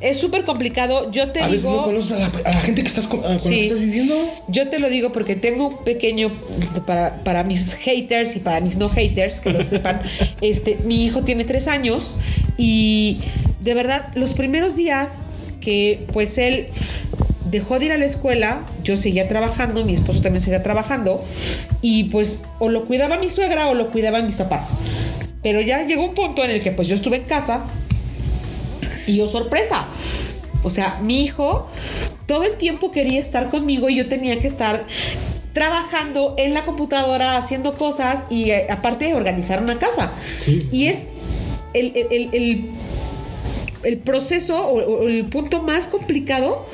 Es 0.00 0.18
súper 0.18 0.44
complicado. 0.44 1.10
Yo 1.10 1.32
te 1.32 1.40
a 1.40 1.46
veces 1.46 1.62
digo. 1.62 1.76
no 1.76 1.82
conoces 1.82 2.12
a 2.12 2.18
la, 2.20 2.26
a 2.26 2.50
la 2.50 2.60
gente 2.60 2.82
que 2.82 2.88
estás 2.88 3.06
con, 3.06 3.20
con 3.20 3.32
la 3.32 3.38
que 3.38 3.64
estás 3.64 3.80
viviendo. 3.80 4.14
Yo 4.48 4.68
te 4.68 4.78
lo 4.78 4.88
digo 4.88 5.12
porque 5.12 5.36
tengo 5.36 5.68
un 5.68 5.84
pequeño 5.84 6.30
para, 6.86 7.22
para 7.24 7.44
mis 7.44 7.74
haters 7.74 8.36
y 8.36 8.40
para 8.40 8.60
mis 8.60 8.76
no 8.76 8.88
haters, 8.88 9.40
que 9.40 9.50
lo 9.50 9.62
sepan. 9.64 10.00
Este, 10.40 10.78
mi 10.84 11.04
hijo 11.04 11.22
tiene 11.22 11.44
tres 11.44 11.68
años 11.68 12.16
y 12.56 13.20
de 13.60 13.74
verdad, 13.74 14.08
los 14.14 14.34
primeros 14.34 14.76
días 14.76 15.22
que 15.60 16.06
pues 16.12 16.36
él 16.36 16.68
dejó 17.54 17.78
de 17.78 17.86
ir 17.86 17.92
a 17.92 17.96
la 17.96 18.04
escuela, 18.04 18.60
yo 18.82 18.96
seguía 18.96 19.26
trabajando, 19.28 19.84
mi 19.84 19.94
esposo 19.94 20.20
también 20.20 20.40
seguía 20.40 20.62
trabajando, 20.62 21.24
y 21.80 22.04
pues 22.04 22.42
o 22.58 22.68
lo 22.68 22.84
cuidaba 22.84 23.16
mi 23.18 23.30
suegra 23.30 23.68
o 23.68 23.74
lo 23.74 23.90
cuidaban 23.90 24.26
mis 24.26 24.36
papás. 24.36 24.72
Pero 25.42 25.60
ya 25.60 25.84
llegó 25.86 26.04
un 26.04 26.14
punto 26.14 26.42
en 26.44 26.50
el 26.50 26.62
que 26.62 26.70
pues 26.72 26.88
yo 26.88 26.94
estuve 26.94 27.16
en 27.16 27.24
casa 27.24 27.64
y 29.06 29.16
yo 29.16 29.26
sorpresa. 29.26 29.86
O 30.62 30.70
sea, 30.70 30.98
mi 31.02 31.22
hijo 31.24 31.66
todo 32.26 32.44
el 32.44 32.56
tiempo 32.56 32.90
quería 32.90 33.20
estar 33.20 33.50
conmigo 33.50 33.90
y 33.90 33.96
yo 33.96 34.08
tenía 34.08 34.38
que 34.40 34.46
estar 34.46 34.84
trabajando 35.52 36.34
en 36.38 36.54
la 36.54 36.62
computadora, 36.62 37.36
haciendo 37.36 37.76
cosas 37.76 38.24
y 38.30 38.50
eh, 38.50 38.66
aparte 38.70 39.04
de 39.06 39.14
organizar 39.14 39.62
una 39.62 39.78
casa. 39.78 40.12
Sí, 40.40 40.60
sí, 40.60 40.68
y 40.72 40.86
es 40.88 41.06
el, 41.74 41.92
el- 41.94 42.06
el- 42.10 42.30
el- 42.34 42.64
el 43.84 43.98
proceso 43.98 44.66
o, 44.66 44.78
o 45.02 45.06
el 45.08 45.26
punto 45.26 45.60
más 45.60 45.88
complicado 45.88 46.64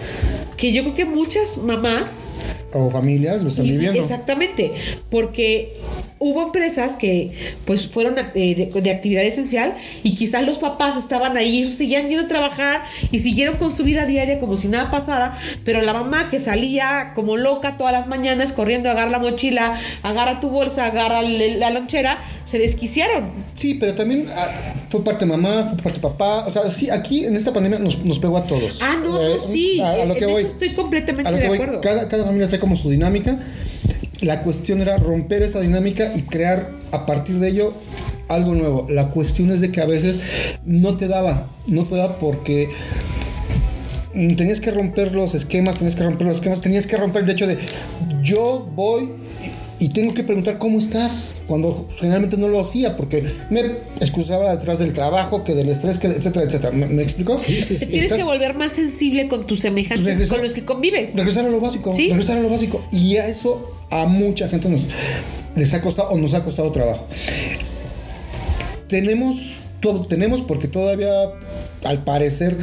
que 0.60 0.72
yo 0.72 0.82
creo 0.82 0.94
que 0.94 1.04
muchas 1.06 1.56
mamás 1.56 2.30
O 2.72 2.90
familias 2.90 3.42
lo 3.42 3.48
están 3.48 3.64
viviendo. 3.66 3.98
Exactamente, 3.98 4.70
porque 5.10 5.79
hubo 6.22 6.42
empresas 6.42 6.96
que 6.96 7.32
pues 7.64 7.88
fueron 7.88 8.14
eh, 8.34 8.54
de, 8.54 8.80
de 8.82 8.90
actividad 8.90 9.24
esencial 9.24 9.74
y 10.02 10.14
quizás 10.14 10.44
los 10.46 10.58
papás 10.58 10.96
estaban 10.98 11.36
ahí, 11.38 11.66
seguían 11.66 12.08
yendo 12.08 12.24
a 12.26 12.28
trabajar 12.28 12.82
y 13.10 13.18
siguieron 13.20 13.56
con 13.56 13.72
su 13.74 13.84
vida 13.84 14.04
diaria 14.04 14.38
como 14.38 14.56
si 14.58 14.68
nada 14.68 14.90
pasara, 14.90 15.36
pero 15.64 15.80
la 15.80 15.94
mamá 15.94 16.28
que 16.30 16.38
salía 16.38 17.12
como 17.14 17.38
loca 17.38 17.78
todas 17.78 17.92
las 17.94 18.06
mañanas 18.06 18.52
corriendo, 18.52 18.90
agarra 18.90 19.10
la 19.10 19.18
mochila, 19.18 19.80
agarra 20.02 20.40
tu 20.40 20.50
bolsa, 20.50 20.84
agarra 20.86 21.22
la 21.22 21.70
lonchera, 21.70 22.18
se 22.44 22.58
desquiciaron. 22.58 23.30
Sí, 23.56 23.74
pero 23.74 23.94
también 23.94 24.26
ah, 24.36 24.46
fue 24.90 25.02
parte 25.02 25.24
mamá, 25.24 25.64
fue 25.72 25.82
parte 25.82 26.00
papá. 26.00 26.46
O 26.46 26.52
sea, 26.52 26.68
sí, 26.70 26.90
aquí 26.90 27.24
en 27.24 27.34
esta 27.36 27.52
pandemia 27.52 27.78
nos, 27.78 27.98
nos 28.04 28.18
pegó 28.18 28.36
a 28.36 28.44
todos. 28.44 28.78
Ah, 28.82 28.96
no, 29.02 29.12
no, 29.14 29.26
Eh, 29.36 29.38
sí, 29.40 29.80
a- 29.80 29.90
a 29.92 29.96
lo 30.04 30.12
en 30.12 30.18
que 30.18 30.24
eso 30.26 30.30
voy. 30.30 30.42
estoy 30.44 30.74
completamente 30.74 31.26
A 31.28 31.30
lo 31.32 31.36
que 31.38 31.42
de 31.44 31.48
voy, 31.48 31.56
acuerdo. 31.56 31.80
Cada, 31.80 32.08
cada 32.08 32.24
familia 32.26 32.46
trae 32.48 32.60
como 32.60 32.76
su 32.76 32.90
dinámica. 32.90 33.38
La 34.20 34.42
cuestión 34.42 34.80
era 34.82 34.96
romper 34.98 35.42
esa 35.42 35.60
dinámica 35.60 36.12
y 36.14 36.22
crear 36.22 36.70
a 36.92 37.06
partir 37.06 37.38
de 37.38 37.48
ello 37.48 37.72
algo 38.28 38.54
nuevo. 38.54 38.86
La 38.90 39.08
cuestión 39.08 39.50
es 39.50 39.60
de 39.60 39.72
que 39.72 39.80
a 39.80 39.86
veces 39.86 40.20
no 40.64 40.96
te 40.96 41.08
daba, 41.08 41.48
no 41.66 41.84
te 41.84 41.96
daba 41.96 42.16
porque 42.18 42.68
tenías 44.12 44.60
que 44.60 44.70
romper 44.72 45.12
los 45.12 45.34
esquemas, 45.34 45.76
tenías 45.76 45.96
que 45.96 46.02
romper 46.02 46.26
los 46.26 46.36
esquemas, 46.36 46.60
tenías 46.60 46.86
que 46.86 46.96
romper 46.96 47.22
el 47.24 47.30
hecho 47.30 47.46
de 47.46 47.58
yo 48.22 48.68
voy 48.74 49.10
y 49.78 49.88
tengo 49.90 50.12
que 50.12 50.22
preguntar 50.22 50.58
cómo 50.58 50.78
estás, 50.78 51.34
cuando 51.46 51.88
generalmente 51.98 52.36
no 52.36 52.48
lo 52.48 52.60
hacía 52.60 52.98
porque 52.98 53.24
me 53.48 53.62
excusaba 54.00 54.54
detrás 54.54 54.78
del 54.78 54.92
trabajo, 54.92 55.42
que 55.42 55.54
del 55.54 55.70
estrés, 55.70 55.96
que 55.98 56.08
etcétera, 56.08 56.44
etcétera. 56.44 56.70
¿Me, 56.72 56.86
me 56.86 57.02
explicó? 57.02 57.38
Sí, 57.38 57.62
sí, 57.62 57.74
Te 57.74 57.78
sí. 57.78 57.86
tienes 57.86 58.04
Estás- 58.04 58.18
que 58.18 58.24
volver 58.24 58.52
más 58.54 58.72
sensible 58.72 59.26
con 59.28 59.46
tus 59.46 59.60
semejantes, 59.60 60.28
con 60.28 60.42
los 60.42 60.52
que 60.52 60.66
convives. 60.66 61.14
Regresar 61.14 61.46
a 61.46 61.48
lo 61.50 61.60
básico, 61.60 61.92
Sí. 61.94 62.10
regresar 62.10 62.36
a 62.36 62.40
lo 62.42 62.50
básico. 62.50 62.84
Y 62.92 63.16
a 63.16 63.26
eso 63.28 63.70
a 63.90 64.06
mucha 64.06 64.48
gente 64.48 64.68
nos, 64.68 64.82
les 65.56 65.74
ha 65.74 65.82
costado 65.82 66.10
o 66.10 66.18
nos 66.18 66.34
ha 66.34 66.42
costado 66.42 66.70
trabajo. 66.72 67.06
Tenemos 68.88 69.60
todo 69.80 70.06
tenemos 70.06 70.42
porque 70.42 70.68
todavía 70.68 71.10
al 71.84 72.04
parecer 72.04 72.56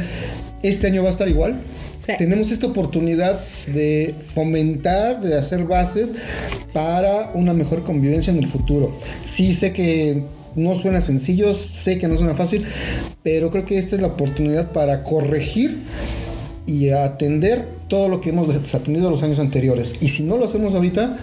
este 0.62 0.86
año 0.86 1.02
va 1.02 1.08
a 1.08 1.12
estar 1.12 1.28
igual. 1.28 1.60
Sí. 1.98 2.12
Tenemos 2.16 2.52
esta 2.52 2.68
oportunidad 2.68 3.40
de 3.66 4.14
fomentar, 4.34 5.20
de 5.20 5.36
hacer 5.36 5.64
bases 5.64 6.12
para 6.72 7.32
una 7.34 7.52
mejor 7.52 7.82
convivencia 7.82 8.32
en 8.32 8.38
el 8.38 8.46
futuro. 8.46 8.96
Sí 9.22 9.52
sé 9.52 9.72
que 9.72 10.22
no 10.54 10.74
suena 10.76 11.00
sencillo, 11.00 11.54
sé 11.54 11.98
que 11.98 12.08
no 12.08 12.16
suena 12.16 12.34
fácil, 12.34 12.64
pero 13.22 13.50
creo 13.50 13.64
que 13.64 13.78
esta 13.78 13.96
es 13.96 14.00
la 14.00 14.08
oportunidad 14.08 14.72
para 14.72 15.02
corregir 15.02 15.78
y 16.68 16.90
atender 16.90 17.66
todo 17.88 18.08
lo 18.08 18.20
que 18.20 18.28
hemos 18.28 18.46
desatendido 18.46 19.10
los 19.10 19.22
años 19.24 19.38
anteriores. 19.40 19.94
Y 20.00 20.10
si 20.10 20.22
no 20.22 20.36
lo 20.36 20.44
hacemos 20.44 20.74
ahorita, 20.74 21.16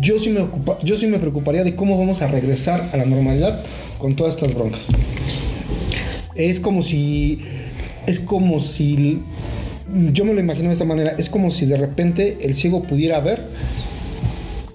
yo 0.00 0.18
sí 0.20 0.30
me 0.30 0.40
ocupa- 0.40 0.78
yo 0.82 0.96
sí 0.96 1.06
me 1.06 1.18
preocuparía 1.18 1.64
de 1.64 1.74
cómo 1.74 1.98
vamos 1.98 2.22
a 2.22 2.26
regresar 2.28 2.90
a 2.92 2.96
la 2.96 3.04
normalidad 3.04 3.60
con 3.98 4.14
todas 4.16 4.34
estas 4.34 4.54
broncas. 4.54 4.88
Es 6.34 6.60
como 6.60 6.82
si 6.82 7.40
es 8.06 8.20
como 8.20 8.60
si 8.60 9.22
yo 10.12 10.24
me 10.24 10.34
lo 10.34 10.40
imagino 10.40 10.68
de 10.68 10.72
esta 10.72 10.84
manera, 10.84 11.14
es 11.18 11.28
como 11.28 11.50
si 11.50 11.66
de 11.66 11.76
repente 11.76 12.38
el 12.42 12.54
ciego 12.54 12.82
pudiera 12.82 13.20
ver 13.20 13.46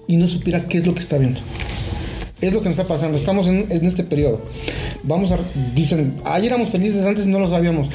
y 0.06 0.16
no 0.16 0.28
supiera 0.28 0.66
qué 0.66 0.78
es 0.78 0.86
lo 0.86 0.94
que 0.94 1.00
está 1.00 1.18
viendo. 1.18 1.40
Es 2.40 2.54
lo 2.54 2.60
que 2.60 2.68
nos 2.68 2.78
está 2.78 2.92
pasando. 2.94 3.18
Estamos 3.18 3.48
en, 3.48 3.66
en 3.68 3.84
este 3.84 4.04
periodo. 4.04 4.40
Vamos 5.04 5.30
a. 5.30 5.38
Dicen, 5.74 6.16
ayer 6.24 6.48
éramos 6.52 6.70
felices, 6.70 7.04
antes 7.04 7.26
no 7.26 7.38
lo 7.38 7.48
sabíamos. 7.48 7.88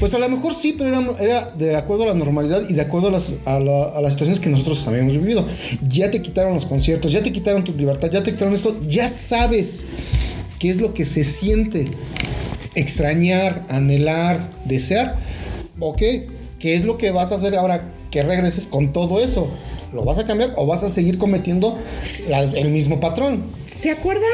Pues 0.00 0.12
a 0.14 0.18
lo 0.18 0.28
mejor 0.28 0.54
sí, 0.54 0.74
pero 0.76 0.88
era, 0.88 1.16
era 1.20 1.50
de 1.56 1.76
acuerdo 1.76 2.04
a 2.04 2.06
la 2.08 2.14
normalidad 2.14 2.62
y 2.68 2.74
de 2.74 2.82
acuerdo 2.82 3.08
a 3.08 3.10
las, 3.12 3.32
a, 3.44 3.58
la- 3.60 3.90
a 3.96 4.00
las 4.00 4.12
situaciones 4.12 4.40
que 4.40 4.48
nosotros 4.50 4.86
habíamos 4.86 5.12
vivido. 5.14 5.44
Ya 5.88 6.10
te 6.10 6.20
quitaron 6.20 6.54
los 6.54 6.66
conciertos, 6.66 7.12
ya 7.12 7.22
te 7.22 7.32
quitaron 7.32 7.64
tu 7.64 7.72
libertad, 7.74 8.10
ya 8.10 8.22
te 8.22 8.32
quitaron 8.32 8.54
esto. 8.54 8.76
Ya 8.88 9.08
sabes 9.08 9.82
qué 10.58 10.68
es 10.70 10.80
lo 10.80 10.92
que 10.94 11.04
se 11.06 11.22
siente. 11.24 11.88
Extrañar, 12.74 13.64
anhelar, 13.68 14.50
desear. 14.64 15.16
Ok, 15.80 15.98
¿qué 16.58 16.74
es 16.74 16.84
lo 16.84 16.98
que 16.98 17.10
vas 17.10 17.32
a 17.32 17.36
hacer 17.36 17.54
ahora 17.56 17.88
que 18.10 18.22
regreses 18.22 18.66
con 18.66 18.92
todo 18.92 19.20
eso? 19.20 19.48
¿Lo 19.94 20.04
vas 20.04 20.18
a 20.18 20.26
cambiar 20.26 20.52
o 20.56 20.66
vas 20.66 20.82
a 20.82 20.90
seguir 20.90 21.18
cometiendo 21.18 21.78
la- 22.28 22.42
el 22.42 22.70
mismo 22.70 23.00
patrón? 23.00 23.44
¿Se 23.64 23.90
acuerdan 23.90 24.24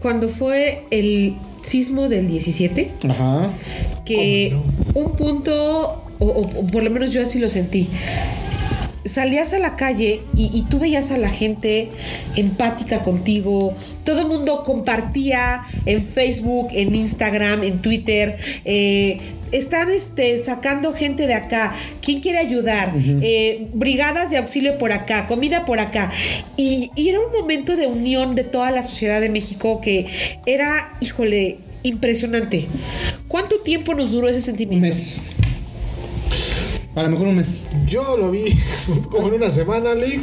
cuando 0.00 0.28
fue 0.28 0.84
el 0.90 1.34
sismo 1.62 2.08
del 2.08 2.28
17? 2.28 2.90
Ajá. 3.08 3.50
que 4.04 4.56
un 4.94 5.12
punto, 5.16 6.02
o, 6.18 6.26
o- 6.26 6.60
o 6.60 6.66
por 6.66 6.82
lo 6.82 6.90
menos 6.90 7.12
yo 7.12 7.22
así 7.22 7.38
lo 7.38 7.48
sentí, 7.48 7.88
salías 9.04 9.52
a 9.52 9.58
la 9.58 9.76
calle 9.76 10.22
y, 10.34 10.50
y 10.56 10.62
tú 10.68 10.78
veías 10.78 11.10
a 11.10 11.18
la 11.18 11.28
gente 11.30 11.90
empática 12.36 13.02
contigo, 13.02 13.74
todo 14.04 14.20
el 14.22 14.26
mundo 14.28 14.62
compartía 14.64 15.64
en 15.86 16.04
Facebook, 16.04 16.68
en 16.72 16.94
Instagram, 16.94 17.62
en 17.62 17.80
Twitter. 17.80 18.36
eh, 18.64 19.20
están 19.50 19.88
este, 19.90 20.38
sacando 20.38 20.92
gente 20.92 21.26
de 21.26 21.32
acá. 21.32 21.74
¿Quién 22.02 22.20
quiere 22.20 22.36
ayudar? 22.36 22.92
Eh, 23.22 23.68
brigadas 23.72 24.30
de 24.30 24.36
auxilio 24.36 24.76
por 24.76 24.92
acá, 24.92 25.26
comida 25.26 25.64
por 25.64 25.80
acá. 25.80 26.12
Y, 26.58 26.90
y 26.94 27.08
era 27.08 27.18
un 27.20 27.32
momento 27.32 27.74
de 27.74 27.86
unión 27.86 28.34
de 28.34 28.44
toda 28.44 28.70
la 28.70 28.82
sociedad 28.82 29.22
de 29.22 29.30
México 29.30 29.80
que 29.80 30.06
era, 30.44 30.94
híjole, 31.00 31.56
impresionante. 31.82 32.66
¿Cuánto 33.26 33.60
tiempo 33.60 33.94
nos 33.94 34.10
duró 34.10 34.28
ese 34.28 34.36
Un 34.38 34.42
sentimiento? 34.44 34.86
mes. 34.88 35.14
A 36.94 37.02
lo 37.04 37.10
mejor 37.10 37.28
un 37.28 37.36
mes. 37.36 37.62
Yo 37.86 38.16
lo 38.16 38.30
vi 38.30 38.58
como 39.10 39.28
en 39.28 39.34
una 39.34 39.50
semana, 39.50 39.94
Lee. 39.94 40.22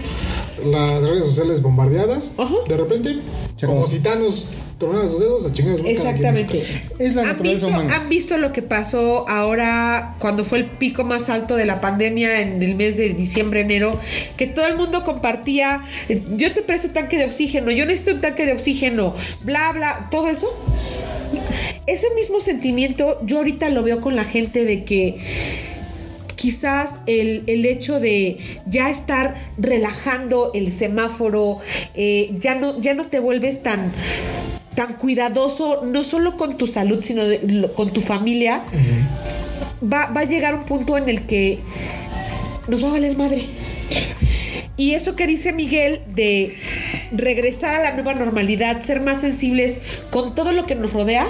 Las 0.65 1.03
redes 1.03 1.25
sociales 1.25 1.61
bombardeadas. 1.61 2.33
Ajá. 2.37 2.55
De 2.67 2.77
repente, 2.77 3.17
Se 3.55 3.65
como 3.65 3.81
acabó. 3.81 3.91
gitanos, 3.91 4.47
tronaron 4.77 5.07
sus 5.07 5.19
dedos 5.19 5.45
a 5.45 5.51
quien. 5.51 5.85
Exactamente. 5.85 6.65
Es 6.97 7.13
la 7.13 7.29
¿Han 7.29 7.41
visto, 7.41 7.67
han 7.67 8.09
visto 8.09 8.37
lo 8.37 8.51
que 8.51 8.61
pasó 8.61 9.27
ahora 9.29 10.15
cuando 10.19 10.43
fue 10.43 10.59
el 10.59 10.65
pico 10.65 11.03
más 11.03 11.29
alto 11.29 11.55
de 11.55 11.65
la 11.65 11.81
pandemia 11.81 12.41
en 12.41 12.61
el 12.63 12.75
mes 12.75 12.97
de 12.97 13.13
diciembre, 13.13 13.61
enero? 13.61 13.99
Que 14.37 14.47
todo 14.47 14.65
el 14.65 14.75
mundo 14.75 15.03
compartía, 15.03 15.83
eh, 16.09 16.23
yo 16.35 16.53
te 16.53 16.61
presto 16.61 16.87
un 16.87 16.93
tanque 16.93 17.17
de 17.17 17.25
oxígeno, 17.25 17.69
yo 17.71 17.85
necesito 17.85 18.15
un 18.15 18.21
tanque 18.21 18.45
de 18.45 18.53
oxígeno, 18.53 19.13
bla, 19.43 19.71
bla, 19.73 20.07
todo 20.09 20.29
eso. 20.29 20.47
Ese 21.85 22.07
mismo 22.15 22.39
sentimiento 22.39 23.19
yo 23.23 23.37
ahorita 23.37 23.69
lo 23.69 23.83
veo 23.83 24.01
con 24.01 24.15
la 24.15 24.23
gente 24.23 24.65
de 24.65 24.83
que 24.85 25.74
quizás 26.35 26.99
el, 27.07 27.43
el 27.47 27.65
hecho 27.65 27.99
de 27.99 28.37
ya 28.65 28.89
estar 28.89 29.35
relajando 29.57 30.51
el 30.53 30.71
semáforo, 30.71 31.59
eh, 31.95 32.31
ya, 32.39 32.55
no, 32.55 32.79
ya 32.81 32.93
no 32.93 33.05
te 33.07 33.19
vuelves 33.19 33.63
tan, 33.63 33.91
tan 34.75 34.95
cuidadoso, 34.95 35.83
no 35.85 36.03
solo 36.03 36.37
con 36.37 36.57
tu 36.57 36.67
salud, 36.67 37.03
sino 37.03 37.23
de- 37.25 37.39
lo- 37.47 37.73
con 37.73 37.91
tu 37.91 38.01
familia, 38.01 38.63
va, 39.81 40.07
va 40.07 40.21
a 40.21 40.25
llegar 40.25 40.55
un 40.55 40.63
punto 40.63 40.97
en 40.97 41.09
el 41.09 41.25
que 41.25 41.59
nos 42.67 42.83
va 42.83 42.89
a 42.89 42.91
valer 42.93 43.15
madre. 43.17 43.45
Y 44.77 44.93
eso 44.93 45.15
que 45.15 45.25
dice 45.27 45.53
Miguel 45.53 46.01
de 46.15 46.57
regresar 47.13 47.75
a 47.75 47.79
la 47.79 47.93
nueva 47.93 48.13
normalidad, 48.13 48.81
ser 48.81 48.99
más 48.99 49.21
sensibles 49.21 49.79
con 50.09 50.35
todo 50.35 50.51
lo 50.51 50.65
que 50.65 50.75
nos 50.75 50.91
rodea, 50.91 51.25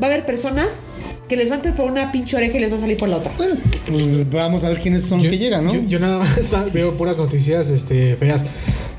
va 0.00 0.06
a 0.06 0.10
haber 0.10 0.24
personas 0.24 0.84
que 1.28 1.36
les 1.36 1.48
va 1.48 1.54
a 1.54 1.56
entrar 1.56 1.74
por 1.76 1.90
una 1.90 2.12
pinche 2.12 2.36
oreja 2.36 2.56
y 2.56 2.60
les 2.60 2.70
va 2.70 2.74
a 2.76 2.78
salir 2.78 2.96
por 2.96 3.08
la 3.08 3.16
otra. 3.18 3.32
Bueno, 3.38 3.54
pues 3.88 4.30
vamos 4.30 4.64
a 4.64 4.68
ver 4.68 4.80
quiénes 4.80 5.04
son 5.06 5.18
los 5.22 5.28
que 5.28 5.38
llegan, 5.38 5.64
¿no? 5.64 5.74
yo- 5.74 5.82
yo 5.82 5.98
nada 5.98 6.18
más 6.18 6.54
veo 6.72 6.96
puras 6.96 7.16
noticias 7.16 7.70
este, 7.70 8.16
feas. 8.16 8.44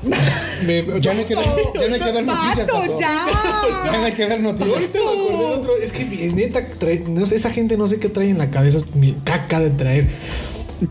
Me- 0.66 0.84
ya, 1.00 1.14
no 1.14 1.20
hay 1.20 1.26
que 1.26 1.34
ver, 1.34 1.44
ya 1.80 1.88
no 1.88 1.94
hay 1.94 2.00
que 2.00 2.12
ver 2.12 2.24
noticias. 2.24 2.68
Pato. 2.68 2.98
ya. 3.00 3.26
Ya 3.86 3.98
no 3.98 4.04
hay 4.04 4.12
que 4.12 4.26
ver 4.26 4.40
noticias. 4.40 4.70
Ahorita 4.74 4.98
me 4.98 5.04
acordé 5.04 5.38
de 5.38 5.44
otro. 5.54 5.76
Es 5.76 5.92
que 5.92 6.04
neta, 6.34 6.66
trae- 6.80 7.04
no 7.06 7.24
sé, 7.26 7.36
esa 7.36 7.50
gente 7.50 7.76
no 7.76 7.86
sé 7.86 7.98
qué 7.98 8.08
trae 8.08 8.28
en 8.30 8.38
la 8.38 8.50
cabeza. 8.50 8.80
Mi 8.94 9.12
caca 9.24 9.60
de 9.60 9.70
traer. 9.70 10.08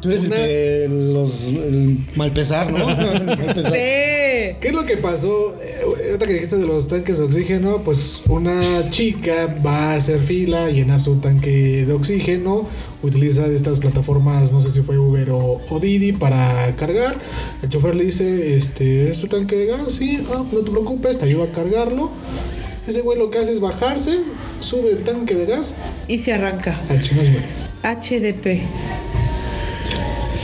Tú 0.02 0.10
eres 0.10 0.24
Una- 0.24 0.38
el 0.38 0.48
de 0.48 0.88
los 1.14 1.32
el 1.44 1.98
malpesar, 2.16 2.72
¿no? 2.72 2.90
El 2.90 3.24
malpesar. 3.26 3.72
Sí. 3.72 3.80
¿Qué 4.64 4.70
es 4.70 4.76
lo 4.76 4.86
que 4.86 4.96
pasó? 4.96 5.54
Eh, 5.62 5.82
Ahorita 6.08 6.26
que 6.26 6.34
dijiste 6.36 6.56
de 6.58 6.66
los 6.66 6.88
tanques 6.88 7.18
de 7.18 7.26
oxígeno, 7.26 7.80
pues 7.84 8.22
una 8.30 8.90
chica 8.90 9.54
va 9.66 9.92
a 9.92 9.96
hacer 9.96 10.22
fila, 10.22 10.70
llenar 10.70 11.02
su 11.02 11.18
tanque 11.18 11.86
de 11.86 11.92
oxígeno, 11.92 12.66
utiliza 13.02 13.46
estas 13.48 13.80
plataformas, 13.82 14.54
no 14.54 14.62
sé 14.62 14.72
si 14.72 14.82
fue 14.84 14.98
Uber 14.98 15.32
o, 15.32 15.60
o 15.70 15.80
Didi 15.82 16.14
para 16.14 16.74
cargar. 16.78 17.18
El 17.62 17.68
chofer 17.68 17.94
le 17.96 18.06
dice, 18.06 18.56
este, 18.56 19.12
¿es 19.12 19.20
tu 19.20 19.28
tanque 19.28 19.58
de 19.58 19.66
gas? 19.66 19.92
Sí, 19.96 20.20
ah, 20.34 20.46
no 20.50 20.60
te 20.60 20.72
preocupes, 20.72 21.18
te 21.18 21.26
ayudo 21.26 21.44
a 21.44 21.52
cargarlo. 21.52 22.10
Ese 22.88 23.02
güey 23.02 23.20
lo 23.20 23.30
que 23.32 23.40
hace 23.40 23.52
es 23.52 23.60
bajarse, 23.60 24.20
sube 24.62 24.92
el 24.92 25.04
tanque 25.04 25.36
de 25.36 25.46
gas, 25.46 25.76
Y 26.08 26.20
se 26.20 26.32
arranca. 26.32 26.80
güey. 26.88 27.96
HDP. 27.96 28.62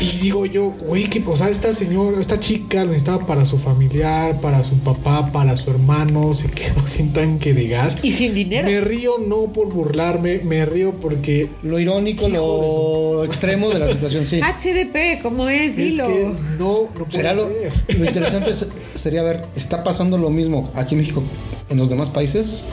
Y 0.02 0.18
digo 0.22 0.46
yo, 0.46 0.70
güey, 0.72 1.10
que, 1.10 1.22
o 1.26 1.36
sea, 1.36 1.50
esta 1.50 1.74
señora, 1.74 2.22
esta 2.22 2.40
chica 2.40 2.80
lo 2.86 2.92
necesitaba 2.92 3.26
para 3.28 3.46
su 3.46 3.60
familiar, 3.60 4.40
para 4.40 4.64
su 4.64 4.76
papá, 4.80 5.30
para 5.32 5.58
su 5.58 5.70
hermano, 5.72 6.34
se 6.34 6.50
quedó 6.50 6.82
sin 6.88 7.12
tanque 7.12 7.54
de 7.54 7.68
gas. 7.68 7.98
Y 8.02 8.14
sin 8.14 8.34
dinero. 8.34 8.66
Me 8.68 8.80
río 8.80 9.18
no 9.20 9.52
por 9.52 9.68
burlarme, 9.68 10.40
me 10.46 10.66
río 10.66 10.94
porque 10.94 11.50
Lo 11.64 11.80
irónico, 11.80 12.30
lo 12.30 13.26
extremo 13.26 13.70
de 13.70 13.80
la 13.80 13.90
situación, 13.90 14.26
sí. 14.26 14.40
HDP, 14.42 15.22
¿cómo 15.22 15.50
es? 15.50 15.72
es 15.72 15.76
Dilo. 15.76 16.08
que 16.08 16.24
no, 16.58 16.80
no 16.98 17.06
puede 17.06 17.12
Será 17.12 17.34
lo, 17.34 17.48
ser. 17.50 17.74
lo 17.98 18.06
interesante 18.06 18.52
es- 18.52 18.66
sería 18.96 19.22
ver, 19.24 19.46
¿está 19.56 19.84
pasando 19.84 20.18
lo 20.18 20.30
mismo 20.30 20.72
aquí 20.76 20.96
en 20.96 21.02
México 21.02 21.22
en 21.70 21.78
los 21.78 21.90
demás 21.90 22.10
países? 22.10 22.64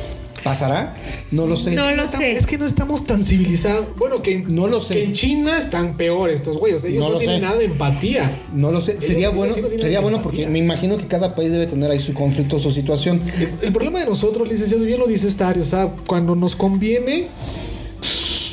¿Pasará? 0.46 0.94
No 1.32 1.46
lo 1.48 1.56
sé. 1.56 1.72
No 1.72 1.90
lo 1.90 2.04
sé. 2.04 2.32
Es 2.32 2.46
que 2.46 2.56
no 2.56 2.66
estamos 2.66 3.04
tan 3.04 3.24
civilizados. 3.24 3.86
Bueno, 3.96 4.22
que 4.22 4.34
en, 4.34 4.54
No 4.54 4.68
lo 4.68 4.80
sé. 4.80 4.94
que 4.94 5.02
en 5.04 5.12
China 5.12 5.58
están 5.58 5.96
peor 5.96 6.30
estos 6.30 6.56
güeyes. 6.56 6.84
Ellos 6.84 7.04
No 7.04 7.16
tienen 7.18 7.38
sé. 7.38 7.42
nada 7.42 7.56
de 7.58 7.64
empatía. 7.64 8.42
No 8.54 8.70
lo 8.70 8.80
sé. 8.80 9.00
Sería 9.00 9.30
bueno, 9.30 9.52
sí 9.52 9.60
no 9.60 9.66
tienen 9.66 9.84
sería 9.84 9.98
bueno 10.00 10.18
empatía. 10.18 10.44
porque 10.44 10.52
me 10.52 10.60
imagino 10.60 10.96
que 10.98 11.06
cada 11.08 11.34
país 11.34 11.50
debe 11.50 11.66
tener 11.66 11.90
ahí 11.90 11.98
su 12.00 12.14
conflicto, 12.14 12.60
su 12.60 12.70
situación. 12.70 13.22
El, 13.40 13.54
el 13.60 13.72
problema 13.72 13.98
de 13.98 14.06
nosotros, 14.06 14.48
licenciado, 14.48 14.84
bien 14.84 15.00
lo 15.00 15.06
dice 15.08 15.28
Stario, 15.28 15.62
o 15.62 15.66
sea, 15.66 15.88
cuando 16.06 16.36
nos 16.36 16.54
conviene, 16.54 17.26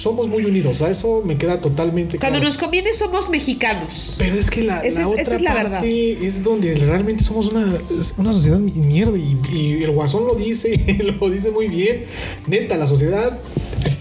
somos 0.04 0.28
muy 0.28 0.44
unidos. 0.46 0.82
A 0.82 0.90
eso 0.90 1.22
me 1.26 1.38
queda 1.38 1.62
totalmente 1.62 2.20
Cuando 2.20 2.40
claro. 2.40 2.46
nos 2.50 2.58
conviene 2.58 2.94
somos 2.94 3.30
mexicanos. 3.30 4.16
Pero 4.20 4.36
es 4.38 4.52
que 4.52 4.64
la, 4.64 4.82
Esa 4.82 5.02
la 5.02 5.06
es- 5.06 5.12
otra 5.12 5.22
esa 5.24 5.36
es 5.36 5.42
la 5.42 5.54
parte 5.54 5.70
verdad. 5.70 5.86
es 5.86 6.44
donde 6.44 6.76
realmente 6.76 7.24
somos 7.24 7.48
una, 7.48 7.66
una 8.18 8.34
sociedad 8.34 8.60
mi- 8.60 8.72
mierda 8.74 9.18
y, 9.18 9.38
y 9.54 9.84
el 9.84 9.92
guasón 9.92 10.28
lo 10.28 10.36
dice, 10.36 10.78
lo 11.20 11.30
dice 11.30 11.52
muy 11.52 11.68
bien. 11.70 12.04
Neta, 12.48 12.76
la 12.78 12.88
sociedad 12.88 13.40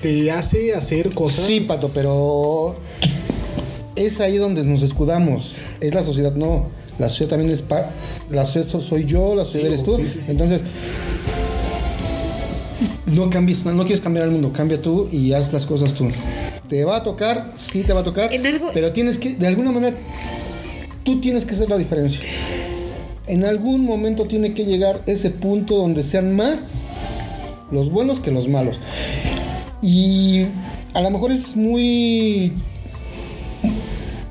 te 0.03 0.31
hace 0.33 0.75
hacer 0.75 1.11
cosas. 1.15 1.47
Sí, 1.47 1.61
Pato, 1.61 1.89
pero 1.95 2.77
es 3.95 4.21
ahí 4.21 4.37
donde 4.39 4.65
nos 4.65 4.83
escudamos. 4.83 5.53
Es 5.81 5.95
la 5.95 6.03
sociedad, 6.05 6.35
no. 6.35 6.67
La 6.99 7.09
sociedad 7.09 7.31
también 7.31 7.51
es... 7.53 7.63
pa- 7.63 7.91
la 8.31 8.45
sociedad 8.47 8.67
so- 8.69 8.83
soy 8.83 9.05
yo, 9.05 9.35
la 9.35 9.45
sociedad 9.45 9.69
Sí, 9.69 9.73
eres 9.75 9.85
tú. 9.85 9.97
sí, 9.97 10.09
sí, 10.09 10.23
sí. 10.23 10.31
Entonces, 10.31 10.61
no 13.07 13.31
cambies, 13.31 13.65
no, 13.65 13.73
no 13.73 13.83
quieres 13.83 14.01
cambiar 14.01 14.25
al 14.27 14.31
mundo, 14.33 14.53
cambia 14.53 14.81
tú 14.81 15.09
y 15.11 15.33
haz 15.33 15.53
las 15.53 15.67
cosas 15.67 15.95
tú. 15.95 16.09
Te 16.69 16.85
va 16.85 16.97
a 16.97 17.03
tocar, 17.03 17.53
sí 17.57 17.83
te 17.83 17.93
va 17.93 18.01
a 18.01 18.05
tocar, 18.05 18.33
En 18.33 18.47
algo- 18.47 18.71
pero 18.73 18.93
tienes 18.93 19.19
que, 19.19 19.35
de 19.35 19.47
alguna 19.47 19.73
manera, 19.73 19.97
tú 21.05 21.21
tienes 21.21 21.45
que 21.45 21.55
hacer 21.55 21.69
la 21.69 21.77
diferencia. 21.79 22.21
En 23.27 23.45
algún 23.45 23.85
momento 23.85 24.25
tiene 24.27 24.53
que 24.53 24.65
llegar 24.65 25.03
ese 25.07 25.31
punto 25.31 25.77
donde 25.77 26.03
sean 26.05 26.35
más 26.35 26.73
los 27.71 27.91
buenos 27.91 28.21
que 28.21 28.31
los 28.31 28.49
malos. 28.49 28.77
Y 29.83 30.47
a 30.95 31.01
lo 31.01 31.11
mejor 31.11 31.33
es 31.33 31.57
muy 31.57 32.53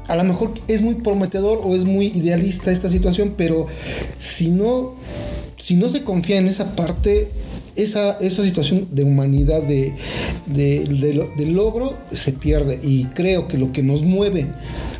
a 0.07 0.15
lo 0.17 0.23
mejor 0.25 0.53
es 0.67 0.81
muy 0.81 0.95
prometedor 0.95 1.61
o 1.63 1.73
es 1.73 1.85
muy 1.85 2.07
idealista 2.07 2.69
esta 2.69 2.89
situación, 2.89 3.33
pero 3.37 3.67
si 4.19 4.49
no, 4.49 4.95
si 5.57 5.75
no 5.75 5.87
se 5.87 6.03
confía 6.03 6.37
en 6.37 6.47
esa 6.49 6.75
parte, 6.75 7.31
esa, 7.75 8.17
esa 8.19 8.43
situación 8.43 8.87
de 8.91 9.03
humanidad, 9.03 9.61
de, 9.63 9.93
de, 10.47 10.85
de 10.85 11.13
lo- 11.13 11.29
de 11.35 11.45
logro, 11.45 11.97
se 12.11 12.33
pierde. 12.33 12.79
Y 12.83 13.05
creo 13.05 13.47
que 13.47 13.57
lo 13.57 13.71
que 13.71 13.83
nos 13.83 14.01
mueve 14.03 14.47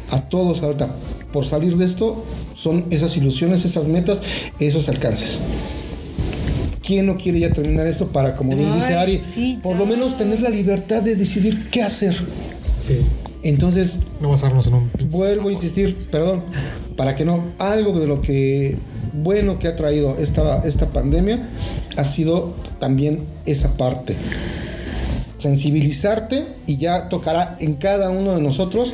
a 0.10 0.22
todos 0.22 0.62
ahorita 0.64 0.90
por 1.34 1.46
salir 1.46 1.78
de 1.78 1.86
esto 1.86 2.24
son 2.56 2.86
esas 2.90 3.16
ilusiones, 3.18 3.64
esas 3.66 3.88
metas, 3.88 4.22
esos 4.60 4.90
alcances. 4.90 5.40
¿Quién 6.86 7.06
no 7.06 7.18
quiere 7.18 7.40
ya 7.40 7.52
terminar 7.54 7.88
esto 7.88 8.08
para, 8.08 8.36
como 8.36 8.56
bien 8.56 8.74
dice 8.76 8.96
Ari, 8.96 9.20
sí, 9.20 9.60
por 9.62 9.76
lo 9.78 9.86
menos 9.86 10.18
tener 10.18 10.42
la 10.42 10.50
libertad 10.50 11.02
de 11.02 11.16
decidir 11.16 11.70
qué 11.70 11.84
hacer? 11.84 12.16
Sí. 12.80 12.98
Entonces, 13.44 13.94
No 14.20 14.30
basarnos 14.30 14.68
en 14.68 14.74
un 14.76 14.92
Vuelvo 15.10 15.50
a 15.50 15.52
insistir, 15.52 15.96
perdón, 16.12 16.42
para 16.98 17.16
que 17.16 17.24
no, 17.26 17.44
algo 17.60 17.98
de 18.00 18.08
lo 18.08 18.22
que 18.22 18.78
bueno 19.14 19.60
que 19.60 19.68
ha 19.68 19.76
traído 19.76 20.18
esta, 20.18 20.66
esta 20.66 20.88
pandemia 20.90 21.48
ha 21.98 22.06
sido 22.06 22.54
también 22.80 23.22
esa 23.46 23.78
parte. 23.78 24.16
Sensibilizarte 25.40 26.46
y 26.68 26.78
ya 26.78 27.10
tocará 27.10 27.58
en 27.60 27.74
cada 27.76 28.10
uno 28.10 28.36
de 28.36 28.42
nosotros 28.42 28.94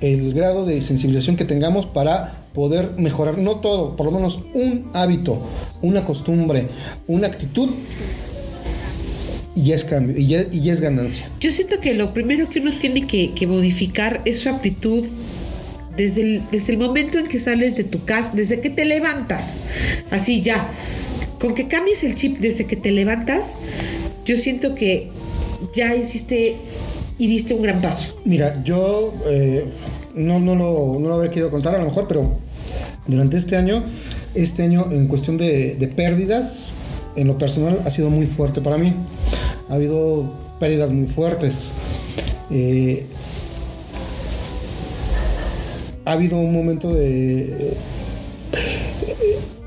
el 0.00 0.34
grado 0.34 0.66
de 0.66 0.82
sensibilización 0.82 1.36
que 1.36 1.44
tengamos 1.44 1.86
para 1.86 2.34
poder 2.52 2.92
mejorar, 2.98 3.38
no 3.38 3.56
todo, 3.56 3.96
por 3.96 4.06
lo 4.06 4.12
menos 4.12 4.38
un 4.52 4.90
hábito, 4.92 5.40
una 5.82 6.04
costumbre, 6.04 6.68
una 7.06 7.26
actitud 7.26 7.70
y 9.56 9.72
es 9.72 9.84
cambio, 9.84 10.16
y 10.18 10.34
y 10.52 10.70
es 10.70 10.80
ganancia. 10.80 11.28
Yo 11.40 11.50
siento 11.50 11.80
que 11.80 11.94
lo 11.94 12.12
primero 12.12 12.48
que 12.48 12.60
uno 12.60 12.78
tiene 12.78 13.06
que, 13.06 13.32
que 13.32 13.46
modificar 13.46 14.20
es 14.24 14.40
su 14.40 14.48
actitud 14.48 15.04
desde 15.96 16.22
el, 16.22 16.42
desde 16.50 16.72
el 16.72 16.78
momento 16.78 17.18
en 17.18 17.26
que 17.26 17.38
sales 17.38 17.76
de 17.76 17.84
tu 17.84 18.04
casa, 18.04 18.32
desde 18.34 18.60
que 18.60 18.70
te 18.70 18.84
levantas. 18.84 19.64
Así 20.10 20.40
ya. 20.40 20.70
Con 21.38 21.54
que 21.54 21.68
cambies 21.68 22.04
el 22.04 22.14
chip 22.14 22.38
desde 22.38 22.66
que 22.66 22.76
te 22.76 22.90
levantas, 22.90 23.56
yo 24.24 24.36
siento 24.36 24.74
que 24.74 25.10
ya 25.74 25.94
hiciste 25.94 26.56
y 27.18 27.26
diste 27.26 27.54
un 27.54 27.62
gran 27.62 27.80
paso. 27.80 28.20
Mira, 28.24 28.62
yo 28.64 29.14
eh, 29.26 29.66
no, 30.14 30.40
no, 30.40 30.54
lo, 30.54 30.98
no 30.98 31.08
lo 31.08 31.14
habría 31.14 31.30
querido 31.30 31.50
contar 31.50 31.74
a 31.74 31.78
lo 31.78 31.84
mejor, 31.84 32.08
pero 32.08 32.38
durante 33.06 33.36
este 33.36 33.56
año, 33.56 33.84
este 34.34 34.62
año 34.62 34.86
en 34.90 35.06
cuestión 35.06 35.36
de, 35.36 35.74
de 35.74 35.88
pérdidas, 35.88 36.72
en 37.16 37.26
lo 37.26 37.38
personal 37.38 37.80
ha 37.84 37.90
sido 37.90 38.10
muy 38.10 38.26
fuerte 38.26 38.60
para 38.60 38.78
mí. 38.78 38.94
Ha 39.68 39.74
habido 39.74 40.32
pérdidas 40.58 40.90
muy 40.90 41.06
fuertes. 41.06 41.70
Eh, 42.50 43.06
ha 46.04 46.12
habido 46.12 46.38
un 46.38 46.52
momento 46.52 46.94
de... 46.94 47.74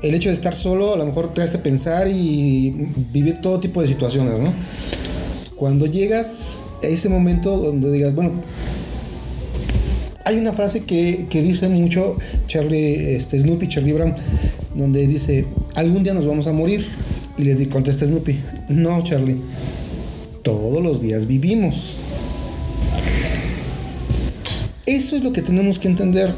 El 0.02 0.14
hecho 0.14 0.28
de 0.28 0.34
estar 0.34 0.54
solo 0.54 0.94
a 0.94 0.96
lo 0.96 1.04
mejor 1.04 1.34
te 1.34 1.42
hace 1.42 1.58
pensar 1.58 2.06
y 2.08 2.70
vivir 3.12 3.40
todo 3.40 3.58
tipo 3.58 3.82
de 3.82 3.88
situaciones, 3.88 4.38
¿no? 4.38 4.52
Cuando 5.56 5.86
llegas 5.86 6.62
a 6.84 6.86
ese 6.86 7.08
momento 7.08 7.56
donde 7.56 7.90
digas, 7.90 8.14
bueno, 8.14 8.32
hay 10.24 10.36
una 10.36 10.52
frase 10.52 10.84
que, 10.84 11.26
que 11.28 11.42
dice 11.42 11.68
mucho 11.68 12.16
Charlie, 12.46 13.16
este, 13.16 13.40
Snoopy, 13.40 13.66
Charlie 13.66 13.92
Brown, 13.92 14.14
donde 14.76 15.06
dice, 15.06 15.46
algún 15.74 16.04
día 16.04 16.14
nos 16.14 16.26
vamos 16.26 16.46
a 16.46 16.52
morir. 16.52 16.86
Y 17.36 17.44
le 17.44 17.68
contesta 17.68 18.04
Snoopy, 18.04 18.38
no 18.68 19.02
Charlie, 19.04 19.36
todos 20.42 20.82
los 20.82 21.00
días 21.00 21.26
vivimos. 21.26 21.94
Eso 24.88 25.16
es 25.16 25.22
lo 25.22 25.34
que 25.34 25.42
tenemos 25.42 25.78
que 25.78 25.86
entender. 25.86 26.32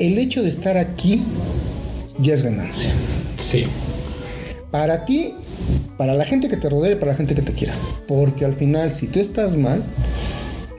El 0.00 0.18
hecho 0.18 0.42
de 0.42 0.48
estar 0.48 0.76
aquí 0.76 1.22
ya 2.18 2.34
es 2.34 2.42
ganancia. 2.42 2.90
Sí. 3.36 3.66
Para 4.72 5.04
ti, 5.04 5.36
para 5.96 6.14
la 6.14 6.24
gente 6.24 6.48
que 6.48 6.56
te 6.56 6.68
rodea 6.68 6.90
y 6.90 6.94
para 6.96 7.12
la 7.12 7.16
gente 7.16 7.36
que 7.36 7.42
te 7.42 7.52
quiera. 7.52 7.74
Porque 8.08 8.44
al 8.44 8.54
final, 8.54 8.92
si 8.92 9.06
tú 9.06 9.20
estás 9.20 9.54
mal, 9.54 9.84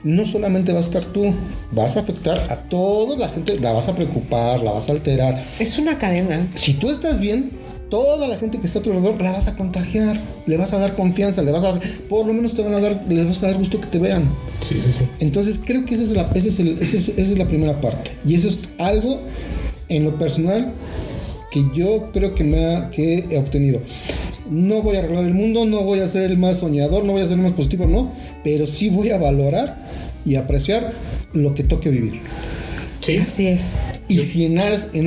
no 0.04 0.26
solamente 0.26 0.74
vas 0.74 0.84
a 0.84 0.98
estar 0.98 1.04
tú, 1.06 1.32
vas 1.70 1.96
a 1.96 2.00
afectar 2.00 2.38
a 2.50 2.56
toda 2.56 3.16
la 3.16 3.30
gente, 3.30 3.58
la 3.58 3.72
vas 3.72 3.88
a 3.88 3.94
preocupar, 3.94 4.62
la 4.62 4.72
vas 4.72 4.90
a 4.90 4.92
alterar. 4.92 5.46
Es 5.58 5.78
una 5.78 5.96
cadena. 5.96 6.46
Si 6.56 6.74
tú 6.74 6.90
estás 6.90 7.20
bien, 7.20 7.52
toda 7.92 8.26
la 8.26 8.38
gente 8.38 8.58
que 8.58 8.66
está 8.66 8.78
a 8.78 8.82
tu 8.82 8.90
alrededor 8.90 9.20
la 9.20 9.32
vas 9.32 9.48
a 9.48 9.54
contagiar, 9.54 10.18
le 10.46 10.56
vas 10.56 10.72
a 10.72 10.78
dar 10.78 10.96
confianza, 10.96 11.42
le 11.42 11.52
vas 11.52 11.62
a 11.62 11.72
dar, 11.72 11.80
por 12.08 12.24
lo 12.26 12.32
menos 12.32 12.54
te 12.54 12.62
van 12.62 12.72
a 12.72 12.80
dar, 12.80 13.04
les 13.06 13.26
vas 13.26 13.42
a 13.42 13.48
dar 13.48 13.58
gusto 13.58 13.78
que 13.82 13.86
te 13.86 13.98
vean. 13.98 14.24
Sí, 14.60 14.76
sí, 14.82 14.90
sí. 14.90 15.04
Entonces 15.20 15.60
creo 15.62 15.84
que 15.84 15.94
esa 15.96 16.04
es 16.04 16.12
la, 16.12 16.26
ese 16.34 16.48
es 16.48 16.58
el- 16.58 16.78
ese 16.80 16.96
es- 16.96 17.08
esa 17.10 17.20
es 17.32 17.36
la 17.36 17.44
primera 17.44 17.78
parte. 17.82 18.10
Y 18.24 18.34
eso 18.34 18.48
es 18.48 18.58
algo 18.78 19.20
en 19.90 20.04
lo 20.04 20.16
personal 20.18 20.72
que 21.50 21.62
yo 21.74 22.04
creo 22.14 22.34
que, 22.34 22.44
me 22.44 22.64
ha- 22.64 22.88
que 22.88 23.26
he 23.28 23.36
obtenido. 23.36 23.80
No 24.50 24.80
voy 24.80 24.96
a 24.96 25.00
arreglar 25.00 25.24
el 25.24 25.34
mundo, 25.34 25.66
no 25.66 25.82
voy 25.82 25.98
a 26.00 26.08
ser 26.08 26.22
el 26.30 26.38
más 26.38 26.56
soñador, 26.60 27.04
no 27.04 27.12
voy 27.12 27.20
a 27.20 27.26
ser 27.26 27.36
el 27.36 27.42
más 27.44 27.52
positivo, 27.52 27.86
no, 27.86 28.10
pero 28.42 28.66
sí 28.66 28.88
voy 28.88 29.10
a 29.10 29.18
valorar 29.18 29.86
y 30.24 30.36
apreciar 30.36 30.92
lo 31.34 31.52
que 31.54 31.62
toque 31.62 31.90
vivir. 31.90 32.20
Sí. 33.02 33.18
Así 33.18 33.46
es. 33.48 33.78
Y 34.08 34.20
si 34.20 34.44
en, 34.46 34.58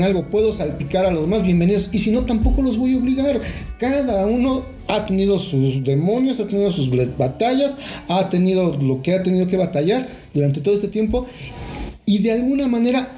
algo 0.03 0.27
puedo 0.29 0.53
salpicar 0.53 1.05
a 1.05 1.11
los 1.11 1.27
más 1.27 1.43
bienvenidos, 1.43 1.89
y 1.93 1.99
si 1.99 2.11
no, 2.11 2.25
tampoco 2.25 2.61
los 2.61 2.77
voy 2.77 2.93
a 2.93 2.97
obligar. 2.97 3.39
Cada 3.79 4.25
uno 4.25 4.65
ha 4.87 5.05
tenido 5.05 5.39
sus 5.39 5.83
demonios, 5.83 6.39
ha 6.39 6.47
tenido 6.47 6.71
sus 6.71 6.89
batallas, 7.17 7.75
ha 8.07 8.29
tenido 8.29 8.75
lo 8.77 9.01
que 9.01 9.13
ha 9.13 9.23
tenido 9.23 9.47
que 9.47 9.57
batallar 9.57 10.09
durante 10.33 10.59
todo 10.61 10.73
este 10.75 10.89
tiempo, 10.89 11.25
y 12.05 12.19
de 12.19 12.33
alguna 12.33 12.67
manera 12.67 13.09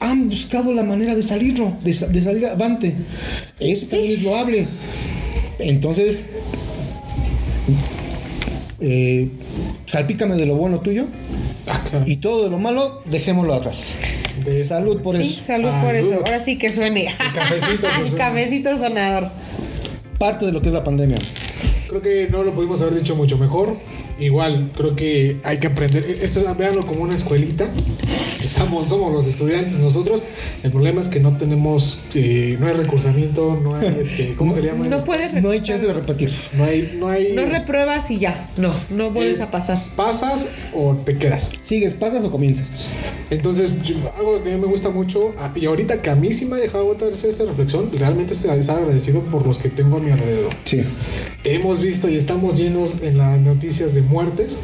han 0.00 0.28
buscado 0.28 0.72
la 0.72 0.82
manera 0.82 1.14
de 1.14 1.22
salirlo, 1.22 1.76
de, 1.84 1.94
sa- 1.94 2.08
de 2.08 2.22
salir 2.22 2.46
avante. 2.46 2.94
Eso 3.60 3.86
también 3.86 4.12
es 4.14 4.22
loable. 4.22 4.66
Entonces, 5.60 6.26
eh, 8.80 9.28
salpícame 9.86 10.36
de 10.36 10.46
lo 10.46 10.56
bueno 10.56 10.80
tuyo 10.80 11.04
Acá. 11.66 12.02
y 12.06 12.16
todo 12.16 12.44
de 12.44 12.50
lo 12.50 12.58
malo, 12.58 13.02
dejémoslo 13.06 13.54
atrás. 13.54 13.94
De 14.44 14.62
Salud 14.64 15.00
por 15.02 15.16
Sí, 15.16 15.34
eso. 15.38 15.44
salud, 15.46 15.70
por 15.82 15.94
eso. 15.94 16.14
Ahora 16.16 16.40
sí 16.40 16.58
que 16.58 16.72
suene. 16.72 17.06
cafecito 17.34 17.86
que 17.96 18.08
El 18.08 18.14
cafecito 18.16 18.76
sonador. 18.78 19.28
parte 20.18 20.46
de 20.46 20.52
lo 20.52 20.60
que 20.62 20.68
es 20.68 20.74
la 20.74 20.82
pandemia. 20.84 21.16
Creo 21.88 22.00
que 22.02 22.28
no 22.30 22.42
lo 22.42 22.52
pudimos 22.54 22.80
haber 22.80 22.94
dicho 22.94 23.14
mucho 23.14 23.36
mejor. 23.38 23.76
Igual, 24.18 24.70
creo 24.76 24.96
que 24.96 25.36
hay 25.44 25.58
que 25.58 25.66
aprender. 25.66 26.04
Esto 26.22 26.40
es, 26.40 26.56
véanlo 26.56 26.86
como 26.86 27.02
una 27.02 27.14
escuelita. 27.14 27.66
Estamos, 28.62 28.88
somos 28.88 29.12
los 29.12 29.26
estudiantes 29.26 29.72
nosotros. 29.80 30.22
El 30.62 30.70
problema 30.70 31.00
es 31.00 31.08
que 31.08 31.18
no 31.18 31.36
tenemos, 31.36 31.98
eh, 32.14 32.56
no 32.60 32.68
hay 32.68 32.74
recursamiento, 32.74 33.58
no 33.60 33.74
hay, 33.74 33.86
este, 34.02 34.34
¿cómo 34.34 34.54
se 34.54 34.62
llama? 34.62 34.86
No 34.86 35.04
puedes 35.04 35.32
No 35.42 35.50
hay 35.50 35.60
chance 35.62 35.84
de 35.84 35.92
repetir. 35.92 36.32
No 36.56 36.62
hay, 36.62 36.96
no 36.96 37.08
hay. 37.08 37.32
No 37.34 37.44
repruebas 37.46 38.08
y 38.12 38.20
ya. 38.20 38.48
No, 38.56 38.72
no 38.88 39.10
vuelves 39.10 39.36
es 39.36 39.40
a 39.42 39.50
pasar. 39.50 39.82
Pasas 39.96 40.46
o 40.72 40.94
te 40.94 41.18
quedas. 41.18 41.52
¿Sigues, 41.60 41.94
pasas 41.94 42.22
o 42.24 42.30
comienzas? 42.30 42.90
Entonces, 43.30 43.72
yo- 43.82 43.96
algo 44.16 44.40
que 44.44 44.52
a 44.52 44.54
mí 44.54 44.60
me 44.60 44.68
gusta 44.68 44.90
mucho, 44.90 45.34
ah, 45.38 45.52
y 45.56 45.66
ahorita 45.66 46.00
que 46.00 46.10
a 46.10 46.14
mí 46.14 46.32
sí 46.32 46.44
me 46.46 46.54
ha 46.56 46.60
dejado 46.60 46.86
otra 46.86 47.08
vez 47.08 47.24
esta 47.24 47.44
reflexión, 47.44 47.90
realmente 47.92 48.34
es 48.34 48.44
estar 48.44 48.78
agradecido 48.78 49.22
por 49.22 49.44
los 49.44 49.58
que 49.58 49.70
tengo 49.70 49.96
a 49.96 50.00
mi 50.00 50.12
alrededor. 50.12 50.52
Sí. 50.64 50.84
Hemos 51.42 51.80
visto 51.80 52.08
y 52.08 52.16
estamos 52.16 52.56
llenos 52.56 52.98
en 53.02 53.18
las 53.18 53.40
noticias 53.40 53.94
de 53.94 54.02
muertes. 54.02 54.58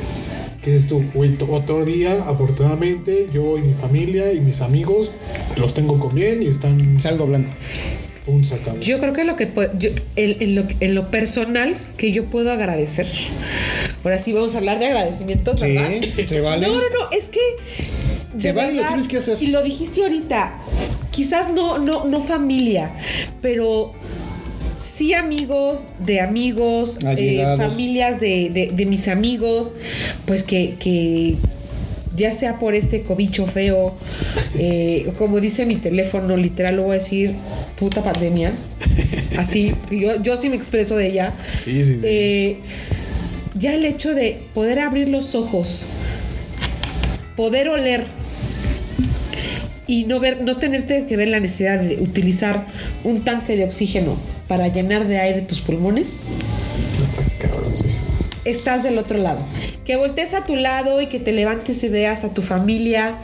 Que 0.63 0.75
es 0.75 0.87
tu 0.89 1.03
otro 1.51 1.85
día, 1.85 2.25
afortunadamente, 2.27 3.27
yo 3.33 3.59
y 3.59 3.63
mi 3.63 3.75
familia 3.75 4.33
y 4.33 4.41
mis 4.41 4.61
amigos 4.61 5.13
los 5.57 5.73
tengo 5.75 5.99
con 5.99 6.15
bien 6.15 6.43
y 6.43 6.47
están 6.47 7.01
Saldo 7.01 7.27
blanco. 7.27 7.51
un 8.27 8.45
sacado. 8.45 8.79
Yo 8.81 8.99
creo 8.99 9.15
que 9.15 9.25
lo 9.25 9.37
que 9.37 9.51
yo- 9.79 9.89
en, 10.17 10.43
en 10.43 10.55
lo, 10.55 10.65
en 10.81 10.95
lo 10.95 11.11
personal 11.11 11.75
que 11.97 12.13
yo 12.13 12.27
puedo 12.27 12.51
agradecer. 12.53 13.07
Ahora 14.05 14.19
sí 14.19 14.33
vamos 14.35 14.55
a 14.55 14.59
hablar 14.59 14.79
de 14.81 14.87
agradecimientos, 14.87 15.61
Sí, 15.61 15.73
¿verdad? 15.75 15.93
te 16.29 16.41
vale. 16.43 16.67
No, 16.67 16.75
no, 16.75 16.81
no, 16.81 17.11
es 17.17 17.29
que 17.31 17.41
Te 18.39 18.53
vale, 18.53 18.75
lo 18.75 18.87
tienes 18.87 19.09
que 19.09 19.17
hacer. 19.19 19.39
Y 19.41 19.47
lo 19.47 19.63
dijiste 19.63 20.03
ahorita. 20.03 20.57
Quizás 21.11 21.51
no, 21.53 21.79
no, 21.79 22.05
no 22.05 22.23
familia, 22.23 22.93
pero 23.41 23.93
sí 24.79 25.13
amigos 25.15 25.87
de 25.99 26.21
amigos, 26.21 26.99
eh, 27.19 27.37
familias 27.71 28.21
de, 28.21 28.51
de- 28.51 28.71
de 28.75 28.87
mis 28.87 29.09
amigos, 29.09 29.75
pues 30.27 30.43
que, 30.45 30.75
que 30.79 31.37
ya 32.17 32.33
sea 32.33 32.59
por 32.59 32.75
este 32.75 33.03
cobicho 33.03 33.47
feo, 33.47 33.95
eh, 34.59 35.11
como 35.19 35.41
dice 35.41 35.67
mi 35.67 35.77
teléfono, 35.77 36.37
literal 36.37 36.77
lo 36.77 36.83
voy 36.85 36.93
a 36.93 36.95
decir, 36.95 37.35
puta 37.77 38.03
pandemia. 38.03 38.53
Así, 39.37 39.75
yo, 39.91 40.21
yo 40.23 40.37
sí 40.37 40.49
me 40.49 40.57
expreso 40.57 40.97
de 40.97 41.09
ella. 41.09 41.35
Sí, 41.65 41.85
sí, 41.85 41.95
sí. 41.95 42.01
Eh, 42.05 42.57
ya 43.59 43.75
el 43.75 43.85
hecho 43.85 44.15
de 44.15 44.41
poder 44.55 44.79
abrir 44.81 45.09
los 45.09 45.35
ojos, 45.35 45.85
poder 47.37 47.69
oler 47.69 48.07
y 49.87 50.05
no 50.05 50.21
ver, 50.21 50.43
no 50.43 50.57
tenerte 50.57 51.07
que 51.07 51.17
ver 51.17 51.29
la 51.29 51.41
necesidad 51.41 51.81
de 51.81 51.97
utilizar 51.97 52.67
un 53.05 53.23
tanque 53.25 53.57
de 53.57 53.65
oxígeno 53.65 54.17
para 54.49 54.69
llenar 54.69 55.07
de 55.07 55.19
aire 55.19 55.43
tus 55.43 55.61
pulmones, 55.61 56.25
está 57.05 57.23
cabrón, 57.47 57.73
estás 58.45 58.83
del 58.83 58.99
otro 58.99 59.19
lado. 59.19 59.41
Que 59.85 59.97
voltees 59.97 60.35
a 60.35 60.45
tu 60.45 60.57
lado 60.57 61.01
y 61.01 61.07
que 61.07 61.21
te 61.21 61.33
levantes 61.33 61.83
y 61.85 61.89
veas 61.89 62.25
a 62.25 62.33
tu 62.33 62.43
familia 62.43 63.19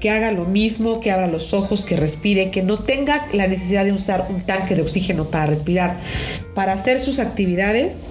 que 0.00 0.10
haga 0.10 0.30
lo 0.30 0.44
mismo, 0.44 1.00
que 1.00 1.10
abra 1.10 1.26
los 1.26 1.52
ojos, 1.52 1.84
que 1.84 1.96
respire, 1.96 2.50
que 2.50 2.62
no 2.62 2.78
tenga 2.78 3.26
la 3.32 3.46
necesidad 3.46 3.84
de 3.84 3.92
usar 3.92 4.26
un 4.30 4.42
tanque 4.42 4.74
de 4.76 4.82
oxígeno 4.82 5.24
para 5.24 5.46
respirar, 5.46 5.96
para 6.54 6.72
hacer 6.72 7.00
sus 7.00 7.18
actividades, 7.18 8.06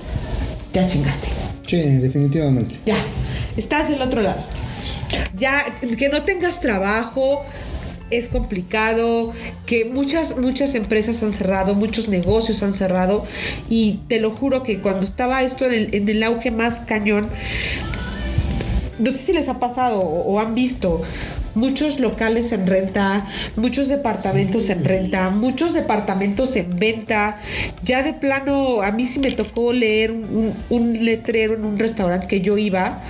ya 0.74 0.86
chingaste. 0.86 1.30
Sí, 1.66 1.82
definitivamente. 1.82 2.76
Ya, 2.86 2.98
estás 3.56 3.90
del 3.90 4.02
otro 4.02 4.22
lado. 4.22 4.44
Ya, 5.38 5.64
que 5.98 6.10
no 6.10 6.24
tengas 6.24 6.60
trabajo 6.60 7.44
es 8.12 8.28
complicado, 8.30 9.34
que 9.66 9.86
muchas, 9.86 10.38
muchas 10.38 10.76
empresas 10.76 11.22
han 11.24 11.34
cerrado, 11.34 11.76
muchos 11.76 12.08
negocios 12.08 12.64
han 12.64 12.74
cerrado 12.74 13.26
y 13.70 14.00
te 14.08 14.20
lo 14.20 14.32
juro 14.32 14.64
que 14.64 14.80
cuando 14.80 15.04
estaba 15.04 15.44
esto 15.44 15.66
en 15.66 15.74
el, 15.74 15.96
en 15.96 16.08
el 16.10 16.24
auge 16.24 16.52
más 16.52 16.80
cañón, 16.82 17.28
no 19.00 19.12
sé 19.12 19.18
si 19.18 19.34
les 19.34 19.48
ha 19.50 19.60
pasado 19.60 20.00
o, 20.00 20.34
o 20.34 20.40
han 20.40 20.56
visto 20.56 21.02
muchos 21.54 22.00
locales 22.00 22.52
en 22.52 22.68
renta, 22.68 23.26
muchos 23.56 23.88
departamentos 23.88 24.70
en 24.70 24.86
renta, 24.86 25.30
muchos 25.32 25.74
departamentos 25.74 26.56
en 26.56 26.78
venta. 26.78 27.40
Ya 27.84 28.04
de 28.04 28.14
plano, 28.14 28.82
a 28.84 28.92
mí 28.92 29.08
sí 29.08 29.20
me 29.20 29.32
tocó 29.32 29.74
leer 29.74 30.12
un, 30.12 30.24
un- 30.24 30.54
un 30.70 31.06
letrero 31.06 31.56
en 31.56 31.66
un 31.66 31.80
restaurante 31.80 32.28
que 32.28 32.42
yo 32.42 32.58
iba. 32.60 33.02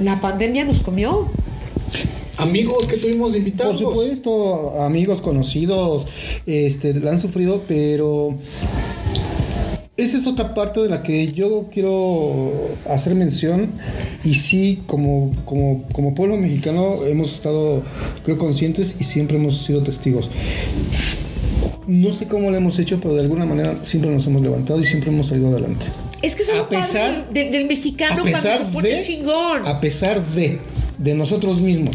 La 0.00 0.20
pandemia 0.20 0.64
nos 0.64 0.80
comió. 0.80 1.30
Amigos 2.36 2.86
que 2.86 2.96
tuvimos 2.96 3.30
Por 3.32 3.38
invitados. 3.38 3.78
supuesto, 3.80 4.80
amigos 4.82 5.20
conocidos, 5.20 6.06
este, 6.46 6.92
la 6.94 7.12
han 7.12 7.20
sufrido, 7.20 7.62
pero 7.68 8.36
esa 9.96 10.18
es 10.18 10.26
otra 10.26 10.52
parte 10.54 10.80
de 10.80 10.88
la 10.88 11.02
que 11.04 11.30
yo 11.32 11.68
quiero 11.72 12.50
hacer 12.90 13.14
mención 13.14 13.70
y 14.24 14.34
sí, 14.34 14.82
como, 14.86 15.32
como, 15.44 15.84
como 15.92 16.14
pueblo 16.16 16.36
mexicano 16.36 17.04
hemos 17.06 17.32
estado, 17.32 17.82
creo, 18.24 18.36
conscientes 18.36 18.96
y 18.98 19.04
siempre 19.04 19.36
hemos 19.36 19.58
sido 19.58 19.82
testigos. 19.84 20.28
No 21.86 22.12
sé 22.14 22.26
cómo 22.26 22.50
lo 22.50 22.56
hemos 22.56 22.78
hecho, 22.80 22.98
pero 23.00 23.14
de 23.14 23.20
alguna 23.20 23.44
manera 23.46 23.78
siempre 23.82 24.10
nos 24.10 24.26
hemos 24.26 24.42
levantado 24.42 24.80
y 24.80 24.84
siempre 24.84 25.10
hemos 25.10 25.28
salido 25.28 25.50
adelante. 25.50 25.86
Es 26.22 26.34
que 26.34 26.42
eso 26.42 26.52
es 26.54 26.60
A 26.62 26.68
pesar- 26.68 27.28
del, 27.30 27.52
del 27.52 27.66
mexicano 27.66 28.22
cuando 28.22 28.40
se 28.40 28.64
pone 28.72 29.00
chingón. 29.02 29.66
a 29.66 29.78
pesar 29.80 30.24
de, 30.34 30.58
de 30.98 31.14
nosotros 31.14 31.60
mismos. 31.60 31.94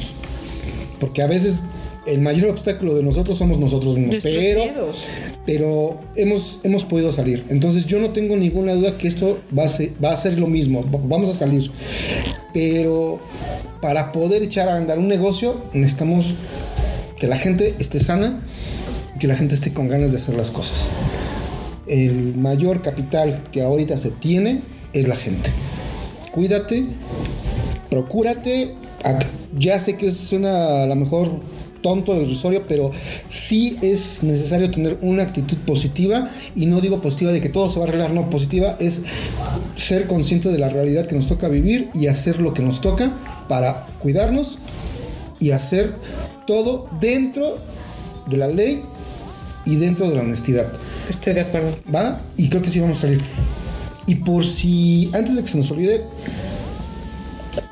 Porque 0.99 1.21
a 1.21 1.27
veces 1.27 1.61
el 2.05 2.21
mayor 2.21 2.49
obstáculo 2.49 2.95
de 2.95 3.03
nosotros 3.03 3.37
somos 3.37 3.57
nosotros 3.59 3.95
mismos. 3.97 4.13
Nuestros 4.23 4.33
pero 4.33 4.59
miedos. 4.63 4.97
pero 5.45 5.99
hemos, 6.15 6.59
hemos 6.63 6.85
podido 6.85 7.11
salir. 7.11 7.45
Entonces 7.49 7.85
yo 7.85 7.99
no 7.99 8.09
tengo 8.11 8.35
ninguna 8.35 8.73
duda 8.73 8.97
que 8.97 9.07
esto 9.07 9.39
va 9.57 9.63
a 9.63 9.67
ser, 9.67 9.91
va 10.03 10.11
a 10.13 10.17
ser 10.17 10.37
lo 10.39 10.47
mismo. 10.47 10.83
Va- 10.83 10.99
Vamos 11.03 11.29
a 11.29 11.33
salir. 11.33 11.69
Pero 12.53 13.19
para 13.81 14.11
poder 14.11 14.43
echar 14.43 14.67
a 14.69 14.75
andar 14.77 14.97
un 14.99 15.07
negocio 15.07 15.61
necesitamos 15.73 16.33
que 17.17 17.27
la 17.27 17.37
gente 17.37 17.75
esté 17.79 17.99
sana 17.99 18.39
y 19.15 19.19
que 19.19 19.27
la 19.27 19.35
gente 19.35 19.53
esté 19.55 19.71
con 19.73 19.87
ganas 19.87 20.11
de 20.11 20.17
hacer 20.17 20.35
las 20.35 20.51
cosas. 20.51 20.87
El 21.87 22.35
mayor 22.35 22.81
capital 22.81 23.41
que 23.51 23.61
ahorita 23.61 23.97
se 23.97 24.09
tiene 24.11 24.61
es 24.93 25.07
la 25.07 25.15
gente. 25.15 25.49
Cuídate, 26.31 26.85
procúrate. 27.89 28.73
Ya 29.57 29.79
sé 29.79 29.97
que 29.97 30.11
suena 30.11 30.83
a 30.83 30.87
lo 30.87 30.95
mejor 30.95 31.39
tonto, 31.81 32.15
irrisorio, 32.15 32.65
pero 32.67 32.91
sí 33.29 33.77
es 33.81 34.23
necesario 34.23 34.69
tener 34.69 34.97
una 35.01 35.23
actitud 35.23 35.57
positiva 35.59 36.29
y 36.55 36.65
no 36.65 36.81
digo 36.81 37.01
positiva 37.01 37.31
de 37.31 37.41
que 37.41 37.49
todo 37.49 37.71
se 37.71 37.79
va 37.79 37.85
a 37.85 37.87
arreglar, 37.87 38.11
no, 38.11 38.29
positiva 38.29 38.75
es 38.79 39.03
ser 39.75 40.07
consciente 40.07 40.49
de 40.49 40.59
la 40.59 40.69
realidad 40.69 41.07
que 41.07 41.15
nos 41.15 41.27
toca 41.27 41.47
vivir 41.47 41.89
y 41.93 42.07
hacer 42.07 42.39
lo 42.39 42.53
que 42.53 42.61
nos 42.61 42.81
toca 42.81 43.11
para 43.47 43.87
cuidarnos 43.99 44.59
y 45.39 45.51
hacer 45.51 45.93
todo 46.45 46.89
dentro 46.99 47.59
de 48.27 48.37
la 48.37 48.47
ley 48.47 48.83
y 49.65 49.75
dentro 49.75 50.09
de 50.09 50.15
la 50.15 50.21
honestidad. 50.21 50.67
Estoy 51.09 51.33
de 51.33 51.41
acuerdo. 51.41 51.75
¿Va? 51.93 52.21
Y 52.37 52.49
creo 52.49 52.61
que 52.61 52.69
sí 52.69 52.79
vamos 52.79 52.99
a 52.99 53.01
salir. 53.01 53.21
Y 54.05 54.15
por 54.15 54.45
si, 54.45 55.09
antes 55.13 55.35
de 55.35 55.43
que 55.43 55.47
se 55.47 55.57
nos 55.57 55.69
olvide, 55.71 56.03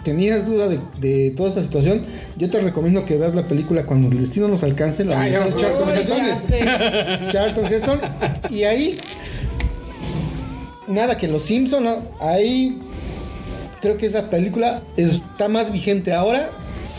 tenías 0.04 0.46
duda 0.46 0.68
de, 0.68 0.80
de 1.00 1.32
toda 1.32 1.50
esta 1.50 1.64
situación, 1.64 2.06
yo 2.38 2.50
te 2.50 2.60
recomiendo 2.62 3.06
que 3.06 3.18
veas 3.18 3.36
la 3.36 3.48
película 3.48 3.86
Cuando 3.86 4.08
el 4.10 4.20
destino 4.20 4.48
nos 4.48 4.64
alcance, 4.64 5.04
la 5.04 5.22
Ah, 5.22 5.28
ya 5.28 5.46
fueron 5.46 5.94
Charlton 7.32 7.66
Heston. 7.66 8.00
Y 8.50 8.64
ahí, 8.64 8.98
nada 10.88 11.18
que 11.18 11.28
los 11.28 11.44
Simpsons, 11.44 11.84
¿no? 11.84 12.02
ahí 12.20 12.80
creo 13.82 13.98
que 13.98 14.06
esa 14.08 14.30
película 14.30 14.82
está 14.96 15.48
más 15.48 15.72
vigente 15.72 16.14
ahora 16.14 16.50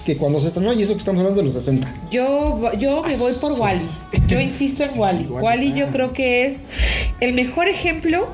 que 0.06 0.16
cuando 0.16 0.40
se 0.40 0.48
estrenó 0.48 0.72
y 0.72 0.82
eso 0.82 0.92
que 0.92 1.00
estamos 1.00 1.20
hablando 1.20 1.40
de 1.40 1.44
los 1.44 1.54
60. 1.54 1.92
Yo, 2.10 2.72
yo 2.78 3.02
me 3.02 3.16
voy 3.16 3.32
por. 3.40 3.52
Wally. 3.60 3.86
Yo 4.26 4.40
insisto 4.40 4.84
en 4.84 4.98
Wally. 4.98 5.26
Wally 5.26 5.74
yo 5.74 5.88
creo 5.88 6.12
que 6.14 6.46
es 6.46 6.60
el 7.20 7.34
mejor 7.34 7.68
ejemplo 7.68 8.26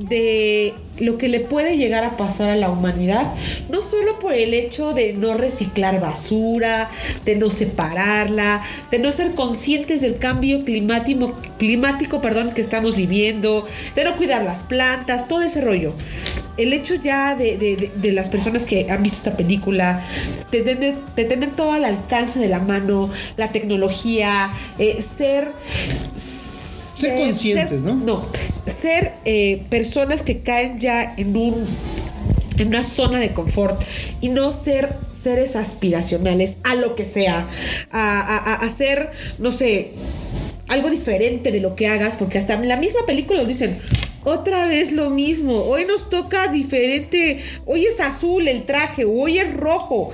de 0.00 0.74
lo 0.98 1.18
que 1.18 1.28
le 1.28 1.40
puede 1.40 1.76
llegar 1.76 2.04
a 2.04 2.16
pasar 2.16 2.50
a 2.50 2.56
la 2.56 2.70
humanidad, 2.70 3.34
no 3.68 3.82
solo 3.82 4.18
por 4.18 4.32
el 4.34 4.54
hecho 4.54 4.92
de 4.92 5.12
no 5.12 5.34
reciclar 5.36 6.00
basura, 6.00 6.90
de 7.24 7.36
no 7.36 7.50
separarla, 7.50 8.62
de 8.90 8.98
no 8.98 9.12
ser 9.12 9.34
conscientes 9.34 10.00
del 10.00 10.18
cambio 10.18 10.64
climático, 10.64 11.34
climático 11.58 12.20
perdón, 12.20 12.52
que 12.52 12.60
estamos 12.60 12.96
viviendo, 12.96 13.66
de 13.94 14.04
no 14.04 14.16
cuidar 14.16 14.44
las 14.44 14.62
plantas, 14.62 15.28
todo 15.28 15.42
ese 15.42 15.60
rollo. 15.60 15.92
El 16.56 16.72
hecho 16.72 16.94
ya 16.94 17.34
de, 17.36 17.58
de- 17.58 17.76
de- 17.76 17.92
de 17.94 18.12
las 18.12 18.30
personas 18.30 18.64
que 18.64 18.86
han 18.90 19.02
visto 19.02 19.18
esta 19.18 19.36
película, 19.36 20.02
de 20.50 20.62
tener, 20.62 20.94
de 21.14 21.24
tener 21.24 21.50
todo 21.50 21.72
al 21.72 21.84
alcance 21.84 22.38
de 22.38 22.48
la 22.48 22.60
mano, 22.60 23.10
la 23.36 23.52
tecnología, 23.52 24.50
eh, 24.78 25.02
ser 25.02 25.52
Ser 26.14 27.16
conscientes, 27.18 27.82
¿no? 27.82 27.94
No, 27.94 28.26
ser 28.66 29.12
eh, 29.24 29.62
personas 29.70 30.22
que 30.22 30.40
caen 30.40 30.78
ya 30.80 31.14
en 31.16 31.36
un 31.36 31.66
en 32.58 32.68
una 32.68 32.84
zona 32.84 33.18
de 33.20 33.34
confort 33.34 33.78
y 34.22 34.30
no 34.30 34.50
ser 34.50 34.94
seres 35.12 35.56
aspiracionales 35.56 36.56
a 36.64 36.74
lo 36.74 36.94
que 36.94 37.04
sea, 37.04 37.46
a, 37.90 38.20
a- 38.20 38.54
hacer, 38.64 39.10
no 39.38 39.52
sé, 39.52 39.90
algo 40.66 40.88
diferente 40.88 41.52
de 41.52 41.60
lo 41.60 41.74
que 41.76 41.86
hagas, 41.86 42.16
porque 42.16 42.38
hasta 42.38 42.54
en 42.54 42.66
la 42.66 42.78
misma 42.78 43.00
película 43.06 43.42
lo 43.42 43.46
dicen. 43.48 43.78
Otra 44.24 44.66
vez 44.66 44.90
lo 44.90 45.08
mismo, 45.10 45.54
hoy 45.54 45.84
nos 45.84 46.10
toca 46.10 46.48
diferente, 46.48 47.38
hoy 47.64 47.84
es 47.84 48.00
azul 48.00 48.48
el 48.48 48.64
traje, 48.64 49.04
hoy 49.04 49.38
es 49.38 49.52
rojo, 49.54 50.10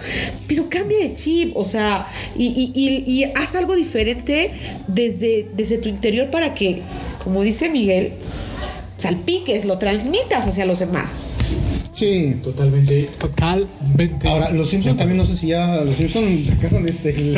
pero 0.46 0.68
cambia 0.68 0.98
de 0.98 1.14
chip, 1.14 1.56
o 1.56 1.64
sea, 1.64 2.08
y, 2.36 2.48
y- 2.48 2.72
y- 2.78 3.10
y 3.10 3.24
haz 3.34 3.54
algo 3.54 3.74
diferente 3.74 4.50
desde, 4.86 5.48
desde 5.54 5.78
tu 5.78 5.88
interior 5.88 6.28
para 6.30 6.52
que, 6.54 6.82
como 7.24 7.42
dice 7.42 7.70
Miguel, 7.70 8.12
salpiques, 8.96 9.64
lo 9.64 9.78
transmitas 9.78 10.46
hacia 10.46 10.64
los 10.66 10.78
demás. 10.80 11.26
Sí. 11.92 12.36
Totalmente, 12.42 13.10
totalmente. 13.18 14.28
Ahora, 14.28 14.50
los 14.50 14.70
Simpsons 14.70 14.96
también 14.96 15.18
no 15.18 15.26
sé 15.26 15.36
si 15.36 15.48
ya 15.48 15.76
los 15.84 15.94
Simpsons 15.94 16.48
sacaron 16.48 16.88
este 16.88 17.10
el, 17.10 17.36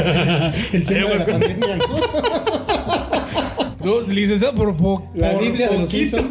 el 0.73 0.85
tema 0.87 1.11
de 1.11 1.19
la 1.19 1.27
pandemia, 1.27 1.77
¿no? 1.77 1.85
No, 3.85 4.01
licenciado 4.01 4.55
por 4.55 4.75
po- 4.79 5.07
La 5.15 5.33
por 5.33 5.43
Biblia 5.43 5.69
de 5.69 5.79
los. 5.79 5.91
Simpsons. 5.91 6.25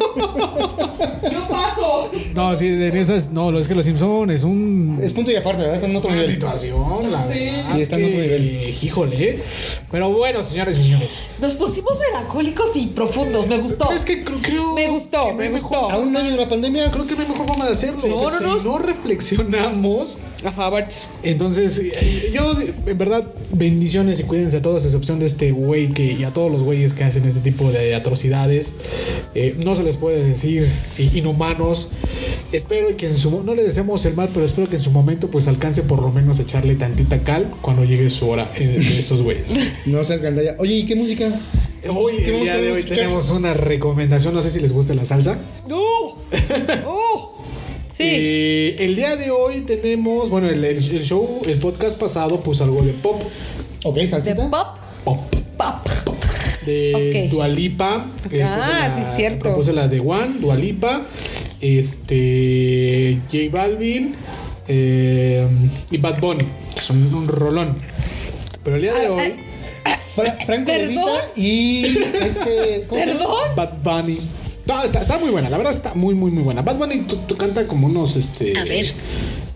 Yo 1.30 1.48
paso. 1.48 2.10
No, 2.34 2.56
sí, 2.56 2.66
en 2.66 2.96
esas. 2.96 3.30
No, 3.30 3.52
lo 3.52 3.58
es 3.58 3.68
que 3.68 3.74
los 3.74 3.84
Simpsons 3.84 4.32
es 4.32 4.42
un. 4.42 4.98
Es 5.02 5.12
punto 5.12 5.30
y 5.30 5.36
aparte, 5.36 5.62
¿verdad? 5.62 5.76
Está 5.76 5.88
en 5.88 5.96
otro 5.96 6.10
nivel. 6.10 6.28
situación, 6.28 7.12
la 7.12 7.22
Sí. 7.22 7.38
verdad 7.38 7.74
Sí, 7.74 7.80
está 7.82 7.96
en 7.96 8.04
otro 8.06 8.20
nivel. 8.20 8.74
Híjole. 8.82 9.38
Pero 9.90 10.10
bueno, 10.10 10.42
señores 10.42 10.78
y 10.80 10.82
señores. 10.84 11.24
Nos 11.40 11.54
pusimos 11.54 11.98
melancólicos 11.98 12.76
y 12.76 12.86
profundos, 12.88 13.46
me 13.46 13.58
gustó. 13.58 13.84
Pero 13.86 13.96
es 13.98 14.04
que 14.04 14.24
creo, 14.24 14.74
Me 14.74 14.88
gustó, 14.88 15.32
me 15.32 15.48
gustó. 15.50 15.90
A 15.90 15.98
un 15.98 16.16
año 16.16 16.30
de 16.32 16.36
la 16.36 16.48
pandemia, 16.48 16.90
Creo 16.90 17.06
que 17.06 17.14
no 17.14 17.22
hay 17.22 17.28
mejor 17.28 17.46
forma 17.46 17.66
de 17.66 17.72
hacerlo. 17.72 18.00
No, 18.06 18.30
no, 18.30 18.38
si 18.38 18.44
no. 18.44 18.72
no 18.72 18.78
reflexionamos, 18.78 20.18
A 20.44 20.50
favor. 20.50 20.84
entonces 21.22 21.78
eh, 21.82 22.32
yo 22.34 22.54
en 22.86 22.98
verdad 22.98 23.24
bendiciones 23.52 24.18
y 24.20 24.24
cuídense 24.24 24.56
a 24.58 24.62
todos, 24.62 24.82
a 24.82 24.86
excepción 24.86 25.18
de 25.20 25.26
este 25.26 25.52
güey 25.52 25.88
que 25.92 26.12
y 26.12 26.24
a 26.24 26.32
todos 26.32 26.50
los 26.50 26.62
güeyes 26.62 26.94
que 26.94 27.04
hacen 27.04 27.24
este 27.26 27.40
tipo 27.40 27.70
de 27.70 27.94
atrocidades. 27.94 28.74
Eh, 29.34 29.56
no 29.64 29.74
se 29.76 29.84
les 29.84 29.96
puede 29.96 30.24
decir 30.24 30.68
inhumanos. 30.98 31.90
Espero 32.52 32.96
que 32.96 33.06
en 33.08 33.16
su 33.16 33.42
no 33.42 33.54
les 33.54 33.64
deseamos 33.66 34.04
el 34.06 34.14
mal, 34.14 34.30
pero 34.32 34.46
espero 34.46 34.68
que 34.68 34.76
en 34.76 34.82
su 34.82 34.90
momento 34.90 35.28
pues 35.30 35.48
alcance 35.48 35.82
por 35.82 36.00
lo 36.02 36.10
menos 36.10 36.38
a 36.38 36.42
echarle 36.42 36.74
tantita 36.76 37.18
cal 37.20 37.50
cuando 37.60 37.84
llegue 37.84 38.08
su 38.10 38.28
hora 38.28 38.50
eh, 38.56 38.66
de 38.78 38.98
estos 38.98 39.22
güeyes. 39.22 39.50
no 39.86 40.04
seas 40.04 40.22
gandalla. 40.22 40.56
Oye, 40.58 40.74
¿y 40.74 40.84
qué 40.86 40.94
música? 40.96 41.28
Hoy, 41.88 42.14
¿Qué 42.16 42.34
el 42.36 42.40
día 42.42 42.56
de 42.56 42.72
hoy 42.72 42.78
escuchar? 42.78 42.96
tenemos 42.98 43.30
una 43.30 43.52
recomendación, 43.54 44.34
no 44.34 44.40
sé 44.42 44.50
si 44.50 44.60
les 44.60 44.72
gusta 44.72 44.94
la 44.94 45.04
salsa. 45.04 45.38
¡No! 45.68 45.78
¡Oh! 46.86 47.42
Sí. 47.88 48.02
Eh, 48.06 48.76
el 48.80 48.96
día 48.96 49.16
de 49.16 49.30
hoy 49.30 49.60
tenemos, 49.60 50.28
bueno, 50.30 50.48
el, 50.48 50.64
el- 50.64 50.76
el 50.78 51.04
show, 51.04 51.42
el 51.46 51.58
podcast 51.58 51.96
pasado 51.98 52.42
puso 52.42 52.64
algo 52.64 52.82
de 52.82 52.92
pop. 52.92 53.22
Ok, 53.84 53.96
de 53.96 54.08
salsita. 54.08 54.48
pop. 54.50 54.78
Pop. 55.04 55.34
Pop. 55.56 55.88
De. 56.66 57.28
Dualipa. 57.30 58.10
Ah, 58.42 58.92
sí, 58.96 59.02
es 59.10 59.16
cierto. 59.16 59.40
Propuse 59.40 59.72
la 59.74 59.86
de 59.86 60.00
One, 60.00 60.38
Dualipa. 60.40 61.02
Este. 61.64 63.18
J 63.32 63.50
Balvin. 63.50 64.14
eh, 64.68 65.46
y 65.90 65.96
Bad 65.98 66.20
Bunny. 66.20 66.44
Son 66.80 67.14
un 67.14 67.26
rolón. 67.28 67.74
Pero 68.62 68.76
el 68.76 68.82
día 68.82 68.94
de 68.94 69.06
Ah, 69.06 69.10
hoy. 69.12 69.34
Fra- 70.14 70.38
Franco 70.46 70.70
De 70.70 70.78
¿Perdón? 70.78 70.88
Vita 71.34 71.40
y 71.40 71.98
este. 72.22 72.86
¿Perdón? 72.88 73.56
Bad 73.56 73.72
Bunny. 73.82 74.20
No, 74.66 74.82
está, 74.82 75.02
está 75.02 75.18
muy 75.18 75.28
buena, 75.30 75.50
la 75.50 75.58
verdad 75.58 75.74
está 75.74 75.92
muy, 75.94 76.14
muy, 76.14 76.30
muy 76.30 76.42
buena. 76.42 76.62
Bad 76.62 76.76
Bunny 76.76 77.04
canta 77.38 77.66
como 77.66 77.86
unos, 77.86 78.16
este. 78.16 78.58
A 78.58 78.64
ver. 78.64 78.86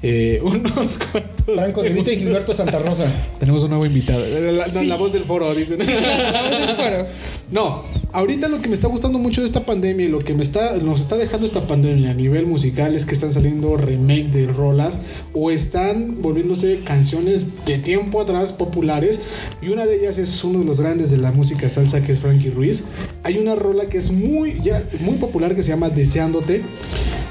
Eh, 0.02 0.40
unos 0.44 0.98
cuantos. 0.98 1.34
Franco 1.54 1.82
De 1.82 1.88
Vita 1.90 2.12
y 2.12 2.18
Gilberto 2.18 2.54
Santa 2.54 2.78
Rosa. 2.78 3.06
Tenemos 3.40 3.62
un 3.62 3.70
nuevo 3.70 3.86
invitado. 3.86 4.24
La, 4.26 4.52
la- 4.52 4.68
Sí. 4.68 4.86
la 4.86 4.96
voz 4.96 5.12
del 5.12 5.24
foro, 5.24 5.54
dicen. 5.54 5.78
No, 7.50 7.82
ahorita 8.12 8.48
lo 8.48 8.60
que 8.60 8.68
me 8.68 8.74
está 8.74 8.88
gustando 8.88 9.18
mucho 9.18 9.40
de 9.40 9.46
esta 9.46 9.64
pandemia 9.64 10.04
y 10.04 10.08
lo 10.10 10.18
que 10.18 10.34
me 10.34 10.42
está, 10.42 10.76
nos 10.76 11.00
está 11.00 11.16
dejando 11.16 11.46
esta 11.46 11.66
pandemia 11.66 12.10
a 12.10 12.14
nivel 12.14 12.44
musical 12.44 12.94
es 12.94 13.06
que 13.06 13.14
están 13.14 13.32
saliendo 13.32 13.74
remake 13.78 14.28
de 14.30 14.46
rolas 14.48 14.98
o 15.32 15.50
están 15.50 16.20
volviéndose 16.20 16.80
canciones 16.84 17.46
de 17.64 17.78
tiempo 17.78 18.20
atrás 18.20 18.52
populares 18.52 19.22
y 19.62 19.70
una 19.70 19.86
de 19.86 19.96
ellas 19.98 20.18
es 20.18 20.44
uno 20.44 20.58
de 20.58 20.66
los 20.66 20.78
grandes 20.82 21.10
de 21.10 21.16
la 21.16 21.32
música 21.32 21.70
salsa 21.70 22.02
que 22.02 22.12
es 22.12 22.18
Frankie 22.18 22.50
Ruiz. 22.50 22.84
Hay 23.22 23.38
una 23.38 23.54
rola 23.54 23.88
que 23.88 23.96
es 23.96 24.10
muy, 24.10 24.60
ya, 24.62 24.82
muy 25.00 25.14
popular 25.16 25.54
que 25.54 25.62
se 25.62 25.70
llama 25.70 25.88
Deseándote. 25.88 26.60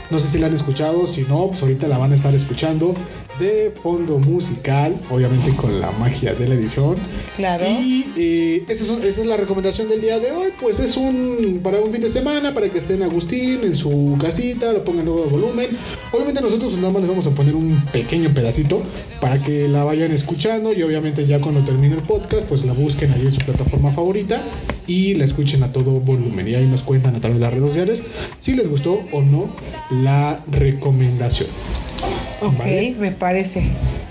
No 0.09 0.19
sé 0.19 0.27
si 0.27 0.37
la 0.39 0.47
han 0.47 0.53
escuchado, 0.53 1.05
si 1.05 1.23
no, 1.23 1.47
pues 1.47 1.61
ahorita 1.61 1.87
la 1.87 1.97
van 1.97 2.13
a 2.13 2.15
estar 2.15 2.33
escuchando 2.33 2.93
de 3.39 3.71
fondo 3.71 4.17
musical, 4.19 4.95
obviamente 5.09 5.51
con 5.55 5.79
la 5.79 5.91
magia 5.91 6.33
de 6.33 6.47
la 6.47 6.55
edición. 6.55 6.95
Claro. 7.35 7.65
Y 7.67 8.05
eh, 8.17 8.63
esta, 8.67 8.83
es, 8.83 8.89
un- 8.89 9.03
esta 9.03 9.21
es 9.21 9.27
la 9.27 9.37
recomendación 9.37 9.89
del 9.89 10.01
día 10.01 10.19
de 10.19 10.31
hoy. 10.31 10.49
Pues 10.59 10.79
es 10.79 10.97
un 10.97 11.59
para 11.63 11.79
un 11.79 11.91
fin 11.91 12.01
de 12.01 12.09
semana, 12.09 12.53
para 12.53 12.69
que 12.69 12.77
estén 12.77 13.03
Agustín 13.03 13.59
en 13.63 13.75
su 13.75 14.17
casita, 14.19 14.71
lo 14.73 14.83
pongan 14.83 15.05
luego 15.05 15.23
de 15.25 15.29
volumen. 15.29 15.67
Obviamente 16.11 16.41
nosotros 16.41 16.71
pues, 16.71 16.81
nada 16.81 16.91
más 16.93 17.01
les 17.01 17.09
vamos 17.09 17.27
a 17.27 17.31
poner 17.31 17.55
un 17.55 17.79
pequeño 17.91 18.29
pedacito 18.33 18.81
para 19.21 19.41
que 19.41 19.67
la 19.67 19.83
vayan 19.83 20.11
escuchando 20.11 20.73
y 20.73 20.81
obviamente 20.83 21.25
ya 21.25 21.39
cuando 21.41 21.61
termine 21.61 21.95
el 21.95 22.01
podcast 22.01 22.45
pues 22.47 22.65
la 22.65 22.73
busquen 22.73 23.11
ahí 23.11 23.21
en 23.21 23.33
su 23.33 23.39
plataforma 23.41 23.91
favorita 23.91 24.41
y 24.87 25.13
la 25.15 25.25
escuchen 25.25 25.63
a 25.63 25.71
todo 25.71 25.91
volumen. 25.99 26.47
Y 26.47 26.55
ahí 26.55 26.65
nos 26.65 26.83
cuentan 26.83 27.15
a 27.15 27.19
través 27.19 27.39
de 27.39 27.43
las 27.45 27.53
redes 27.53 27.67
sociales 27.67 28.03
si 28.39 28.53
les 28.53 28.69
gustó 28.69 28.99
o 29.11 29.21
no 29.21 29.49
la 29.91 30.43
recomendación. 30.51 31.49
Ok, 32.41 32.59
¿Vale? 32.59 32.95
me 32.99 33.11
parece. 33.11 33.63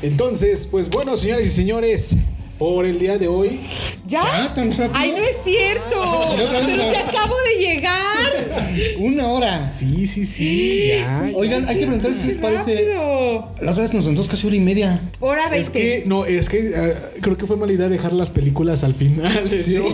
Entonces, 0.03 0.67
pues 0.67 0.91
bueno, 0.91 1.17
señores 1.17 1.47
y 1.47 1.51
señores, 1.51 2.17
por 2.59 2.87
el 2.87 2.99
día 2.99 3.19
de 3.19 3.29
hoy 3.29 3.61
¿Ya? 4.07 4.23
Ah, 4.25 4.55
tan 4.55 4.71
rápido. 4.71 4.91
Ay, 4.95 5.11
no 5.11 5.19
es 5.19 5.37
cierto. 5.43 6.37
Vez 6.37 6.49
Pero 6.67 6.91
si 6.91 6.97
acabo 6.97 7.35
de 7.53 7.67
llegar. 7.67 8.95
Una 9.01 9.27
hora. 9.29 9.67
Sí, 9.67 10.07
sí, 10.07 10.25
sí. 10.25 10.89
Ya, 10.91 11.29
Oigan, 11.35 11.65
ya, 11.65 11.71
hay 11.71 11.75
que 11.75 11.81
ya. 11.83 11.87
preguntar 11.89 12.15
si 12.15 12.29
les 12.29 12.37
parece. 12.37 12.95
La 13.61 13.73
otra 13.73 13.83
vez 13.83 13.93
nos 13.93 14.05
sentó 14.05 14.25
casi 14.27 14.47
hora 14.47 14.55
y 14.55 14.61
media. 14.61 15.01
Hora 15.19 15.49
20. 15.49 15.59
Es 15.59 15.71
que, 15.71 16.05
no, 16.07 16.25
es 16.25 16.49
que 16.49 16.73
eh, 16.73 16.95
creo 17.21 17.37
que 17.37 17.47
fue 17.47 17.57
mala 17.57 17.73
idea 17.73 17.89
dejar 17.89 18.13
las 18.13 18.31
películas 18.31 18.85
al 18.85 18.95
final. 18.95 19.49
Sí. 19.49 19.77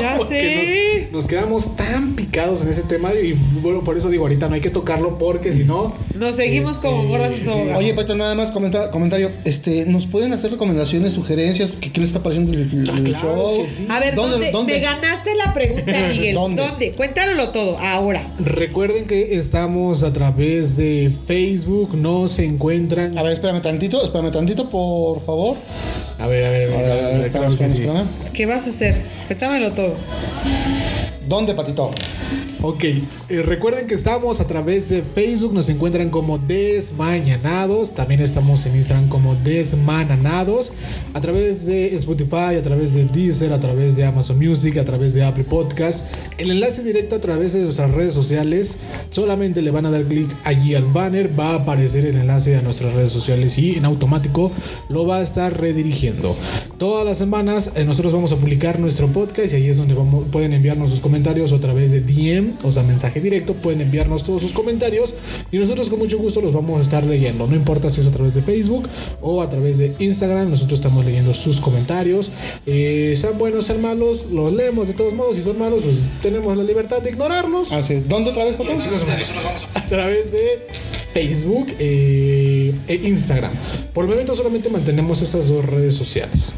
Ya 0.00 0.18
sé. 0.26 1.08
Nos, 1.10 1.22
nos 1.22 1.26
quedamos 1.26 1.76
tan 1.76 2.14
picados 2.14 2.60
en 2.60 2.68
ese 2.68 2.82
tema 2.82 3.12
y 3.14 3.32
bueno, 3.62 3.82
por 3.82 3.96
eso 3.96 4.10
digo, 4.10 4.24
ahorita 4.24 4.48
no 4.48 4.54
hay 4.54 4.60
que 4.60 4.70
tocarlo 4.70 5.16
porque 5.16 5.52
si 5.52 5.64
no. 5.64 5.94
Nos 6.14 6.36
seguimos 6.36 6.72
este, 6.72 6.86
como 6.88 7.08
gordas 7.08 7.32
en 7.32 7.38
sí. 7.40 7.44
tobogán. 7.44 7.76
Oye, 7.76 7.94
Pato, 7.94 8.14
nada 8.14 8.34
más 8.34 8.52
comenta- 8.52 8.90
comentario. 8.90 9.30
Este, 9.44 9.86
¿nos 9.86 10.06
pueden 10.06 10.32
hacer 10.34 10.50
recomendaciones, 10.50 11.14
sugerencias? 11.14 11.76
¿Qué, 11.80 11.90
qué 11.96 12.00
les 12.02 12.10
está 12.10 12.22
pareciendo 12.22 12.52
el, 12.52 12.60
el 12.70 12.90
Ah, 12.90 13.00
claro 13.02 13.26
show? 13.36 13.62
que 13.64 13.70
sí. 13.70 13.86
A 13.88 13.98
ver, 14.00 14.14
¿dónde, 14.14 14.52
Me 14.66 14.80
ganaste 14.80 15.34
la 15.34 15.54
pregunta, 15.54 15.92
Miguel. 16.12 16.34
¿Dónde? 16.34 16.62
¿Dónde? 16.62 16.92
Cuéntanoslo 16.92 17.48
todo, 17.52 17.78
ahora. 17.78 18.28
Recuerden 18.38 19.06
que 19.06 19.36
estamos 19.38 20.02
a 20.02 20.12
través 20.12 20.76
de 20.76 21.10
Facebook, 21.26 21.96
nos 21.96 22.38
encuentran. 22.38 23.16
A 23.16 23.22
ver, 23.22 23.32
espérame 23.32 23.62
tantito, 23.62 24.04
espérame 24.04 24.30
tantito, 24.30 24.68
por 24.68 25.24
favor. 25.24 25.56
a 26.18 26.26
ver, 26.26 26.44
a 26.44 26.50
ver, 26.50 26.70
A 26.74 26.76
ver, 26.82 26.90
a 26.90 26.94
ver, 26.94 27.04
a 27.06 27.08
ver, 27.18 27.26
espérame, 27.28 27.52
espérame. 27.54 28.06
¿Qué 28.34 28.44
vas 28.44 28.66
a 28.66 28.70
hacer? 28.70 29.02
Cuéntamelo 29.26 29.72
todo. 29.72 29.94
¿Dónde, 31.26 31.54
Patito? 31.54 31.92
Ok, 32.62 32.84
eh, 32.84 33.02
recuerden 33.42 33.86
que 33.86 33.94
estamos 33.94 34.40
a 34.40 34.46
través 34.46 34.88
de 34.88 35.02
Facebook, 35.02 35.52
nos 35.52 35.68
encuentran 35.68 36.08
como 36.08 36.38
Desmañanados, 36.38 37.94
también 37.94 38.22
estamos 38.22 38.64
en 38.64 38.76
Instagram 38.76 39.08
como 39.08 39.34
Desmananados, 39.34 40.72
a 41.12 41.20
través 41.20 41.66
de 41.66 41.94
Spotify, 41.96 42.56
a 42.58 42.62
través 42.62 42.94
de 42.94 43.04
Deezer, 43.04 43.52
a 43.52 43.60
través 43.60 43.96
de 43.96 44.06
Amazon 44.06 44.38
Music, 44.38 44.78
a 44.78 44.84
través 44.86 45.12
de 45.12 45.22
Apple 45.22 45.44
Podcast. 45.44 46.06
El 46.38 46.50
enlace 46.50 46.82
directo 46.82 47.16
a 47.16 47.20
través 47.20 47.52
de 47.52 47.60
nuestras 47.60 47.90
redes 47.90 48.14
sociales, 48.14 48.78
solamente 49.10 49.60
le 49.60 49.70
van 49.70 49.84
a 49.84 49.90
dar 49.90 50.04
clic 50.04 50.34
allí 50.44 50.74
al 50.74 50.84
banner, 50.84 51.38
va 51.38 51.50
a 51.50 51.54
aparecer 51.56 52.06
el 52.06 52.16
enlace 52.16 52.56
a 52.56 52.62
nuestras 52.62 52.94
redes 52.94 53.12
sociales 53.12 53.58
y 53.58 53.74
en 53.74 53.84
automático 53.84 54.50
lo 54.88 55.06
va 55.06 55.18
a 55.18 55.22
estar 55.22 55.60
redirigiendo. 55.60 56.34
Todas 56.78 57.04
las 57.04 57.18
semanas 57.18 57.72
eh, 57.74 57.84
nosotros 57.84 58.14
vamos 58.14 58.32
a 58.32 58.36
publicar 58.36 58.80
nuestro 58.80 59.08
podcast 59.08 59.52
y 59.52 59.56
ahí 59.56 59.68
es 59.68 59.76
donde 59.76 59.94
pueden 60.32 60.54
enviarnos 60.54 60.90
sus 60.90 61.00
comentarios 61.00 61.52
a 61.52 61.60
través 61.60 61.92
de 61.92 62.00
DM, 62.00 62.55
o 62.62 62.72
sea, 62.72 62.82
mensaje 62.82 63.20
directo, 63.20 63.54
pueden 63.54 63.80
enviarnos 63.80 64.24
todos 64.24 64.42
sus 64.42 64.52
comentarios 64.52 65.14
y 65.50 65.58
nosotros 65.58 65.88
con 65.88 65.98
mucho 65.98 66.18
gusto 66.18 66.40
los 66.40 66.52
vamos 66.52 66.78
a 66.78 66.82
estar 66.82 67.04
leyendo. 67.04 67.46
No 67.46 67.54
importa 67.54 67.90
si 67.90 68.00
es 68.00 68.06
a 68.06 68.10
través 68.10 68.34
de 68.34 68.42
Facebook 68.42 68.88
o 69.20 69.42
a 69.42 69.50
través 69.50 69.78
de 69.78 69.94
Instagram, 69.98 70.50
nosotros 70.50 70.78
estamos 70.80 71.04
leyendo 71.04 71.34
sus 71.34 71.60
comentarios. 71.60 72.32
Eh, 72.66 73.14
sean 73.16 73.38
buenos, 73.38 73.66
sean 73.66 73.80
malos, 73.80 74.26
los 74.30 74.52
leemos 74.52 74.88
de 74.88 74.94
todos 74.94 75.12
modos. 75.12 75.36
Si 75.36 75.42
son 75.42 75.58
malos, 75.58 75.82
pues 75.82 75.96
tenemos 76.22 76.56
la 76.56 76.64
libertad 76.64 77.02
de 77.02 77.10
ignorarlos 77.10 77.72
Así 77.72 77.94
es. 77.94 78.08
¿Dónde 78.08 78.30
otra 78.30 78.44
vez, 78.44 78.56
a 79.74 79.88
través 79.88 80.32
de 80.32 80.66
Facebook 81.12 81.68
eh, 81.78 82.74
e 82.88 82.94
Instagram. 82.94 83.52
Por 83.94 84.04
el 84.04 84.10
momento 84.10 84.34
solamente 84.34 84.68
mantenemos 84.68 85.22
esas 85.22 85.48
dos 85.48 85.64
redes 85.64 85.94
sociales. 85.94 86.52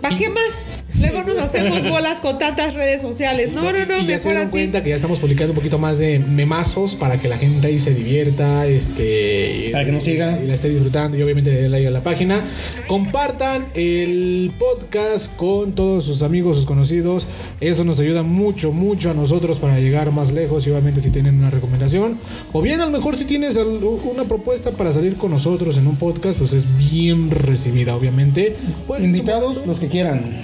¿Para 0.00 0.18
qué 0.18 0.28
más? 0.28 0.79
Luego 0.98 1.22
nos 1.22 1.38
hacemos 1.38 1.82
bolas 1.88 2.20
con 2.20 2.38
tantas 2.38 2.74
redes 2.74 3.02
sociales. 3.02 3.52
No, 3.52 3.62
no, 3.62 3.86
no, 3.86 3.98
y 3.98 4.06
ya 4.06 4.18
se 4.18 4.28
dieron 4.28 4.44
así. 4.44 4.50
cuenta 4.52 4.82
que 4.82 4.90
ya 4.90 4.96
estamos 4.96 5.18
publicando 5.18 5.52
un 5.52 5.56
poquito 5.56 5.78
más 5.78 5.98
de 5.98 6.18
memazos 6.18 6.94
para 6.94 7.20
que 7.20 7.28
la 7.28 7.38
gente 7.38 7.68
ahí 7.68 7.80
se 7.80 7.94
divierta, 7.94 8.66
este, 8.66 9.68
Para 9.72 9.84
que 9.84 9.92
nos 9.92 10.04
siga. 10.04 10.38
y 10.42 10.46
la 10.46 10.54
esté 10.54 10.68
disfrutando 10.68 11.16
y 11.16 11.22
obviamente 11.22 11.50
le 11.52 11.62
den 11.62 11.70
like 11.72 11.86
a 11.86 11.90
la 11.90 12.02
página. 12.02 12.44
Compartan 12.88 13.66
el 13.74 14.52
podcast 14.58 15.34
con 15.36 15.72
todos 15.72 16.04
sus 16.04 16.22
amigos, 16.22 16.56
sus 16.56 16.66
conocidos. 16.66 17.28
Eso 17.60 17.84
nos 17.84 18.00
ayuda 18.00 18.22
mucho, 18.22 18.72
mucho 18.72 19.10
a 19.10 19.14
nosotros 19.14 19.58
para 19.58 19.78
llegar 19.78 20.10
más 20.12 20.32
lejos 20.32 20.66
y 20.66 20.70
obviamente 20.70 21.02
si 21.02 21.10
tienen 21.10 21.36
una 21.38 21.50
recomendación 21.50 22.18
o 22.52 22.62
bien 22.62 22.80
a 22.80 22.86
lo 22.86 22.90
mejor 22.90 23.16
si 23.16 23.24
tienes 23.24 23.56
una 23.56 24.24
propuesta 24.24 24.72
para 24.72 24.92
salir 24.92 25.16
con 25.16 25.30
nosotros 25.30 25.76
en 25.76 25.86
un 25.86 25.96
podcast, 25.96 26.38
pues 26.38 26.52
es 26.52 26.66
bien 26.76 27.30
recibida, 27.30 27.94
obviamente. 27.94 28.56
Pues 28.86 29.04
Invitados, 29.04 29.66
los 29.66 29.78
que 29.78 29.88
quieran. 29.88 30.36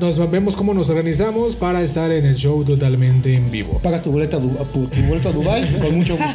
Nos 0.00 0.30
vemos 0.30 0.56
cómo 0.56 0.74
nos 0.74 0.90
organizamos 0.90 1.54
para 1.56 1.82
estar 1.82 2.10
en 2.10 2.24
el 2.26 2.34
show 2.34 2.64
totalmente 2.64 3.34
en 3.34 3.50
vivo. 3.50 3.78
Pagas 3.82 4.02
tu 4.02 4.10
boleto 4.10 4.36
a, 4.36 4.40
Du- 4.40 4.56
tu, 4.72 4.88
boleto 5.08 5.28
a 5.28 5.32
Dubai 5.32 5.78
con 5.78 5.94
mucho 5.96 6.16
gusto. 6.16 6.26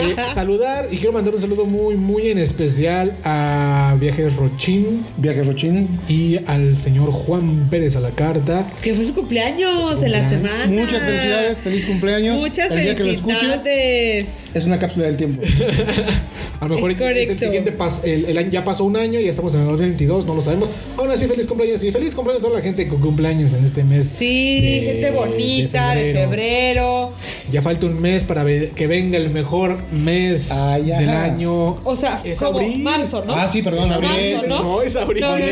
Eh, 0.00 0.16
saludar 0.32 0.88
y 0.90 0.96
quiero 0.96 1.12
mandar 1.12 1.34
un 1.34 1.40
saludo 1.40 1.66
muy, 1.66 1.94
muy 1.96 2.28
en 2.28 2.38
especial 2.38 3.16
a 3.24 3.96
Viajes 4.00 4.34
Rochín 4.36 5.04
Viaje 5.18 5.42
Rochín. 5.44 5.88
y 6.08 6.38
al 6.46 6.76
señor 6.76 7.10
Juan 7.12 7.68
Pérez 7.70 7.94
a 7.96 8.00
la 8.00 8.10
carta. 8.10 8.66
Que 8.82 8.94
fue 8.94 9.04
su 9.04 9.14
cumpleaños 9.14 9.88
Fue 9.88 9.96
su 9.96 10.04
en 10.06 10.12
la 10.12 10.28
semana. 10.28 10.66
Muchas 10.66 11.00
felicidades, 11.02 11.58
feliz 11.62 11.86
cumpleaños. 11.86 12.36
Muchas 12.38 12.72
El 12.72 12.82
día 12.82 12.94
que 12.94 13.04
lo 13.04 13.10
escuches, 13.10 13.38
felicidades. 13.38 14.44
es 14.54 14.64
una 14.64 14.78
cápsula 14.78 15.06
del 15.06 15.16
tiempo. 15.16 15.42
A 16.60 16.68
lo 16.68 16.76
mejor 16.76 16.92
Es 16.92 17.24
es, 17.24 17.30
el 17.30 17.38
siguiente 17.38 17.76
pas- 17.76 18.00
el, 18.04 18.24
el 18.26 18.38
año 18.38 18.48
ya 18.50 18.64
pasó 18.64 18.84
un 18.84 18.96
año 18.96 19.20
y 19.20 19.24
ya 19.24 19.30
estamos 19.30 19.52
en 19.54 19.60
el 19.60 19.66
2022, 19.66 20.24
no 20.24 20.34
lo 20.34 20.40
sabemos. 20.40 20.70
Aún 20.96 21.10
así, 21.10 21.26
feliz 21.26 21.46
cumpleaños 21.46 21.82
y 21.84 21.92
feliz 21.92 22.13
cumpleaños 22.14 22.42
a 22.42 22.46
toda 22.46 22.58
la 22.58 22.64
gente 22.64 22.84
que 22.88 22.94
cumpleaños 22.96 23.52
en 23.54 23.64
este 23.64 23.84
mes. 23.84 24.06
Sí, 24.08 24.60
de- 24.60 24.80
gente 24.92 25.10
bonita 25.10 25.94
de 25.94 26.12
febrero. 26.12 27.12
Ya 27.50 27.62
falta 27.62 27.86
un 27.86 28.00
mes 28.00 28.24
para 28.24 28.44
que 28.44 28.86
venga 28.86 29.16
el 29.16 29.30
mejor 29.30 29.78
mes 29.92 30.50
Ay, 30.52 30.84
del 30.84 31.08
año. 31.10 31.80
O 31.84 31.96
sea, 31.96 32.20
es 32.24 32.38
como 32.38 32.58
abril. 32.60 32.82
marzo, 32.82 33.24
¿no? 33.26 33.34
Ah, 33.34 33.46
sí, 33.48 33.62
perdón, 33.62 33.84
Es 33.86 33.90
abril. 33.92 34.10
marzo, 34.34 34.46
¿no? 34.48 34.62
No, 34.62 34.82
es 34.82 34.96
abril. 34.96 35.20
No, 35.22 35.36
no, 35.38 35.46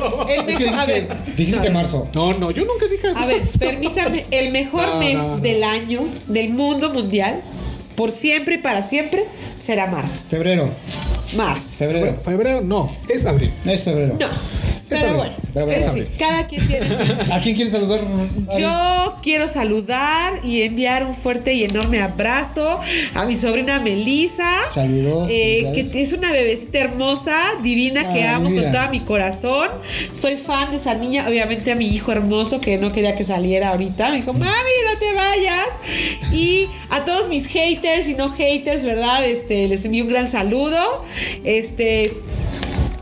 no, 0.00 0.16
no. 0.24 0.28
El 0.28 0.48
Es 0.48 0.56
que 0.56 0.64
mejor- 0.64 0.78
a 0.78 0.86
ver, 0.86 1.08
dijiste, 1.36 1.70
marzo. 1.70 2.08
No, 2.14 2.34
no, 2.34 2.50
yo 2.50 2.64
nunca 2.64 2.86
dije 2.90 3.08
a 3.14 3.26
ver, 3.26 3.38
marzo. 3.38 3.58
permítame, 3.58 4.26
el 4.30 4.52
mejor 4.52 4.86
No, 4.88 4.98
mes 4.98 5.14
no, 5.14 5.28
no. 5.36 5.38
del 5.38 5.62
año, 5.64 6.00
del 6.26 6.50
mundo 6.50 6.90
mundial, 6.92 7.40
por 7.94 8.12
siempre 8.12 8.56
y 8.56 8.58
para 8.58 8.82
siempre, 8.82 9.24
será 9.56 9.86
marzo. 9.88 10.24
Febrero. 10.30 10.70
Marzo. 11.36 11.76
Febrero. 11.76 12.16
Febrero 12.24 12.60
no, 12.62 12.90
es 13.08 13.26
abril. 13.26 13.52
Es 13.66 13.84
febrero. 13.84 14.16
No. 14.18 14.26
Pero 14.88 15.16
bueno, 15.16 15.36
pero 15.52 15.70
es 15.70 16.08
cada 16.18 16.46
quien 16.46 16.66
tiene 16.66 16.88
sus 16.88 17.10
¿A 17.32 17.40
quién 17.40 17.54
quieres 17.54 17.72
saludar? 17.72 18.00
Ari? 18.00 18.62
Yo 18.62 19.16
quiero 19.22 19.48
saludar 19.48 20.40
y 20.44 20.62
enviar 20.62 21.04
un 21.04 21.14
fuerte 21.14 21.52
y 21.54 21.64
enorme 21.64 22.00
abrazo 22.00 22.80
a 23.14 23.26
mi 23.26 23.36
sobrina 23.36 23.80
Melissa. 23.80 24.50
Saludos, 24.72 25.28
eh, 25.30 25.88
que 25.92 26.02
es 26.02 26.12
una 26.12 26.32
bebecita 26.32 26.78
hermosa, 26.78 27.36
divina, 27.62 28.12
que 28.12 28.24
amo 28.24 28.50
con 28.50 28.72
todo 28.72 28.88
mi 28.90 29.00
corazón. 29.00 29.70
Soy 30.12 30.36
fan 30.36 30.70
de 30.70 30.78
esa 30.78 30.94
niña. 30.94 31.26
Obviamente 31.28 31.72
a 31.72 31.74
mi 31.74 31.86
hijo 31.86 32.12
hermoso, 32.12 32.60
que 32.60 32.78
no 32.78 32.92
quería 32.92 33.14
que 33.14 33.24
saliera 33.24 33.70
ahorita. 33.70 34.10
Me 34.10 34.16
dijo, 34.16 34.32
mami, 34.32 34.46
no 34.48 34.98
te 34.98 35.12
vayas. 35.12 35.68
Y 36.32 36.68
a 36.90 37.04
todos 37.04 37.28
mis 37.28 37.46
haters 37.46 38.08
y 38.08 38.14
no 38.14 38.30
haters, 38.30 38.84
¿verdad? 38.84 39.24
Este, 39.24 39.68
les 39.68 39.84
envío 39.84 40.04
un 40.04 40.10
gran 40.10 40.28
saludo. 40.28 41.04
Este. 41.44 42.12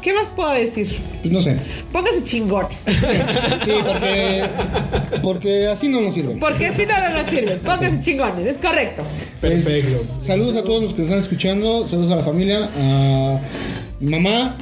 ¿Qué 0.06 0.14
más 0.14 0.30
puedo 0.30 0.52
decir? 0.52 0.86
Pues 1.20 1.32
no 1.32 1.42
sé. 1.42 1.56
Pónganse 1.90 2.22
chingones. 2.22 2.78
Sí, 3.64 3.72
porque, 3.84 4.42
porque 5.20 5.66
así 5.66 5.88
no 5.88 6.00
nos 6.00 6.14
sirven. 6.14 6.38
Porque 6.38 6.70
si 6.70 6.86
no, 6.86 6.96
no 6.96 7.10
nos 7.10 7.26
sirven. 7.28 7.58
Pónganse 7.58 8.00
chingones, 8.00 8.46
es 8.46 8.58
correcto. 8.58 9.02
Pues, 9.40 9.64
Perfecto. 9.64 10.06
saludos 10.24 10.54
a 10.54 10.62
todos 10.62 10.80
los 10.84 10.92
que 10.94 11.00
nos 11.02 11.08
están 11.10 11.18
escuchando. 11.18 11.88
Saludos 11.88 12.12
a 12.12 12.16
la 12.16 12.22
familia. 12.22 12.70
A 12.78 13.40
mi 13.98 14.08
mamá 14.10 14.56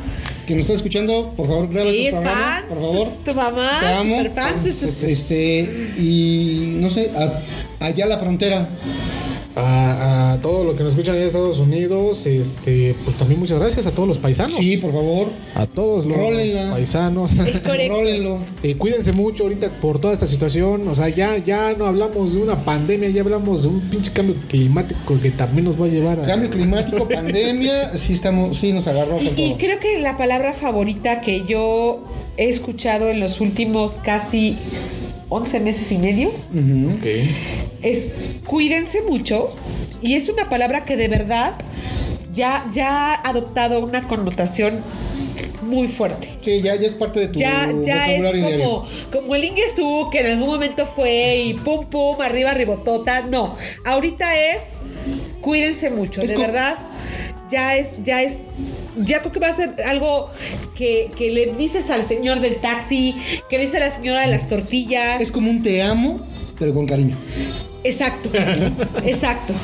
que 0.46 0.54
nos 0.54 0.62
está 0.62 0.72
escuchando. 0.76 1.34
Por 1.36 1.46
favor, 1.46 1.68
graba 1.68 1.90
Sí, 1.90 2.06
es 2.06 2.14
programa, 2.14 2.40
fan. 2.40 2.64
Por 2.68 2.78
favor. 2.78 3.08
Tu 3.26 3.34
mamá, 3.34 3.70
Te 3.80 3.86
amo. 3.88 4.16
super 4.16 4.30
fan. 4.32 4.58
sí, 4.60 4.72
sí, 4.72 4.86
sí. 4.88 5.06
Este, 5.12 5.60
y 5.98 6.76
no 6.80 6.88
sé, 6.88 7.10
a- 7.14 7.84
allá 7.84 8.06
a 8.06 8.08
la 8.08 8.16
frontera. 8.18 8.66
A, 9.56 10.32
a 10.32 10.40
todos 10.40 10.66
los 10.66 10.74
que 10.76 10.82
nos 10.82 10.94
escuchan 10.94 11.14
en 11.14 11.22
Estados 11.22 11.60
Unidos, 11.60 12.26
este, 12.26 12.96
pues 13.04 13.16
también 13.16 13.38
muchas 13.38 13.60
gracias 13.60 13.86
a 13.86 13.92
todos 13.92 14.08
los 14.08 14.18
paisanos. 14.18 14.56
Sí, 14.58 14.78
por 14.78 14.92
favor. 14.92 15.28
A 15.54 15.66
todos 15.66 16.04
los 16.04 16.16
Rólenla. 16.16 16.72
paisanos. 16.72 17.36
Correcto. 17.64 17.94
Rólenlo. 17.94 18.38
Eh, 18.64 18.74
cuídense 18.76 19.12
mucho 19.12 19.44
ahorita 19.44 19.70
por 19.80 20.00
toda 20.00 20.12
esta 20.12 20.26
situación. 20.26 20.88
O 20.88 20.94
sea, 20.96 21.08
ya, 21.08 21.36
ya 21.38 21.72
no 21.74 21.86
hablamos 21.86 22.34
de 22.34 22.42
una 22.42 22.64
pandemia, 22.64 23.10
ya 23.10 23.20
hablamos 23.20 23.62
de 23.62 23.68
un 23.68 23.80
pinche 23.82 24.10
cambio 24.12 24.34
climático 24.48 25.20
que 25.22 25.30
también 25.30 25.66
nos 25.66 25.80
va 25.80 25.86
a 25.86 25.88
llevar 25.88 26.18
a. 26.18 26.22
Cambio 26.22 26.50
climático, 26.50 27.08
pandemia, 27.12 27.96
sí 27.96 28.12
estamos, 28.14 28.58
sí 28.58 28.72
nos 28.72 28.88
agarró 28.88 29.18
con 29.18 29.24
Y, 29.24 29.28
y 29.28 29.48
todo. 29.50 29.58
creo 29.58 29.78
que 29.78 30.00
la 30.00 30.16
palabra 30.16 30.52
favorita 30.54 31.20
que 31.20 31.44
yo 31.46 32.02
he 32.36 32.48
escuchado 32.48 33.08
en 33.08 33.20
los 33.20 33.40
últimos 33.40 33.98
casi 34.02 34.56
11 35.28 35.60
meses 35.60 35.90
y 35.92 35.98
medio 35.98 36.30
es 37.82 38.08
cuídense 38.46 39.02
mucho. 39.02 39.54
Y 40.00 40.14
es 40.14 40.28
una 40.28 40.48
palabra 40.48 40.84
que 40.84 40.96
de 40.96 41.08
verdad 41.08 41.54
ya, 42.32 42.66
ya 42.72 43.14
ha 43.14 43.28
adoptado 43.28 43.80
una 43.80 44.06
connotación 44.06 44.80
muy 45.62 45.88
fuerte. 45.88 46.28
Sí, 46.44 46.60
ya, 46.62 46.74
ya 46.76 46.86
es 46.86 46.94
parte 46.94 47.20
de 47.20 47.28
tu 47.28 47.38
Ya, 47.38 47.72
ya 47.80 48.12
es 48.12 48.20
diario. 48.20 48.64
como, 48.64 48.88
como 49.10 49.34
el 49.34 49.44
Ingesu 49.44 50.08
que 50.12 50.20
en 50.20 50.26
algún 50.26 50.48
momento 50.48 50.84
fue 50.86 51.36
y 51.38 51.54
pum 51.54 51.86
pum, 51.86 52.20
arriba 52.20 52.52
ribotota. 52.52 53.22
No, 53.22 53.56
ahorita 53.84 54.38
es 54.38 54.80
cuídense 55.40 55.90
mucho, 55.90 56.20
Es 56.20 56.30
de 56.30 56.36
verdad. 56.36 56.76
Ya 57.54 57.76
es, 57.76 58.02
ya 58.02 58.20
es, 58.20 58.42
ya 58.96 59.20
creo 59.20 59.30
que 59.30 59.38
va 59.38 59.46
a 59.46 59.52
ser 59.52 59.76
algo 59.86 60.28
que, 60.74 61.08
que 61.16 61.30
le 61.30 61.52
dices 61.52 61.88
al 61.88 62.02
señor 62.02 62.40
del 62.40 62.56
taxi, 62.56 63.14
que 63.48 63.58
le 63.58 63.66
dices 63.66 63.80
a 63.80 63.86
la 63.86 63.92
señora 63.92 64.22
de 64.22 64.26
las 64.26 64.48
tortillas. 64.48 65.22
Es 65.22 65.30
como 65.30 65.52
un 65.52 65.62
te 65.62 65.80
amo, 65.80 66.18
pero 66.58 66.74
con 66.74 66.84
cariño. 66.84 67.16
Exacto, 67.84 68.28
exacto. 69.04 69.54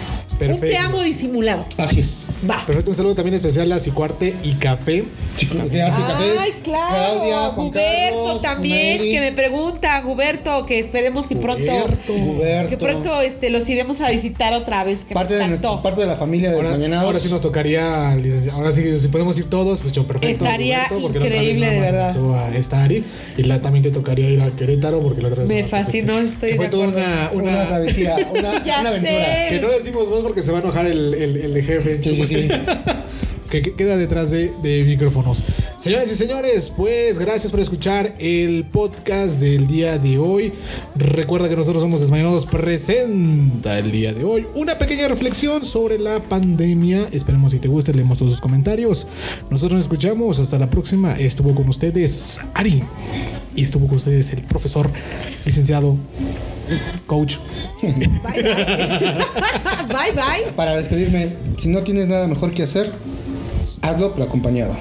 Perfecto. 0.41 0.65
Un 0.67 0.71
te 0.73 0.77
amo 0.79 1.03
disimulado. 1.03 1.65
Así 1.77 2.01
es. 2.01 2.25
Va. 2.49 2.65
Perfecto, 2.67 2.91
un 2.91 2.97
saludo 2.97 3.15
también 3.15 3.35
especial 3.35 3.71
a 3.73 3.79
Cicuarte 3.79 4.35
y 4.43 4.55
Café. 4.55 5.05
Chico, 5.37 5.57
que 5.69 5.83
arte, 5.83 6.03
café. 6.09 6.25
Ay, 6.39 6.53
claro. 6.65 6.89
Claudia, 7.19 7.37
Juan 7.51 7.69
Guberto 7.69 8.25
Carlos, 8.25 8.43
también, 8.43 8.97
Mary. 8.99 9.11
que 9.13 9.21
me 9.21 9.33
pregunta, 9.33 10.01
Guberto, 10.01 10.65
que 10.67 10.79
esperemos 10.79 11.27
que 11.27 11.37
pronto, 11.37 11.63
Guberto. 11.71 12.13
Guberto. 12.15 12.69
que 12.71 12.77
pronto 12.79 13.21
este, 13.21 13.51
los 13.51 13.69
iremos 13.69 14.01
a 14.01 14.09
visitar 14.11 14.55
otra 14.55 14.85
vez, 14.85 15.05
que 15.05 15.13
parte 15.15 15.35
me 15.35 15.41
de, 15.41 15.49
nuestra- 15.49 15.83
parte 15.83 16.01
de 16.01 16.07
la 16.07 16.17
familia 16.17 16.49
de 16.51 16.57
Ahora, 16.57 16.71
Desmañanados. 16.71 17.05
ahora 17.07 17.19
sí 17.19 17.29
nos 17.29 17.41
tocaría, 17.43 18.11
ahora 18.53 18.73
sí, 18.73 18.99
si 18.99 19.09
podemos 19.09 19.39
ir 19.39 19.51
todos, 19.51 19.81
pues 19.81 19.93
yo 19.93 20.07
perfecto. 20.07 20.29
Estaría 20.45 20.87
increíble, 20.99 21.71
de 21.71 21.81
verdad. 21.81 22.55
estar 22.57 22.81
Ari, 22.85 23.05
y 23.37 23.43
la, 23.45 23.61
también 23.61 23.83
te 23.83 23.91
tocaría 23.91 24.31
ir 24.31 24.41
a 24.41 24.51
Querétaro, 24.51 25.01
porque 25.03 25.21
la 25.21 25.29
otra 25.29 25.41
vez. 25.43 25.49
Me 25.51 25.65
fascinó, 25.65 26.19
estoy 26.19 26.51
que 26.53 26.57
fue 26.57 26.65
de 26.67 26.71
toda 26.71 26.89
una, 26.89 27.31
una, 27.35 27.51
una, 27.53 27.67
travesía, 27.69 28.17
una, 28.31 28.65
Ya 28.65 28.81
una 28.81 28.89
aventura. 28.89 29.13
sé. 29.13 29.47
Que 29.51 29.59
no 29.61 29.69
decimos 29.71 30.11
más 30.11 30.23
porque 30.31 30.45
se 30.45 30.53
va 30.53 30.59
a 30.59 30.61
enojar 30.61 30.87
el, 30.87 31.13
el, 31.13 31.37
el 31.39 31.55
de 31.55 31.63
jefe. 31.65 32.01
Sí, 32.01 32.15
sí, 32.15 32.25
sí. 32.25 32.49
que 33.51 33.63
que 33.63 33.75
queda 33.75 33.97
detrás 33.97 34.31
de, 34.31 34.53
de 34.63 34.85
micrófonos. 34.85 35.43
Señores 35.77 36.13
y 36.13 36.15
señores, 36.15 36.73
pues 36.75 37.19
gracias 37.19 37.51
por 37.51 37.61
escuchar 37.61 38.15
el 38.19 38.65
podcast 38.65 39.41
del 39.41 39.67
día 39.67 39.99
de 39.99 40.19
hoy. 40.19 40.53
Recuerda 40.95 41.49
que 41.49 41.57
nosotros 41.57 41.83
somos 41.83 42.01
Desmañanados 42.01 42.47
presenta 42.47 43.79
el 43.79 43.91
día 43.91 44.13
de 44.13 44.25
hoy 44.25 44.47
una 44.55 44.79
pequeña 44.79 45.09
reflexión 45.09 45.65
sobre 45.65 45.99
la 45.99 46.21
pandemia. 46.21 47.07
Esperemos 47.13 47.53
si 47.53 47.59
te 47.59 47.69
guste, 47.69 47.93
leemos 47.93 48.19
todos 48.19 48.33
sus 48.33 48.41
comentarios. 48.41 49.07
Nosotros 49.51 49.79
nos 49.79 49.83
escuchamos, 49.83 50.39
hasta 50.39 50.59
la 50.59 50.71
próxima. 50.71 51.19
Estuvo 51.19 51.55
con 51.55 51.69
ustedes 51.69 52.41
Ari 52.55 52.83
y 53.57 53.65
estuvo 53.65 53.87
con 53.87 53.97
ustedes 53.97 54.31
el 54.31 54.43
profesor, 54.43 54.89
licenciado, 55.45 55.97
coach. 57.07 57.37
Bye, 57.83 57.93
bye. 57.95 58.43
bye, 59.89 60.13
bye. 60.15 60.53
Para 60.57 60.77
despedirme, 60.77 61.31
si 61.59 61.69
no 61.69 61.83
tienes 61.83 62.07
nada 62.07 62.29
mejor 62.29 62.53
que 62.53 62.63
hacer, 62.63 62.93
hazlo, 63.83 64.13
pero 64.13 64.25
acompañado. 64.25 64.75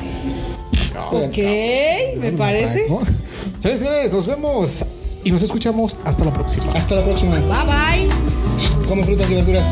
Ok, 1.11 1.37
me 2.17 2.31
parece. 2.37 2.87
Señores 3.59 3.81
y 3.81 3.85
señores, 3.85 4.13
nos 4.13 4.27
vemos 4.27 4.85
y 5.23 5.31
nos 5.31 5.43
escuchamos 5.43 5.97
hasta 6.05 6.25
la 6.25 6.33
próxima. 6.33 6.71
Hasta 6.73 6.95
la 6.95 7.03
próxima. 7.03 7.35
Bye, 7.35 8.07
bye. 8.07 8.87
Come 8.87 9.03
frutas 9.03 9.29
y 9.29 9.35
verduras. 9.35 9.63